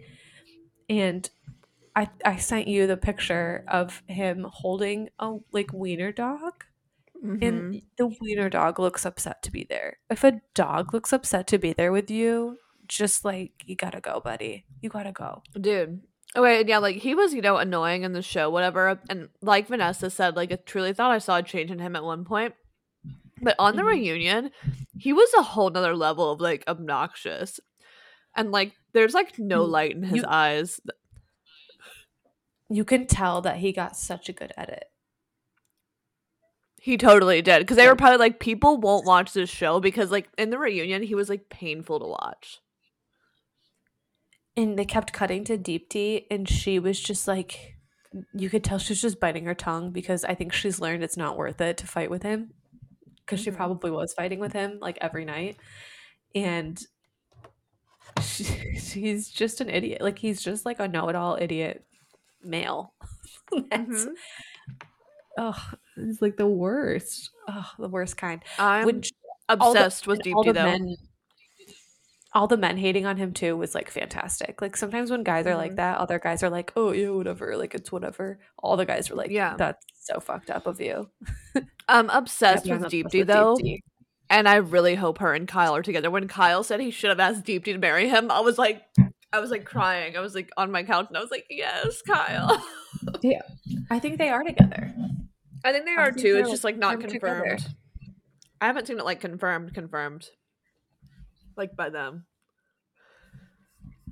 And 0.89 1.29
I 1.97 2.09
I 2.25 2.37
sent 2.37 2.69
you 2.69 2.87
the 2.87 2.97
picture 2.97 3.65
of 3.69 4.03
him 4.09 4.47
holding 4.51 5.11
a 5.19 5.37
like 5.53 5.73
wiener 5.73 6.13
dog. 6.13 6.65
Mhm. 7.25 7.43
And 7.43 7.83
the 7.99 8.09
wiener 8.21 8.51
dog 8.51 8.79
looks 8.79 9.07
upset 9.07 9.43
to 9.45 9.51
be 9.53 9.65
there. 9.65 9.99
If 10.11 10.25
a 10.25 10.41
dog 10.55 10.93
looks 10.95 11.13
upset 11.13 11.47
to 11.49 11.59
be 11.59 11.73
there 11.73 11.93
with 11.93 12.11
you, 12.11 12.59
just 12.89 13.25
like 13.25 13.53
you 13.67 13.77
gotta 13.77 14.01
go, 14.01 14.21
buddy. 14.21 14.65
You 14.81 14.91
gotta 14.91 15.13
go. 15.13 15.43
Dude. 15.61 16.03
Okay, 16.37 16.61
and 16.61 16.69
yeah, 16.69 16.79
like 16.79 16.97
he 16.97 17.15
was, 17.15 17.33
you 17.33 17.41
know, 17.43 17.59
annoying 17.59 18.03
in 18.03 18.13
the 18.13 18.23
show, 18.23 18.51
whatever. 18.51 18.99
And 19.09 19.29
like 19.41 19.69
Vanessa 19.69 20.11
said, 20.11 20.35
like 20.35 20.51
I 20.51 20.57
truly 20.57 20.93
thought 20.93 21.13
I 21.13 21.19
saw 21.19 21.37
a 21.37 21.43
change 21.43 21.71
in 21.71 21.79
him 21.79 21.95
at 21.95 22.03
one 22.05 22.25
point. 22.25 22.55
But 23.41 23.55
on 23.59 23.77
the 23.77 23.83
Mhm. 23.83 23.87
reunion, 23.89 24.51
he 24.99 25.13
was 25.13 25.33
a 25.35 25.43
whole 25.43 25.71
nother 25.71 25.95
level 25.95 26.33
of 26.33 26.41
like 26.41 26.65
obnoxious. 26.67 27.61
And 28.35 28.51
like 28.51 28.73
there's 28.93 29.15
like 29.15 29.39
no 29.39 29.63
light 29.65 29.93
in 29.93 30.03
his 30.03 30.19
you- 30.23 30.25
eyes. 30.29 30.81
You 32.69 32.85
can 32.85 33.07
tell 33.07 33.41
that 33.43 33.59
he 33.59 33.73
got 33.73 33.97
such 33.97 34.29
a 34.29 34.33
good 34.33 34.53
edit. 34.57 34.85
He 36.81 36.97
totally 36.97 37.43
did. 37.43 37.61
Because 37.61 37.77
they 37.77 37.87
were 37.87 37.97
probably 37.97 38.19
like, 38.19 38.41
people 38.41 38.79
won't 38.79 39.07
watch 39.07 39.33
this 39.33 39.51
show 39.51 39.81
because 39.81 40.11
like 40.11 40.29
in 40.37 40.51
the 40.51 40.59
reunion, 40.59 41.03
he 41.03 41.15
was 41.15 41.29
like 41.29 41.49
painful 41.49 42.01
to 42.01 42.07
watch. 42.07 42.61
And 44.57 44.79
they 44.79 44.85
kept 44.85 45.13
cutting 45.13 45.45
to 45.45 45.59
Deepti, 45.59 46.27
and 46.31 46.49
she 46.49 46.79
was 46.79 47.01
just 47.01 47.27
like, 47.27 47.75
you 48.33 48.49
could 48.49 48.63
tell 48.63 48.79
she's 48.79 49.01
just 49.03 49.19
biting 49.19 49.47
her 49.47 49.55
tongue 49.55 49.91
because 49.91 50.25
I 50.25 50.35
think 50.37 50.53
she's 50.53 50.79
learned 50.81 51.03
it's 51.03 51.17
not 51.17 51.37
worth 51.37 51.61
it 51.61 51.77
to 51.79 51.87
fight 51.89 52.11
with 52.11 52.23
him. 52.23 52.53
Because 53.25 53.41
she 53.41 53.51
Mhm. 53.51 53.57
probably 53.57 53.91
was 53.91 54.13
fighting 54.15 54.39
with 54.39 54.53
him 54.53 54.79
like 54.81 54.99
every 55.01 55.25
night. 55.25 55.57
And 56.35 56.81
she, 58.23 58.45
she's 58.79 59.29
just 59.31 59.61
an 59.61 59.69
idiot. 59.69 60.01
Like, 60.03 60.19
he's 60.19 60.41
just 60.43 60.65
like 60.65 60.79
a 60.79 60.87
know 60.87 61.09
it 61.09 61.17
all 61.17 61.37
idiot 61.41 61.85
male. 62.43 62.95
That's, 63.71 64.05
Mhm. 64.05 64.15
oh, 65.39 65.71
it's 65.97 66.23
like 66.23 66.37
the 66.37 66.47
worst. 66.47 67.31
Oh, 67.49 67.71
the 67.79 67.89
worst 67.89 68.17
kind. 68.17 68.41
I'm 68.59 68.87
When 68.87 69.03
all 69.49 69.73
the- 69.73 69.81
obsessed 69.81 70.07
with 70.07 70.21
Deepti 70.21 70.55
though. 70.55 70.63
men 70.65 70.95
all 72.35 72.47
the 72.49 72.57
men 72.57 72.77
hating 72.77 73.07
on 73.07 73.17
him 73.17 73.33
too 73.33 73.57
was 73.57 73.75
like 73.75 73.91
fantastic. 73.91 74.61
Like 74.61 74.77
sometimes 74.77 75.11
when 75.11 75.23
guys 75.23 75.47
are 75.47 75.57
like 75.57 75.73
Mhm. 75.73 75.77
that, 75.77 75.99
other 75.99 76.19
guys 76.19 76.43
are 76.43 76.51
like, 76.51 76.73
"Oh 76.77 76.93
yeah, 76.93 77.11
whatever." 77.11 77.57
Like 77.57 77.75
it's 77.75 77.93
whatever. 77.93 78.39
All 78.59 78.77
the 78.77 78.85
guys 78.87 79.09
were 79.09 79.17
like, 79.17 79.31
Yeah. 79.31 79.55
that's 79.57 79.85
so 80.01 80.19
fucked 80.21 80.51
up 80.51 80.67
of 80.67 80.81
you." 80.81 81.09
I'm 81.89 82.11
obsessed 82.11 82.67
Everyone's 82.67 82.93
with 82.93 82.93
Deepti 82.93 83.19
with 83.21 83.29
though. 83.29 83.57
And 84.31 84.49
I 84.49 84.57
really 84.57 84.95
hope 84.95 85.19
her 85.19 85.33
and 85.35 85.47
Kyle 85.47 85.77
are 85.77 85.83
together. 85.83 86.11
When 86.11 86.27
Kyle 86.29 86.65
said 86.65 86.81
he 86.81 86.91
should 86.91 87.11
have 87.11 87.21
asked 87.21 87.45
Deepti 87.45 87.65
to 87.73 87.79
marry 87.79 88.09
him, 88.09 88.31
I 88.31 88.41
was 88.41 88.57
like, 88.59 88.83
I 89.33 89.39
was 89.39 89.51
like 89.51 89.65
crying. 89.65 90.17
I 90.17 90.21
was 90.21 90.35
like 90.35 90.51
on 90.57 90.71
my 90.73 90.83
couch 90.83 91.07
and 91.09 91.17
I 91.17 91.21
was 91.21 91.31
like, 91.31 91.47
yes, 91.51 92.01
Kyle. 92.03 92.61
yeah, 93.23 93.43
I 93.91 93.99
think 93.99 94.19
they 94.19 94.31
are 94.31 94.43
together. 94.43 94.93
I 95.65 95.73
think 95.73 95.85
they 95.85 95.93
I 95.93 96.03
are 96.03 96.13
think 96.13 96.19
too. 96.27 96.37
It's 96.39 96.51
just 96.51 96.65
like 96.65 96.77
not 96.79 97.01
confirmed 97.01 97.13
together. 97.21 97.41
confirmed. 97.57 97.75
I 98.61 98.67
haven't 98.67 98.87
seen 98.87 98.99
it 98.99 99.05
like 99.05 99.21
confirmed, 99.21 99.75
confirmed, 99.75 100.27
like 101.57 101.77
by 101.77 101.91
them. 101.91 102.27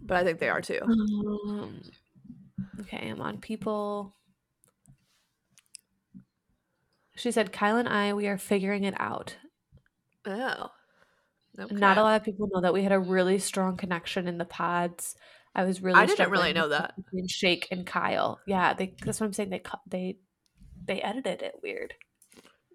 But 0.04 0.16
I 0.16 0.24
think 0.24 0.38
they 0.40 0.48
are 0.48 0.60
too. 0.60 0.80
Um, 0.82 1.82
okay, 2.80 3.08
I'm 3.08 3.20
on 3.20 3.38
people. 3.38 4.16
She 7.14 7.30
said, 7.30 7.52
"Kyle 7.52 7.76
and 7.76 7.88
I, 7.88 8.14
we 8.14 8.26
are 8.26 8.38
figuring 8.38 8.84
it 8.84 8.94
out." 8.98 9.36
Oh, 10.26 10.70
okay. 11.58 11.74
Not 11.74 11.98
a 11.98 12.02
lot 12.02 12.20
of 12.20 12.24
people 12.24 12.48
know 12.52 12.62
that 12.62 12.72
we 12.72 12.82
had 12.82 12.92
a 12.92 12.98
really 12.98 13.38
strong 13.38 13.76
connection 13.76 14.26
in 14.26 14.38
the 14.38 14.44
pods. 14.44 15.14
I 15.54 15.64
was 15.64 15.82
really. 15.82 16.00
I 16.00 16.06
didn't 16.06 16.30
really 16.30 16.52
know 16.52 16.68
that. 16.68 16.94
Shake 17.28 17.68
and 17.70 17.86
Kyle. 17.86 18.40
Yeah, 18.46 18.74
they. 18.74 18.94
That's 19.04 19.20
what 19.20 19.26
I'm 19.26 19.32
saying. 19.32 19.50
They. 19.50 19.62
They. 19.88 20.18
They 20.84 21.00
edited 21.00 21.42
it 21.42 21.54
weird. 21.62 21.94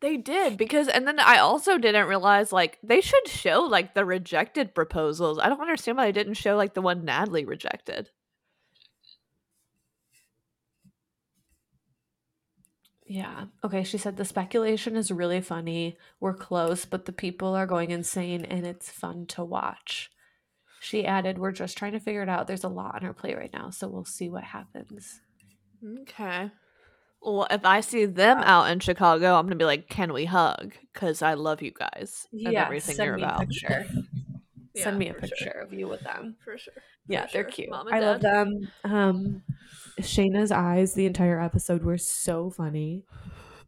They 0.02 0.18
did 0.18 0.58
because, 0.58 0.88
and 0.88 1.08
then 1.08 1.20
I 1.20 1.40
also 1.40 1.78
didn't 1.78 2.08
realize 2.08 2.52
like 2.52 2.78
they 2.84 3.02
should 3.02 3.28
show 3.28 3.62
like 3.62 3.94
the 3.94 4.06
rejected 4.06 4.76
proposals. 4.76 5.40
I 5.40 5.50
don't 5.50 5.62
understand 5.62 5.98
why 5.98 6.06
they 6.06 6.12
didn't 6.12 6.36
show 6.36 6.56
like 6.56 6.74
the 6.76 6.82
one 6.82 7.04
Natalie 7.04 7.46
rejected. 7.46 8.10
Yeah. 13.08 13.46
Okay. 13.64 13.84
She 13.84 13.98
said 13.98 14.18
the 14.18 14.26
speculation 14.26 14.96
is 14.96 15.12
really 15.12 15.42
funny. 15.42 15.98
We're 16.20 16.34
close, 16.34 16.86
but 16.86 17.06
the 17.06 17.14
people 17.14 17.56
are 17.56 17.66
going 17.66 17.90
insane, 17.90 18.44
and 18.44 18.68
it's 18.68 18.90
fun 18.92 19.26
to 19.28 19.44
watch. 19.44 20.12
She 20.82 21.06
added, 21.06 21.38
"We're 21.38 21.54
just 21.54 21.78
trying 21.78 21.94
to 21.94 22.00
figure 22.00 22.22
it 22.22 22.30
out. 22.30 22.48
There's 22.48 22.66
a 22.66 22.70
lot 22.70 22.96
on 22.96 23.02
her 23.02 23.14
plate 23.14 23.38
right 23.38 23.54
now, 23.54 23.70
so 23.70 23.88
we'll 23.88 24.06
see 24.06 24.30
what 24.30 24.44
happens." 24.44 25.22
Okay. 26.02 26.52
Well, 27.28 27.48
if 27.52 27.66
I 27.66 27.82
see 27.82 28.06
them 28.06 28.38
out 28.40 28.72
in 28.72 28.80
Chicago, 28.80 29.36
I'm 29.36 29.46
gonna 29.46 29.56
be 29.58 29.66
like, 29.66 29.90
"Can 29.90 30.14
we 30.14 30.26
hug?" 30.26 30.74
Because 30.94 31.22
I 31.22 31.34
love 31.34 31.62
you 31.62 31.72
guys 31.72 32.28
and 32.32 32.56
everything 32.56 32.96
send 32.96 33.06
you're 33.08 33.18
me 33.18 33.24
about. 33.24 33.44
a 33.44 33.48
picture. 33.48 33.86
Yeah, 34.74 34.84
send 34.84 35.00
me 35.00 35.08
a 35.10 35.14
sure. 35.14 35.22
picture 35.22 35.50
of 35.64 35.74
you 35.74 35.88
with 35.88 36.02
them. 36.02 36.36
For 36.46 36.56
sure. 36.56 36.74
Yeah, 37.08 37.26
For 37.26 37.34
they're 37.34 37.44
sure. 37.46 37.52
cute. 37.52 37.70
I 37.92 38.00
love 38.00 38.22
them. 38.22 38.70
Um, 38.84 39.42
Shayna's 40.02 40.52
eyes 40.52 40.94
the 40.94 41.08
entire 41.08 41.42
episode 41.42 41.84
were 41.84 41.98
so 41.98 42.52
funny. 42.52 43.04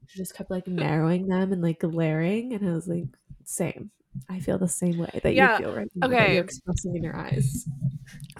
She 0.05 0.20
just 0.20 0.36
kept 0.36 0.51
like 0.51 0.68
narrowing 0.68 1.28
them 1.28 1.51
and 1.51 1.64
like 1.64 1.80
glaring, 1.80 2.53
and 2.53 2.70
I 2.70 2.74
was 2.74 2.88
like, 2.88 3.05
same. 3.43 3.89
I 4.30 4.39
feel 4.39 4.60
the 4.60 4.68
same 4.68 4.99
way 4.99 5.20
that 5.24 5.34
Yeah, 5.34 5.53
you 5.53 5.57
feel 5.66 5.76
right 5.76 5.88
now. 5.95 6.07
okay. 6.10 6.36
you're 6.36 6.43
expressing 6.43 6.95
in 6.95 7.03
your 7.03 7.16
eyes. 7.16 7.66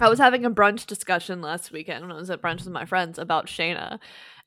I 0.00 0.08
was 0.08 0.18
having 0.18 0.44
a 0.44 0.50
brunch 0.50 0.86
discussion 0.86 1.40
last 1.42 1.72
weekend 1.72 2.02
when 2.02 2.12
I 2.12 2.18
was 2.18 2.30
at 2.30 2.40
brunch 2.42 2.64
with 2.64 2.72
my 2.72 2.84
friends 2.86 3.18
about 3.18 3.46
Shayna. 3.46 3.98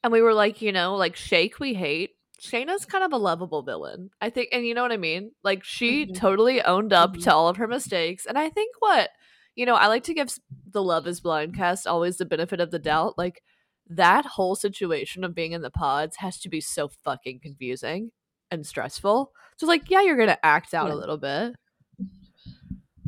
And 0.04 0.12
we 0.12 0.22
were 0.22 0.34
like, 0.34 0.62
you 0.62 0.72
know, 0.72 0.95
like 0.95 1.16
Shake 1.16 1.60
we 1.60 1.74
hate. 1.74 2.12
Shayna's 2.41 2.86
kind 2.86 3.04
of 3.04 3.14
a 3.14 3.18
lovable 3.18 3.62
villain. 3.62 4.10
I 4.20 4.30
think 4.30 4.49
and 4.51 4.66
you 4.66 4.74
know 4.74 4.82
what 4.82 4.91
I 4.91 4.97
mean? 4.97 5.32
Like 5.43 5.64
she 5.64 6.06
Mhm. 6.08 6.16
totally 6.16 6.62
owned 6.62 6.91
up 6.91 7.14
Mhm. 7.16 7.24
to 7.24 7.34
all 7.34 7.47
of 7.47 7.58
her 7.58 7.68
mistakes. 7.68 8.26
And 8.26 8.38
I 8.38 8.49
think 8.49 8.76
what 8.80 9.10
you 9.56 9.68
know, 9.68 9.76
I 9.76 9.86
like 9.86 10.04
to 10.06 10.16
give 10.16 10.36
the 10.72 10.82
Love 10.82 11.06
is 11.06 11.22
Blind 11.22 11.56
cast 11.56 11.86
always 11.86 12.18
the 12.18 12.26
benefit 12.26 12.60
of 12.60 12.72
the 12.72 12.80
doubt. 12.80 13.20
Like 13.20 13.43
that 13.88 14.26
whole 14.26 14.56
situation 14.56 15.24
of 15.24 15.36
being 15.36 15.51
in 15.51 15.62
the 15.62 15.70
pods 15.70 16.16
has 16.18 16.39
to 16.39 16.49
be 16.49 16.60
so 16.60 16.88
fucking 16.88 17.39
confusing 17.41 18.12
and 18.49 18.66
stressful. 18.66 19.32
So 19.58 19.68
like, 19.68 19.91
yeah, 19.91 20.01
you're 20.01 20.18
gonna 20.18 20.39
act 20.41 20.74
out 20.74 20.88
Yeah. 20.88 20.95
a 20.95 20.95
little 20.95 21.18
bit. 21.18 21.54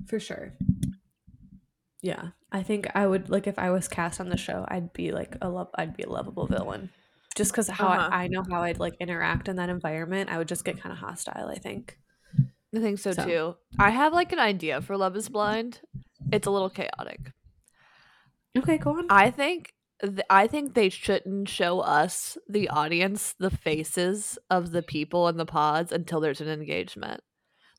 For 0.05 0.19
sure. 0.19 0.53
Yeah, 2.05 2.29
I 2.51 2.61
think 2.61 2.87
I 2.93 3.07
would 3.07 3.29
like 3.29 3.47
if 3.47 3.57
I 3.57 3.71
was 3.71 3.87
cast 3.87 4.19
on 4.21 4.29
the 4.29 4.37
show, 4.37 4.63
I'd 4.67 4.93
be 4.93 5.11
like 5.11 5.35
a 5.41 5.49
love. 5.49 5.69
I'd 5.73 5.97
be 5.97 6.03
a 6.03 6.09
lovable 6.09 6.45
villain, 6.45 6.91
just 7.35 7.51
because 7.51 7.67
how 7.67 7.87
Uh-huh. 7.87 8.09
I, 8.11 8.25
I 8.25 8.27
know 8.27 8.43
how 8.49 8.61
I'd 8.61 8.79
like 8.79 8.93
interact 8.99 9.47
in 9.49 9.55
that 9.55 9.69
environment. 9.69 10.29
I 10.29 10.37
would 10.37 10.47
just 10.47 10.63
get 10.65 10.79
kind 10.79 10.93
of 10.93 10.99
hostile. 10.99 11.47
I 11.49 11.55
think. 11.57 11.97
I 12.75 12.79
think 12.79 12.99
so, 12.99 13.11
So- 13.13 13.25
too. 13.25 13.55
I 13.79 13.89
have 13.89 14.13
like 14.13 14.31
an 14.33 14.39
idea 14.39 14.81
for 14.81 14.97
Love 14.97 15.15
is 15.15 15.29
Blind. 15.29 15.81
It's 16.31 16.45
a 16.45 16.51
little 16.51 16.69
chaotic. 16.69 17.31
Okay, 18.57 18.77
go 18.77 18.91
on. 18.97 19.07
I 19.09 19.31
think 19.31 19.73
th- 20.01 20.19
I 20.29 20.45
think 20.47 20.73
they 20.75 20.89
shouldn't 20.89 21.49
show 21.49 21.79
us 21.79 22.37
the 22.47 22.69
audience 22.69 23.33
the 23.39 23.49
faces 23.49 24.37
of 24.51 24.71
the 24.71 24.81
people 24.83 25.27
in 25.27 25.37
the 25.37 25.45
pods 25.45 25.91
until 25.91 26.19
there's 26.19 26.41
an 26.41 26.49
engagement. 26.49 27.21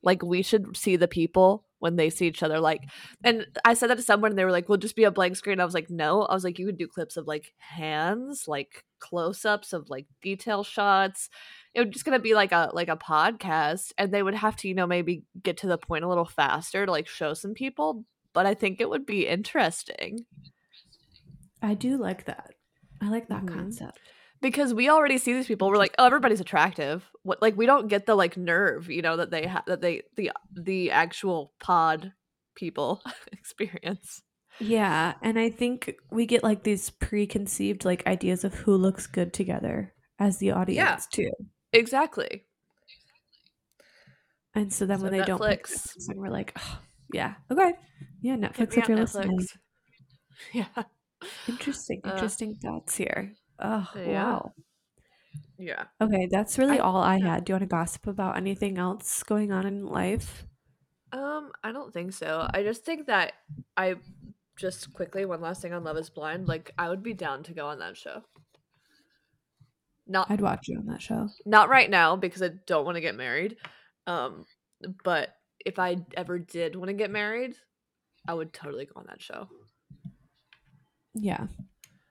Like 0.03 0.23
we 0.23 0.43
should 0.43 0.77
see 0.77 0.97
the 0.97 1.09
people 1.09 1.66
when 1.79 1.97
they 1.97 2.11
see 2.11 2.27
each 2.27 2.43
other 2.43 2.59
like 2.61 2.83
and 3.25 3.47
I 3.65 3.75
said 3.75 3.89
that 3.91 3.97
to 3.97 4.03
someone 4.03 4.33
and 4.33 4.39
they 4.39 4.45
were 4.45 4.51
like, 4.53 4.69
"We'll 4.69 4.79
just 4.79 4.97
be 4.97 5.05
a 5.05 5.11
blank 5.11 5.37
screen." 5.37 5.61
I 5.61 5.65
was 5.65 5.75
like, 5.75 5.91
"No." 5.91 6.23
I 6.23 6.35
was 6.35 6.45
like, 6.45 6.59
"You 6.59 6.67
could 6.67 6.79
do 6.79 6.89
clips 6.89 7.17
of 7.17 7.27
like 7.27 7.53
hands, 7.59 8.47
like 8.49 8.85
close-ups 9.01 9.73
of 9.73 9.91
like 9.91 10.07
detail 10.23 10.65
shots." 10.65 11.29
It 11.75 11.81
was 11.81 11.91
just 11.93 12.05
to 12.07 12.19
be 12.19 12.35
like 12.35 12.53
a 12.53 12.71
like 12.73 12.89
a 12.89 12.97
podcast 12.97 13.93
and 13.99 14.13
they 14.13 14.23
would 14.23 14.35
have 14.35 14.57
to, 14.57 14.69
you 14.69 14.75
know, 14.75 14.87
maybe 14.87 15.25
get 15.43 15.57
to 15.59 15.67
the 15.67 15.79
point 15.79 16.05
a 16.05 16.09
little 16.09 16.25
faster 16.25 16.87
to 16.87 16.93
like 16.93 17.09
show 17.09 17.35
some 17.35 17.55
people, 17.55 18.05
but 18.33 18.47
I 18.47 18.55
think 18.55 18.81
it 18.81 18.89
would 18.91 19.07
be 19.07 19.27
interesting. 19.27 20.27
I 21.63 21.75
do 21.75 21.97
like 21.99 22.25
that. 22.27 22.55
I 23.01 23.09
like 23.11 23.29
that 23.29 23.45
Mhm. 23.45 23.49
concept. 23.49 24.01
Because 24.41 24.75
we 24.75 24.89
already 24.89 25.19
see 25.19 25.33
these 25.33 25.47
people 25.47 25.69
we're 25.69 25.77
like 25.77 25.95
oh 25.99 26.07
everybody's 26.07 26.41
attractive 26.41 27.11
what 27.23 27.41
like 27.43 27.57
we 27.57 27.67
don't 27.67 27.89
get 27.89 28.07
the 28.07 28.15
like 28.15 28.37
nerve 28.37 28.91
you 28.91 29.03
know 29.03 29.17
that 29.17 29.31
they 29.31 29.47
have 29.47 29.65
that 29.67 29.81
they 29.81 30.03
the 30.17 30.31
the 30.53 30.91
actual 30.91 31.53
pod 31.61 32.13
people 32.55 33.03
experience 33.33 34.23
Yeah, 34.59 35.15
and 35.21 35.39
I 35.39 35.51
think 35.51 35.95
we 36.11 36.25
get 36.25 36.43
like 36.43 36.63
these 36.63 36.89
preconceived 36.91 37.85
like 37.85 38.07
ideas 38.07 38.45
of 38.45 38.55
who 38.55 38.77
looks 38.77 39.07
good 39.07 39.33
together 39.33 39.93
as 40.19 40.39
the 40.39 40.53
audience 40.53 41.07
too. 41.13 41.31
exactly 41.73 42.45
And 44.55 44.73
so 44.73 44.87
then 44.87 44.99
So 44.99 45.05
when 45.05 45.13
they 45.13 45.23
don't 45.25 45.41
Netflix. 45.41 45.61
Netflix, 45.73 46.09
and 46.09 46.19
we're 46.19 46.31
like, 46.31 46.53
oh, 46.59 46.79
yeah, 47.13 47.35
okay, 47.51 47.75
yeah, 48.23 48.37
Netflix 48.37 48.79
if 48.79 48.89
you're 48.89 48.97
listening. 48.99 49.47
yeah 50.53 50.85
Interesting, 51.49 52.01
Uh, 52.05 52.13
interesting 52.13 52.55
thoughts 52.57 52.97
here. 52.97 53.33
Oh 53.59 53.89
yeah. 53.97 54.25
wow. 54.25 54.53
yeah 55.59 55.85
Okay, 56.01 56.29
that's 56.31 56.59
really 56.59 56.79
I- 56.79 56.83
all 56.83 56.97
I 57.03 57.17
yeah. 57.17 57.35
had. 57.35 57.45
Do 57.45 57.51
you 57.51 57.55
want 57.55 57.63
to 57.63 57.67
gossip 57.75 58.07
about 58.07 58.37
anything 58.37 58.79
else 58.79 59.23
going 59.23 59.53
on 59.53 59.67
in 59.67 59.87
life? 59.87 60.45
um 61.13 61.53
i 61.63 61.71
don't 61.71 61.93
think 61.95 62.13
so 62.13 62.49
i 62.53 62.65
just 62.65 62.85
think 62.85 63.07
that 63.07 63.33
i 63.77 63.95
just 64.59 64.93
quickly, 64.93 65.25
one 65.27 65.41
last 65.43 65.61
thing 65.61 65.75
on 65.75 65.85
Love 65.85 65.99
is 65.99 66.09
Blind. 66.09 66.49
Like, 66.49 66.73
I 66.79 66.89
would 66.89 67.03
be 67.03 67.13
down 67.13 67.43
to 67.43 67.53
go 67.53 67.67
on 67.67 67.79
that 67.81 67.95
show. 67.95 68.23
Not 70.07 70.31
I'd 70.31 70.41
watch 70.41 70.67
you 70.69 70.79
on 70.79 70.87
that 70.87 71.03
show. 71.03 71.29
not 71.45 71.69
right 71.69 71.91
now 71.91 72.17
because 72.17 72.43
I 72.43 72.49
don't 72.67 72.85
want 72.87 72.95
to 72.97 73.03
get 73.03 73.15
married. 73.17 73.57
Um, 74.07 74.47
but 75.05 75.29
if 75.65 75.79
I 75.79 75.99
ever 76.17 76.39
did 76.39 76.75
want 76.75 76.89
to 76.89 76.95
get 76.95 77.11
married, 77.11 77.55
I 78.27 78.33
would 78.33 78.53
totally 78.55 78.87
go 78.87 78.93
on 78.97 79.05
that 79.09 79.21
show. 79.21 79.47
Yeah, 81.15 81.47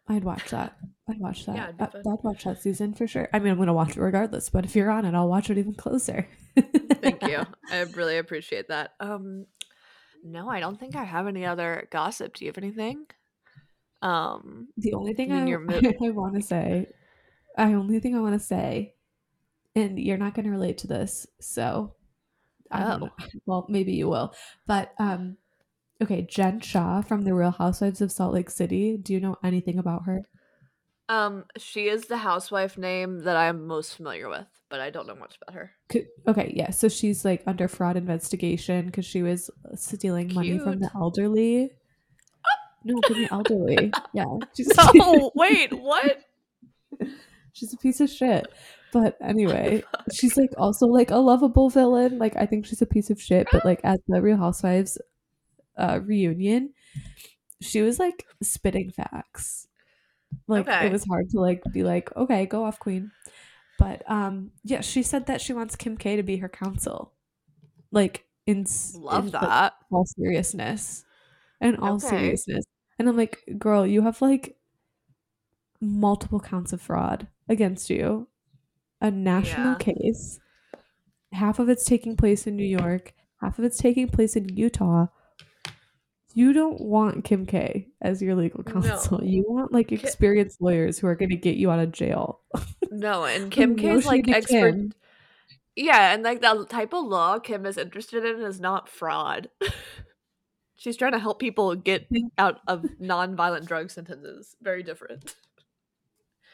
I'd 0.07 0.23
watch 0.23 0.49
that. 0.51 0.77
I'd 1.09 1.19
watch 1.19 1.45
that. 1.45 1.55
Yeah, 1.55 1.69
it'd 1.69 1.81
I- 1.81 1.85
fun. 1.87 2.01
I'd 2.07 2.23
watch 2.23 2.43
that 2.43 2.61
season 2.61 2.93
for 2.93 3.07
sure. 3.07 3.27
I 3.33 3.39
mean, 3.39 3.51
I'm 3.51 3.57
gonna 3.57 3.73
watch 3.73 3.97
it 3.97 4.01
regardless. 4.01 4.49
But 4.49 4.65
if 4.65 4.75
you're 4.75 4.91
on 4.91 5.05
it, 5.05 5.13
I'll 5.15 5.27
watch 5.29 5.49
it 5.49 5.57
even 5.57 5.73
closer. 5.73 6.27
Thank 7.01 7.23
you. 7.27 7.43
I 7.71 7.81
really 7.93 8.17
appreciate 8.17 8.67
that. 8.69 8.93
Um, 8.99 9.45
no, 10.23 10.49
I 10.49 10.59
don't 10.59 10.79
think 10.79 10.95
I 10.95 11.03
have 11.03 11.27
any 11.27 11.45
other 11.45 11.87
gossip. 11.91 12.35
Do 12.35 12.45
you 12.45 12.49
have 12.49 12.57
anything? 12.57 13.05
Um, 14.01 14.67
The 14.77 14.93
only 14.93 15.13
thing 15.13 15.31
I 15.31 15.41
I, 15.51 16.09
want 16.11 16.35
to 16.35 16.41
say, 16.41 16.87
I 17.57 17.73
only 17.73 17.99
thing 17.99 18.15
I 18.15 18.19
want 18.21 18.33
to 18.39 18.45
say, 18.45 18.93
and 19.75 19.99
you're 19.99 20.17
not 20.17 20.33
going 20.33 20.45
to 20.45 20.51
relate 20.51 20.79
to 20.79 20.87
this, 20.87 21.27
so 21.39 21.93
I 22.71 22.83
don't 22.83 23.03
Oh. 23.03 23.09
Well, 23.45 23.65
maybe 23.69 23.93
you 23.93 24.07
will, 24.07 24.33
but 24.67 24.93
um, 24.99 25.37
okay, 26.01 26.21
Jen 26.23 26.59
Shah 26.59 27.01
from 27.01 27.23
the 27.23 27.33
Real 27.33 27.51
Housewives 27.51 28.01
of 28.01 28.11
Salt 28.11 28.33
Lake 28.33 28.49
City. 28.49 28.97
Do 28.97 29.13
you 29.13 29.19
know 29.19 29.37
anything 29.43 29.77
about 29.79 30.05
her? 30.05 30.23
um, 31.07 31.45
she 31.57 31.87
is 31.87 32.05
the 32.05 32.17
housewife 32.17 32.77
name 32.77 33.23
that 33.25 33.37
I'm 33.37 33.67
most 33.67 33.95
familiar 33.95 34.27
with, 34.27 34.47
but 34.69 34.79
I 34.79 34.89
don't 34.89 35.05
know 35.07 35.15
much 35.15 35.37
about 35.39 35.53
her. 35.53 35.71
Okay, 36.27 36.51
yeah. 36.55 36.71
So 36.71 36.89
she's 36.89 37.23
like 37.23 37.43
under 37.45 37.67
fraud 37.67 37.95
investigation 37.95 38.87
because 38.87 39.05
she 39.05 39.21
was 39.21 39.51
stealing 39.75 40.33
money 40.33 40.57
from 40.57 40.79
the 40.79 40.89
elderly. 40.95 41.71
No, 42.83 42.99
from 43.05 43.21
the 43.21 43.31
elderly. 43.31 43.91
Yeah, 44.13 44.25
she's 44.55 44.71
No, 44.95 45.31
wait, 45.35 45.73
what? 45.73 46.21
she's 47.53 47.73
a 47.73 47.77
piece 47.77 47.99
of 47.99 48.09
shit. 48.09 48.47
But 48.91 49.17
anyway, 49.21 49.83
she's 50.13 50.37
like 50.37 50.51
also 50.57 50.87
like 50.87 51.11
a 51.11 51.17
lovable 51.17 51.69
villain. 51.69 52.17
Like 52.17 52.35
I 52.35 52.45
think 52.45 52.65
she's 52.65 52.81
a 52.81 52.85
piece 52.87 53.09
of 53.09 53.21
shit, 53.21 53.47
but 53.51 53.63
like 53.65 53.81
at 53.83 53.99
the 54.07 54.21
Real 54.21 54.37
Housewives 54.37 54.97
uh 55.77 55.99
reunion, 56.03 56.73
she 57.61 57.81
was 57.81 57.99
like 57.99 58.25
spitting 58.41 58.91
facts. 58.91 59.67
Like 60.47 60.67
Okay. 60.67 60.87
it 60.87 60.91
was 60.91 61.05
hard 61.05 61.29
to 61.31 61.39
like 61.39 61.63
be 61.71 61.83
like, 61.83 62.15
okay, 62.15 62.45
go 62.45 62.65
off, 62.65 62.79
queen. 62.79 63.11
But 63.77 64.09
um 64.09 64.51
yeah, 64.63 64.81
she 64.81 65.03
said 65.03 65.27
that 65.27 65.41
she 65.41 65.53
wants 65.53 65.75
Kim 65.75 65.97
K 65.97 66.15
to 66.15 66.23
be 66.23 66.37
her 66.37 66.49
counsel. 66.49 67.13
Like 67.91 68.25
in 68.45 68.65
Love 68.93 69.25
in, 69.25 69.31
like, 69.31 69.41
that. 69.41 69.73
all 69.91 70.05
seriousness. 70.05 71.05
In 71.61 71.75
all 71.77 71.99
Okay. 71.99 72.17
seriousness. 72.17 72.65
And 72.99 73.09
I'm 73.09 73.17
like, 73.17 73.43
girl, 73.57 73.85
you 73.87 74.01
have 74.03 74.21
like 74.21 74.57
multiple 75.81 76.39
counts 76.39 76.73
of 76.73 76.81
fraud 76.81 77.27
against 77.49 77.89
you, 77.89 78.27
a 79.01 79.11
national 79.11 79.75
Yeah. 79.75 79.93
case. 79.93 80.39
Half 81.31 81.59
of 81.59 81.69
it's 81.69 81.85
taking 81.85 82.15
place 82.15 82.47
in 82.47 82.55
New 82.55 82.63
York, 82.65 83.13
half 83.41 83.59
of 83.59 83.65
it's 83.65 83.77
taking 83.77 84.07
place 84.07 84.35
in 84.35 84.55
Utah. 84.55 85.07
You 86.37 86.51
don't 86.51 86.81
want 86.81 87.23
Kim 87.23 87.45
K 87.45 87.87
as 88.01 88.21
your 88.21 88.35
legal 88.35 88.61
No. 88.65 88.73
counsel. 88.73 89.23
You 89.23 89.45
want 89.47 89.71
like 89.71 89.93
experienced 89.93 90.61
lawyers 90.61 90.99
who 90.99 91.07
are 91.07 91.15
going 91.15 91.29
to 91.29 91.37
get 91.37 91.55
you 91.55 91.71
out 91.71 91.79
of 91.79 91.91
jail. 91.91 92.41
No, 92.91 93.25
and 93.25 93.51
Kim 93.51 93.75
No 93.75 93.81
K's 93.81 94.05
like 94.05 94.29
expert. 94.29 94.71
Kim. 94.73 94.93
Yeah, 95.75 96.13
and 96.13 96.23
like 96.23 96.39
the 96.39 96.65
type 96.69 96.93
of 96.93 97.05
law 97.05 97.39
Kim 97.39 97.65
is 97.65 97.77
interested 97.77 98.23
in 98.23 98.41
is 98.41 98.59
not 98.59 98.87
fraud. 98.87 99.49
She's 100.75 100.95
trying 100.95 101.11
to 101.13 101.19
help 101.19 101.39
people 101.39 101.75
get 101.75 102.07
out 102.37 102.59
of 102.67 102.85
non-violent 102.99 103.65
drug 103.65 103.89
sentences. 103.91 104.55
Very 104.61 104.83
different. 104.83 105.35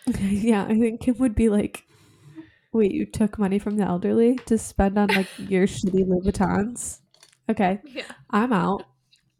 yeah, 0.19 0.63
I 0.63 0.79
think 0.79 1.01
Kim 1.01 1.17
would 1.19 1.35
be 1.35 1.49
like, 1.49 1.83
wait, 2.71 2.91
you 2.91 3.05
took 3.05 3.37
money 3.37 3.59
from 3.59 3.77
the 3.77 3.83
elderly 3.83 4.37
to 4.45 4.57
spend 4.57 4.97
on 4.97 5.09
like 5.09 5.27
your 5.37 5.67
shitty 5.67 6.07
Louboutins? 6.07 6.99
Okay. 7.49 7.79
Yeah. 7.85 8.03
I'm 8.29 8.53
out. 8.53 8.85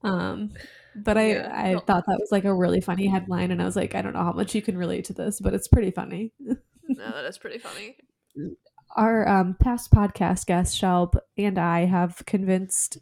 Um, 0.03 0.51
but 0.95 1.17
I 1.17 1.27
Yeah, 1.33 1.51
I 1.53 1.73
thought 1.73 2.05
that 2.05 2.19
was 2.19 2.29
like 2.31 2.45
a 2.45 2.53
really 2.53 2.81
funny 2.81 3.07
headline, 3.07 3.51
and 3.51 3.61
I 3.61 3.65
was 3.65 3.75
like, 3.75 3.95
I 3.95 4.01
don't 4.01 4.13
know 4.13 4.23
how 4.23 4.33
much 4.33 4.55
you 4.55 4.61
can 4.61 4.77
relate 4.77 5.05
to 5.05 5.13
this, 5.13 5.39
but 5.39 5.53
it's 5.53 5.67
pretty 5.67 5.91
funny. 5.91 6.31
No, 6.39 7.11
that 7.11 7.25
is 7.25 7.37
pretty 7.37 7.59
funny. 7.59 7.95
Our 8.97 9.27
um, 9.27 9.55
past 9.59 9.91
podcast 9.91 10.45
guest 10.45 10.79
Shelb 10.79 11.17
and 11.37 11.57
I 11.57 11.85
have 11.85 12.25
convinced 12.25 12.97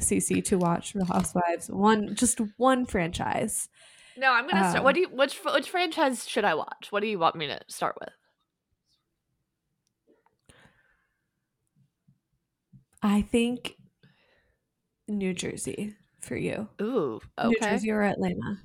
CC 0.00 0.44
to 0.44 0.58
watch 0.58 0.94
Real 0.94 1.06
Housewives 1.06 1.68
one 1.68 2.14
just 2.14 2.40
one 2.56 2.86
franchise. 2.86 3.68
No, 4.16 4.32
I'm 4.32 4.46
gonna 4.46 4.60
start. 4.60 4.78
Um, 4.78 4.84
What 4.84 4.94
do 4.94 5.00
you? 5.00 5.08
Which 5.08 5.36
which 5.44 5.70
franchise 5.70 6.28
should 6.28 6.44
I 6.44 6.54
watch? 6.54 6.88
What 6.90 7.00
do 7.00 7.08
you 7.08 7.18
want 7.18 7.34
me 7.34 7.48
to 7.48 7.60
start 7.68 7.96
with? 7.98 8.10
I 13.02 13.22
think 13.22 13.74
New 15.08 15.34
Jersey 15.34 15.96
for 16.24 16.36
you. 16.36 16.68
Ooh, 16.80 17.20
okay. 17.38 17.48
New 17.50 17.58
Jersey 17.60 17.90
or 17.90 18.02
Atlanta. 18.02 18.58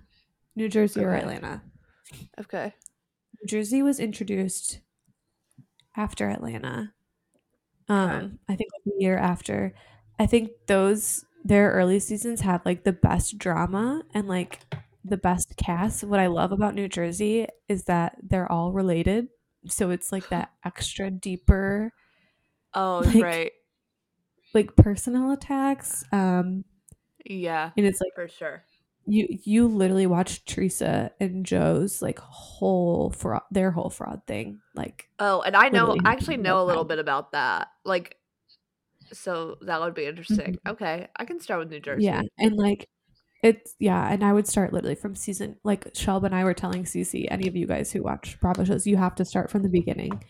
New 0.56 0.70
Jersey 0.70 1.04
or 1.04 1.14
Atlanta. 1.14 1.62
okay. 2.40 2.74
New 3.42 3.48
Jersey 3.48 3.82
was 3.82 4.00
introduced 4.00 4.80
after 5.96 6.28
Atlanta. 6.30 6.94
Um, 7.88 8.40
I 8.48 8.56
think 8.56 8.70
like 8.74 8.94
a 8.96 9.02
year 9.02 9.18
after. 9.18 9.74
I 10.20 10.26
think 10.26 10.52
those 10.68 11.26
their 11.44 11.72
early 11.72 12.00
seasons 12.00 12.42
have 12.42 12.62
like 12.66 12.84
the 12.84 12.92
best 12.94 13.38
drama 13.38 14.04
and 14.14 14.28
like 14.28 14.60
the 15.06 15.18
best 15.18 15.56
cast. 15.58 16.04
What 16.04 16.20
I 16.20 16.28
love 16.28 16.52
about 16.52 16.76
New 16.76 16.88
Jersey 16.90 17.48
is 17.68 17.86
that 17.86 18.18
they're 18.22 18.52
all 18.52 18.72
related. 18.74 19.30
So 19.68 19.90
it's 19.90 20.12
like 20.12 20.30
that 20.30 20.52
extra 20.66 21.10
deeper 21.10 21.94
Oh, 22.74 23.02
Like- 23.06 23.24
right. 23.24 23.52
like 24.54 24.76
personal 24.76 25.32
attacks. 25.32 26.04
Um 26.12 26.66
Yeah, 27.26 27.72
and 27.78 27.86
it's 27.86 28.02
like 28.02 28.14
for 28.16 28.28
sure. 28.28 28.64
you 29.06 29.28
you 29.44 29.68
literally 29.68 30.08
watch 30.08 30.46
Teresa 30.46 31.12
and 31.20 31.46
Joe's 31.46 32.02
like 32.02 32.20
whole 32.20 33.12
fraud 33.12 33.42
their 33.52 33.72
whole 33.72 33.90
fraud 33.90 34.22
thing. 34.28 34.60
Like 34.76 35.10
Oh, 35.20 35.42
and 35.42 35.56
I 35.56 35.70
know. 35.70 35.96
I 36.06 36.12
actually 36.12 36.38
know 36.38 36.62
a 36.62 36.66
little 36.66 36.86
bit 36.86 37.00
about 37.00 37.32
that. 37.34 37.68
Like, 37.84 38.16
so 39.12 39.58
that 39.62 39.82
would 39.82 39.94
be 39.96 40.06
interesting. 40.06 40.54
Mm-hmm. 40.54 40.70
Okay, 40.72 41.08
I 41.16 41.26
can 41.26 41.40
start 41.40 41.60
with 41.60 41.70
New 41.70 41.80
Jersey. 41.80 42.06
Yeah, 42.06 42.22
and 42.38 42.56
like 42.56 42.88
it's 43.42 43.76
yeah, 43.80 44.12
and 44.12 44.24
I 44.24 44.34
would 44.34 44.48
start 44.48 44.74
literally 44.74 44.96
from 44.96 45.16
season 45.16 45.58
like 45.64 45.94
Shelb 45.94 46.24
and 46.26 46.36
I 46.36 46.44
were 46.44 46.54
telling 46.54 46.84
Cece, 46.84 47.28
any 47.32 47.48
of 47.48 47.56
you 47.56 47.66
guys 47.68 47.92
who 47.92 48.04
watch 48.04 48.40
Bravo 48.40 48.64
shows, 48.66 48.86
you 48.86 48.98
have 48.98 49.16
to 49.16 49.26
start 49.26 49.50
from 49.50 49.64
the 49.64 49.70
beginning 49.70 50.24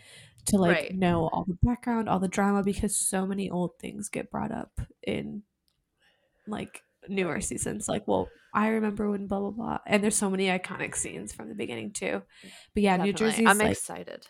to 0.46 0.58
like 0.58 0.76
Right. 0.78 0.96
know 0.96 1.28
all 1.34 1.44
the 1.48 1.58
background, 1.64 2.08
all 2.08 2.20
the 2.20 2.28
drama, 2.28 2.64
because 2.64 2.96
so 2.96 3.26
many 3.26 3.50
old 3.50 3.78
things 3.80 4.10
get 4.10 4.32
brought 4.32 4.52
up 4.52 4.80
in 5.06 5.44
like 6.50 6.82
newer 7.08 7.41
seasons. 7.41 7.88
Like, 7.88 8.08
well, 8.08 8.30
I 8.54 8.70
remember 8.70 9.10
when 9.10 9.28
blah 9.28 9.39
blah 9.39 9.52
blah, 9.52 9.78
and 9.86 10.04
there's 10.04 10.16
so 10.16 10.30
many 10.30 10.47
iconic 10.47 10.95
scenes 10.95 11.34
from 11.34 11.50
the 11.50 11.56
beginning 11.56 11.91
too. 11.91 12.22
But 12.74 12.84
yeah, 12.84 12.97
New 12.97 13.14
jersey 13.14 13.45
I'm 13.45 13.58
like 13.58 13.72
excited. 13.72 14.28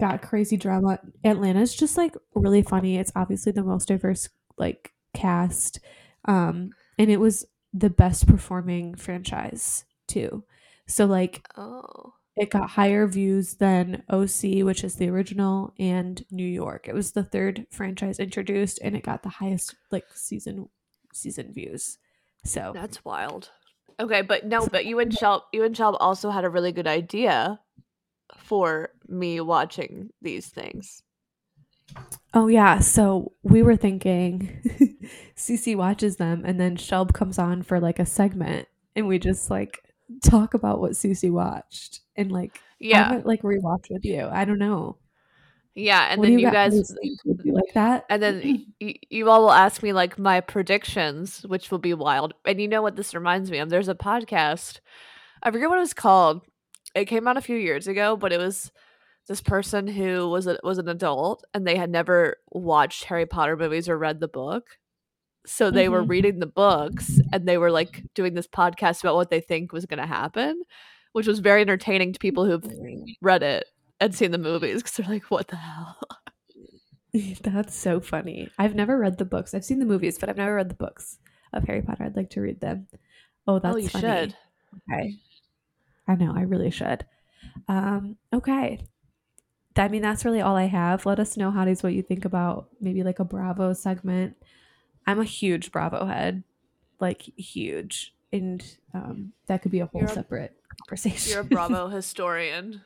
got 0.00 0.22
crazy 0.22 0.56
drama. 0.56 0.98
Atlanta's 1.24 1.74
just 1.74 1.96
like 1.96 2.14
really 2.34 2.62
funny. 2.62 2.96
It's 2.98 3.12
obviously 3.14 3.52
the 3.52 3.62
most 3.62 3.88
diverse 3.88 4.28
like 4.56 4.92
cast. 5.14 5.80
Um 6.26 6.70
and 6.98 7.10
it 7.10 7.18
was 7.20 7.44
the 7.72 7.90
best 7.90 8.26
performing 8.26 8.94
franchise 8.94 9.84
too. 10.06 10.44
So 10.86 11.06
like 11.06 11.46
Oh, 11.56 12.14
it 12.36 12.50
got 12.50 12.70
higher 12.70 13.06
views 13.06 13.54
than 13.56 14.02
OC, 14.10 14.64
which 14.64 14.82
is 14.84 14.96
the 14.96 15.08
original, 15.08 15.72
and 15.78 16.24
New 16.30 16.46
York. 16.46 16.88
It 16.88 16.94
was 16.94 17.12
the 17.12 17.22
third 17.24 17.66
franchise 17.70 18.18
introduced 18.18 18.80
and 18.82 18.96
it 18.96 19.04
got 19.04 19.22
the 19.22 19.28
highest 19.28 19.74
like 19.90 20.04
season 20.14 20.68
season 21.14 21.52
views. 21.52 21.98
So 22.44 22.72
that's 22.74 23.04
wild. 23.04 23.50
Okay, 23.98 24.22
but 24.22 24.44
no, 24.44 24.66
but 24.66 24.86
you 24.86 24.98
and 24.98 25.12
Shelb, 25.12 25.42
you 25.52 25.64
and 25.64 25.74
Shelb 25.74 25.96
also 26.00 26.30
had 26.30 26.44
a 26.44 26.50
really 26.50 26.72
good 26.72 26.86
idea 26.86 27.60
for 28.36 28.90
me 29.08 29.40
watching 29.40 30.10
these 30.20 30.48
things. 30.48 31.02
Oh 32.32 32.48
yeah, 32.48 32.80
so 32.80 33.32
we 33.42 33.62
were 33.62 33.76
thinking 33.76 35.08
Cece 35.36 35.76
watches 35.76 36.16
them 36.16 36.42
and 36.44 36.58
then 36.58 36.76
Shelb 36.76 37.12
comes 37.12 37.38
on 37.38 37.62
for 37.62 37.78
like 37.78 37.98
a 37.98 38.06
segment 38.06 38.66
and 38.96 39.06
we 39.06 39.18
just 39.18 39.50
like 39.50 39.80
talk 40.22 40.54
about 40.54 40.80
what 40.80 40.92
Cece 40.92 41.30
watched 41.30 42.00
and 42.16 42.32
like 42.32 42.60
Yeah, 42.80 43.20
like 43.24 43.42
rewatch 43.42 43.86
with 43.90 44.04
you. 44.04 44.28
I 44.30 44.44
don't 44.44 44.58
know. 44.58 44.96
Yeah, 45.74 46.08
and 46.10 46.20
What 46.20 46.28
then 46.28 46.38
you 46.38 46.46
for 46.48 46.52
guys, 46.52 46.72
this 46.72 46.96
week? 47.02 47.18
Would 47.24 47.40
you 47.44 47.52
like 47.54 47.72
that? 47.74 48.04
and 48.08 48.22
then 48.22 48.66
y- 48.80 48.94
you 49.10 49.28
all 49.30 49.42
will 49.42 49.50
ask 49.52 49.82
me 49.82 49.92
like 49.92 50.18
my 50.18 50.40
predictions, 50.40 51.42
which 51.46 51.70
will 51.70 51.78
be 51.78 51.94
wild. 51.94 52.34
And 52.44 52.60
you 52.60 52.68
know 52.68 52.82
what 52.82 52.96
this 52.96 53.14
reminds 53.14 53.50
me 53.50 53.58
of? 53.58 53.70
There's 53.70 53.88
a 53.88 53.94
podcast. 53.94 54.80
I 55.42 55.50
forget 55.50 55.68
what 55.68 55.76
it 55.78 55.80
was 55.80 55.94
called. 55.94 56.42
It 56.94 57.06
came 57.06 57.26
out 57.26 57.36
a 57.36 57.40
few 57.42 57.56
years 57.56 57.86
ago, 57.88 58.16
but 58.16 58.32
it 58.32 58.38
was 58.38 58.70
this 59.26 59.40
person 59.40 59.86
who 59.86 60.28
was 60.28 60.46
a, 60.46 60.58
was 60.62 60.78
an 60.78 60.88
adult 60.88 61.44
and 61.54 61.66
they 61.66 61.76
had 61.76 61.90
never 61.90 62.36
watched 62.52 63.04
Harry 63.04 63.26
Potter 63.26 63.56
movies 63.56 63.88
or 63.88 63.98
read 63.98 64.20
the 64.20 64.28
book. 64.28 64.78
So 65.46 65.70
they 65.70 65.88
were 65.88 66.02
Mhm. 66.04 66.08
reading 66.08 66.38
the 66.38 66.46
books 66.46 67.20
and 67.32 67.46
they 67.48 67.58
were 67.58 67.70
like 67.70 68.02
doing 68.14 68.34
this 68.34 68.46
podcast 68.46 69.00
about 69.02 69.14
what 69.16 69.28
they 69.30 69.40
think 69.40 69.72
was 69.72 69.86
going 69.86 69.98
to 70.00 70.06
happen, 70.06 70.62
which 71.12 71.26
was 71.26 71.40
very 71.40 71.62
entertaining 71.62 72.12
to 72.12 72.18
people 72.18 72.44
who've 72.46 72.64
read 73.20 73.42
it 73.42 73.64
and 74.00 74.14
seen 74.14 74.30
the 74.30 74.38
movies 74.38 74.82
because 74.82 74.92
they're 74.96 75.08
like, 75.08 75.24
what 75.30 75.48
the 75.48 75.56
hell? 75.56 75.98
That's 77.42 77.74
so 77.74 78.00
funny. 78.00 78.48
I've 78.58 78.74
never 78.74 78.98
read 78.98 79.18
the 79.18 79.24
books. 79.24 79.54
I've 79.54 79.64
seen 79.64 79.78
the 79.78 79.86
movies, 79.86 80.18
but 80.18 80.28
I've 80.28 80.36
never 80.36 80.56
read 80.56 80.68
the 80.68 80.74
books 80.74 81.18
of 81.52 81.64
Harry 81.64 81.80
Potter. 81.82 82.04
I'd 82.04 82.16
like 82.16 82.30
to 82.30 82.40
read 82.40 82.60
them. 82.60 82.88
Oh, 83.46 83.58
that's 83.58 83.74
oh, 83.74 83.78
you 83.78 83.88
funny. 83.88 84.02
should. 84.02 84.36
Okay. 84.90 85.14
I 86.08 86.14
know, 86.16 86.32
I 86.34 86.42
really 86.42 86.70
should. 86.70 87.06
Um, 87.68 88.16
okay. 88.32 88.80
I 89.76 89.88
mean, 89.88 90.02
that's 90.02 90.24
really 90.24 90.40
all 90.40 90.56
I 90.56 90.66
have. 90.66 91.06
Let 91.06 91.18
us 91.20 91.36
know, 91.36 91.50
hotties, 91.50 91.82
what 91.82 91.94
you 91.94 92.02
think 92.02 92.24
about 92.24 92.68
maybe 92.80 93.02
like 93.02 93.18
a 93.18 93.24
Bravo 93.24 93.72
segment. 93.72 94.36
I'm 95.06 95.20
a 95.20 95.24
huge 95.24 95.72
Bravo 95.72 96.06
head, 96.06 96.42
like 97.00 97.22
huge. 97.36 98.14
And 98.32 98.64
um, 98.92 99.32
that 99.46 99.62
could 99.62 99.70
be 99.70 99.80
a 99.80 99.86
whole 99.86 100.00
You're 100.00 100.10
a- 100.10 100.14
separate 100.14 100.56
conversation. 100.82 101.32
You're 101.32 101.42
a 101.42 101.44
Bravo 101.44 101.88
historian. 101.94 102.82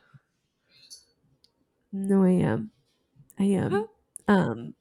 No, 1.91 2.23
I 2.23 2.31
am. 2.31 2.71
I 3.39 3.43
am. 3.45 3.71
Huh? 3.71 3.83
Um 4.27 4.73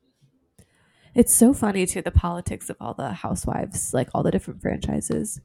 it's 1.14 1.34
so 1.34 1.52
funny 1.52 1.84
too 1.86 2.02
the 2.02 2.11
politics 2.11 2.70
of 2.70 2.76
all 2.80 2.94
the 2.94 3.12
housewives, 3.12 3.92
like 3.94 4.09
all 4.14 4.22
the 4.22 4.30
different 4.30 4.61
franchises. 4.61 5.40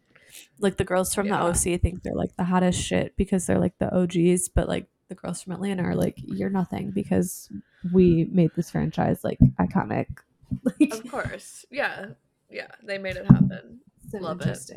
Like 0.59 0.77
the 0.77 0.83
girls 0.83 1.13
from 1.13 1.27
Yeah. 1.27 1.37
the 1.37 1.45
OC 1.45 1.79
think 1.81 2.03
they're 2.03 2.15
like 2.15 2.35
the 2.37 2.43
hottest 2.43 2.81
shit 2.81 3.15
because 3.17 3.45
they're 3.45 3.59
like 3.59 3.77
the 3.79 3.93
OGs, 3.95 4.49
but 4.49 4.67
like 4.67 4.87
the 5.09 5.15
girls 5.15 5.41
from 5.41 5.53
Atlanta 5.53 5.83
are 5.83 5.95
like 5.95 6.15
you're 6.17 6.49
nothing 6.49 6.91
because 6.91 7.49
we 7.93 8.25
made 8.31 8.51
this 8.55 8.71
franchise 8.71 9.23
like 9.23 9.39
iconic. 9.59 10.07
Like 10.63 10.93
Of 10.93 11.09
course. 11.09 11.65
Yeah. 11.71 12.07
Yeah. 12.49 12.67
They 12.83 12.99
made 12.99 13.15
it 13.15 13.25
happen. 13.25 13.79
So 14.09 14.17
love 14.19 14.41
it. 14.41 14.55
So 14.57 14.75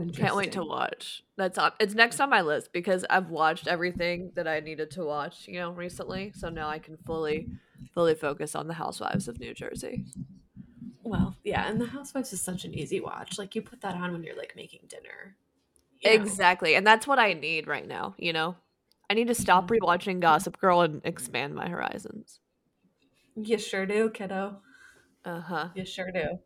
interesting. 0.00 0.12
Can't 0.12 0.36
wait 0.36 0.52
to 0.52 0.64
watch. 0.64 1.22
That's 1.36 1.58
on 1.58 1.72
it's 1.80 1.94
next 1.94 2.20
on 2.20 2.30
my 2.30 2.40
list 2.42 2.72
because 2.72 3.04
I've 3.10 3.28
watched 3.30 3.66
everything 3.66 4.32
that 4.36 4.46
I 4.48 4.60
needed 4.60 4.90
to 4.92 5.04
watch, 5.04 5.46
you 5.48 5.58
know, 5.60 5.70
recently. 5.72 6.32
So 6.34 6.48
now 6.48 6.68
I 6.68 6.78
can 6.78 6.96
fully 6.96 7.48
fully 7.94 8.14
focus 8.14 8.54
on 8.54 8.68
the 8.68 8.74
Housewives 8.74 9.28
of 9.28 9.38
New 9.40 9.54
Jersey. 9.54 10.04
Well, 11.02 11.36
yeah, 11.44 11.68
and 11.68 11.80
the 11.80 11.86
Housewives 11.86 12.32
is 12.32 12.40
such 12.42 12.64
an 12.64 12.74
easy 12.74 13.00
watch. 13.00 13.38
Like 13.38 13.54
you 13.54 13.62
put 13.62 13.80
that 13.80 13.94
on 13.94 14.12
when 14.12 14.22
you're 14.22 14.36
like 14.36 14.54
making 14.56 14.80
dinner. 14.88 15.36
you 16.00 16.10
know? 16.16 16.22
Exactly. 16.22 16.74
And 16.76 16.86
that's 16.86 17.06
what 17.06 17.18
I 17.18 17.32
need 17.34 17.66
right 17.66 17.86
now, 17.86 18.14
you 18.18 18.32
know? 18.32 18.56
I 19.10 19.14
need 19.14 19.26
to 19.28 19.34
stop 19.34 19.66
Mhm. 19.68 19.78
rewatching 19.80 20.20
Gossip 20.20 20.58
Girl 20.58 20.82
and 20.82 21.00
expand 21.04 21.54
my 21.54 21.68
horizons. 21.68 22.40
You 23.34 23.58
sure 23.58 23.86
do, 23.86 24.08
kiddo. 24.10 24.62
Uh-huh. 25.24 25.68
You 25.74 25.84
sure 25.84 26.10
do. 26.12 26.38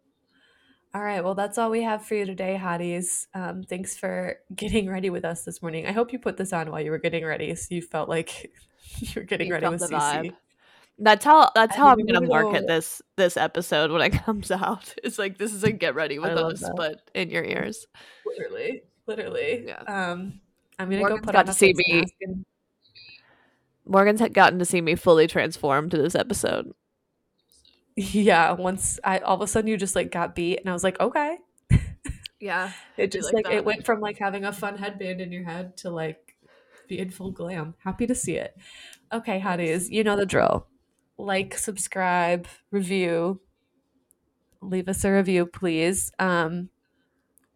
All 0.95 1.03
right. 1.03 1.25
Well, 1.25 1.35
that's 1.35 1.59
all 1.59 1.71
we 1.71 1.83
have 1.83 2.07
for 2.07 2.15
you 2.15 2.25
today, 2.25 2.59
hotties. 2.61 3.27
Um, 3.35 3.65
thanks 3.65 3.97
for 3.97 4.39
getting 4.55 4.89
ready 4.89 5.11
with 5.11 5.25
us 5.25 5.45
this 5.45 5.61
morning. 5.61 5.87
I 5.87 5.93
hope 5.93 6.13
you 6.13 6.21
put 6.21 6.37
this 6.37 6.53
on 6.53 6.71
while 6.71 6.81
you 6.81 6.93
were 6.93 6.99
getting 6.99 7.25
ready, 7.25 7.53
so 7.57 7.75
you 7.75 7.83
felt 7.83 8.09
like 8.09 8.53
you 8.99 9.09
were 9.17 9.23
getting 9.23 9.49
You 9.49 9.55
ready 9.55 9.67
with 9.69 9.81
the 9.81 9.89
CC. 9.89 10.01
vibe. 10.01 10.37
That's 10.97 11.25
how 11.25 11.51
that's 11.57 11.75
I 11.75 11.79
how 11.79 11.89
I'm 11.89 12.07
gonna 12.07 12.21
we 12.21 12.29
market 12.29 12.69
this 12.69 13.03
this 13.17 13.37
episode 13.37 13.91
when 13.91 14.01
it 14.03 14.11
comes 14.25 14.53
out. 14.53 14.95
It's 15.03 15.19
like 15.19 15.39
this 15.39 15.53
is 15.53 15.65
a 15.65 15.73
get 15.73 15.97
ready 15.97 16.21
with 16.21 16.39
I 16.39 16.43
us, 16.43 16.63
but 16.77 17.11
in 17.15 17.31
your 17.31 17.43
ears. 17.43 17.89
Literally, 18.25 18.83
literally. 19.09 19.65
Yeah. 19.67 19.81
Um, 19.89 20.41
I'm 20.79 20.89
gonna 20.91 21.01
Morgan's 21.01 21.21
go 21.23 21.27
put 21.27 21.33
got 21.33 21.41
on 21.41 21.47
to 21.47 21.53
see 21.53 21.75
me. 21.75 22.05
Morgan's 23.85 24.21
had 24.21 24.33
gotten 24.33 24.61
to 24.61 24.65
see 24.65 24.81
me 24.81 24.95
fully 24.95 25.27
transformed 25.27 25.91
to 25.91 25.99
this 25.99 26.15
episode. 26.15 26.73
Yeah. 27.97 28.53
Once 28.53 28.99
I 29.05 29.19
all 29.19 29.37
of 29.37 29.41
a 29.43 29.47
sudden 29.47 29.69
you 29.69 29.77
just 29.77 29.95
like 29.95 30.11
got 30.11 30.35
beat, 30.35 30.61
and 30.61 30.69
I 30.69 30.73
was 30.73 30.85
like, 30.85 31.01
okay. 31.01 31.39
Yeah. 32.41 32.73
It 32.99 33.11
just 33.11 33.33
like 33.33 33.47
like, 33.47 33.55
it 33.55 33.65
went 33.65 33.87
from 33.87 34.01
like 34.01 34.19
having 34.19 34.45
a 34.45 34.53
fun 34.53 34.77
headband 34.77 35.23
in 35.23 35.33
your 35.33 35.45
head 35.45 35.79
to 35.79 35.89
like 35.89 36.35
being 36.89 37.11
full 37.11 37.31
glam. 37.31 37.75
Happy 37.79 38.07
to 38.07 38.15
see 38.15 38.35
it. 38.35 38.55
Okay, 39.13 39.41
hotties, 39.41 39.91
you 39.91 40.05
know 40.05 40.17
the 40.17 40.27
drill. 40.27 40.67
Like, 41.17 41.57
subscribe, 41.57 42.47
review, 42.71 43.41
leave 44.61 44.89
us 44.89 45.05
a 45.05 45.13
review, 45.13 45.47
please. 45.47 46.13
Um, 46.19 46.69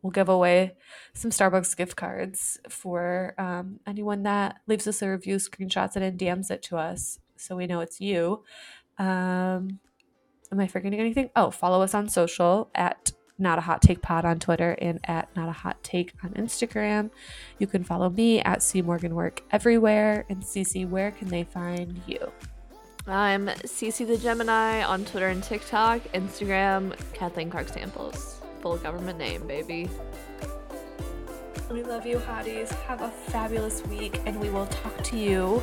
we'll 0.00 0.12
give 0.12 0.28
away 0.28 0.76
some 1.12 1.30
Starbucks 1.30 1.76
gift 1.76 1.96
cards 1.96 2.58
for 2.68 3.34
um, 3.38 3.80
anyone 3.86 4.22
that 4.22 4.60
leaves 4.66 4.86
us 4.86 5.02
a 5.02 5.10
review, 5.10 5.36
screenshots 5.36 5.96
it, 5.96 6.02
and 6.02 6.18
DMs 6.18 6.50
it 6.50 6.62
to 6.64 6.76
us, 6.76 7.18
so 7.36 7.56
we 7.56 7.66
know 7.66 7.80
it's 7.80 8.00
you. 8.00 8.44
Um, 8.98 9.80
am 10.52 10.60
I 10.60 10.66
forgetting 10.66 11.00
anything? 11.00 11.30
Oh, 11.36 11.50
follow 11.50 11.82
us 11.82 11.94
on 11.94 12.08
social 12.08 12.70
at 12.74 13.12
not 13.38 13.58
a 13.58 13.60
hot 13.60 13.82
take 13.82 14.02
pod 14.02 14.24
on 14.24 14.38
Twitter 14.38 14.72
and 14.80 14.98
at 15.04 15.34
not 15.36 15.48
a 15.48 15.52
hot 15.52 15.82
take 15.84 16.12
on 16.24 16.30
Instagram. 16.30 17.10
You 17.58 17.66
can 17.66 17.84
follow 17.84 18.10
me 18.10 18.40
at 18.40 18.62
C 18.62 18.82
Morgan 18.82 19.14
Work 19.14 19.42
everywhere. 19.52 20.24
And 20.28 20.42
CC, 20.42 20.88
where 20.88 21.12
can 21.12 21.28
they 21.28 21.44
find 21.44 22.00
you? 22.06 22.32
I'm 23.06 23.46
Cece 23.46 24.06
the 24.06 24.18
Gemini 24.18 24.82
on 24.82 25.04
Twitter 25.06 25.28
and 25.28 25.42
TikTok, 25.42 26.02
Instagram, 26.12 26.94
Kathleen 27.14 27.48
Clark 27.48 27.68
Samples. 27.68 28.42
Full 28.60 28.76
government 28.78 29.18
name, 29.18 29.46
baby. 29.46 29.88
We 31.70 31.82
love 31.82 32.06
you, 32.06 32.18
hotties. 32.18 32.70
Have 32.84 33.00
a 33.02 33.10
fabulous 33.10 33.82
week, 33.86 34.20
and 34.26 34.38
we 34.40 34.50
will 34.50 34.66
talk 34.66 35.02
to 35.04 35.18
you 35.18 35.62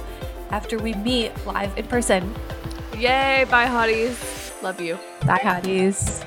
after 0.49 0.79
we 0.79 0.93
meet 0.93 1.31
live 1.45 1.77
in 1.77 1.85
person. 1.85 2.33
Yay, 2.97 3.45
bye 3.49 3.67
hotties. 3.67 4.44
Love 4.65 4.81
you. 4.81 4.97
Bye, 5.27 5.37
hotties. 5.43 6.25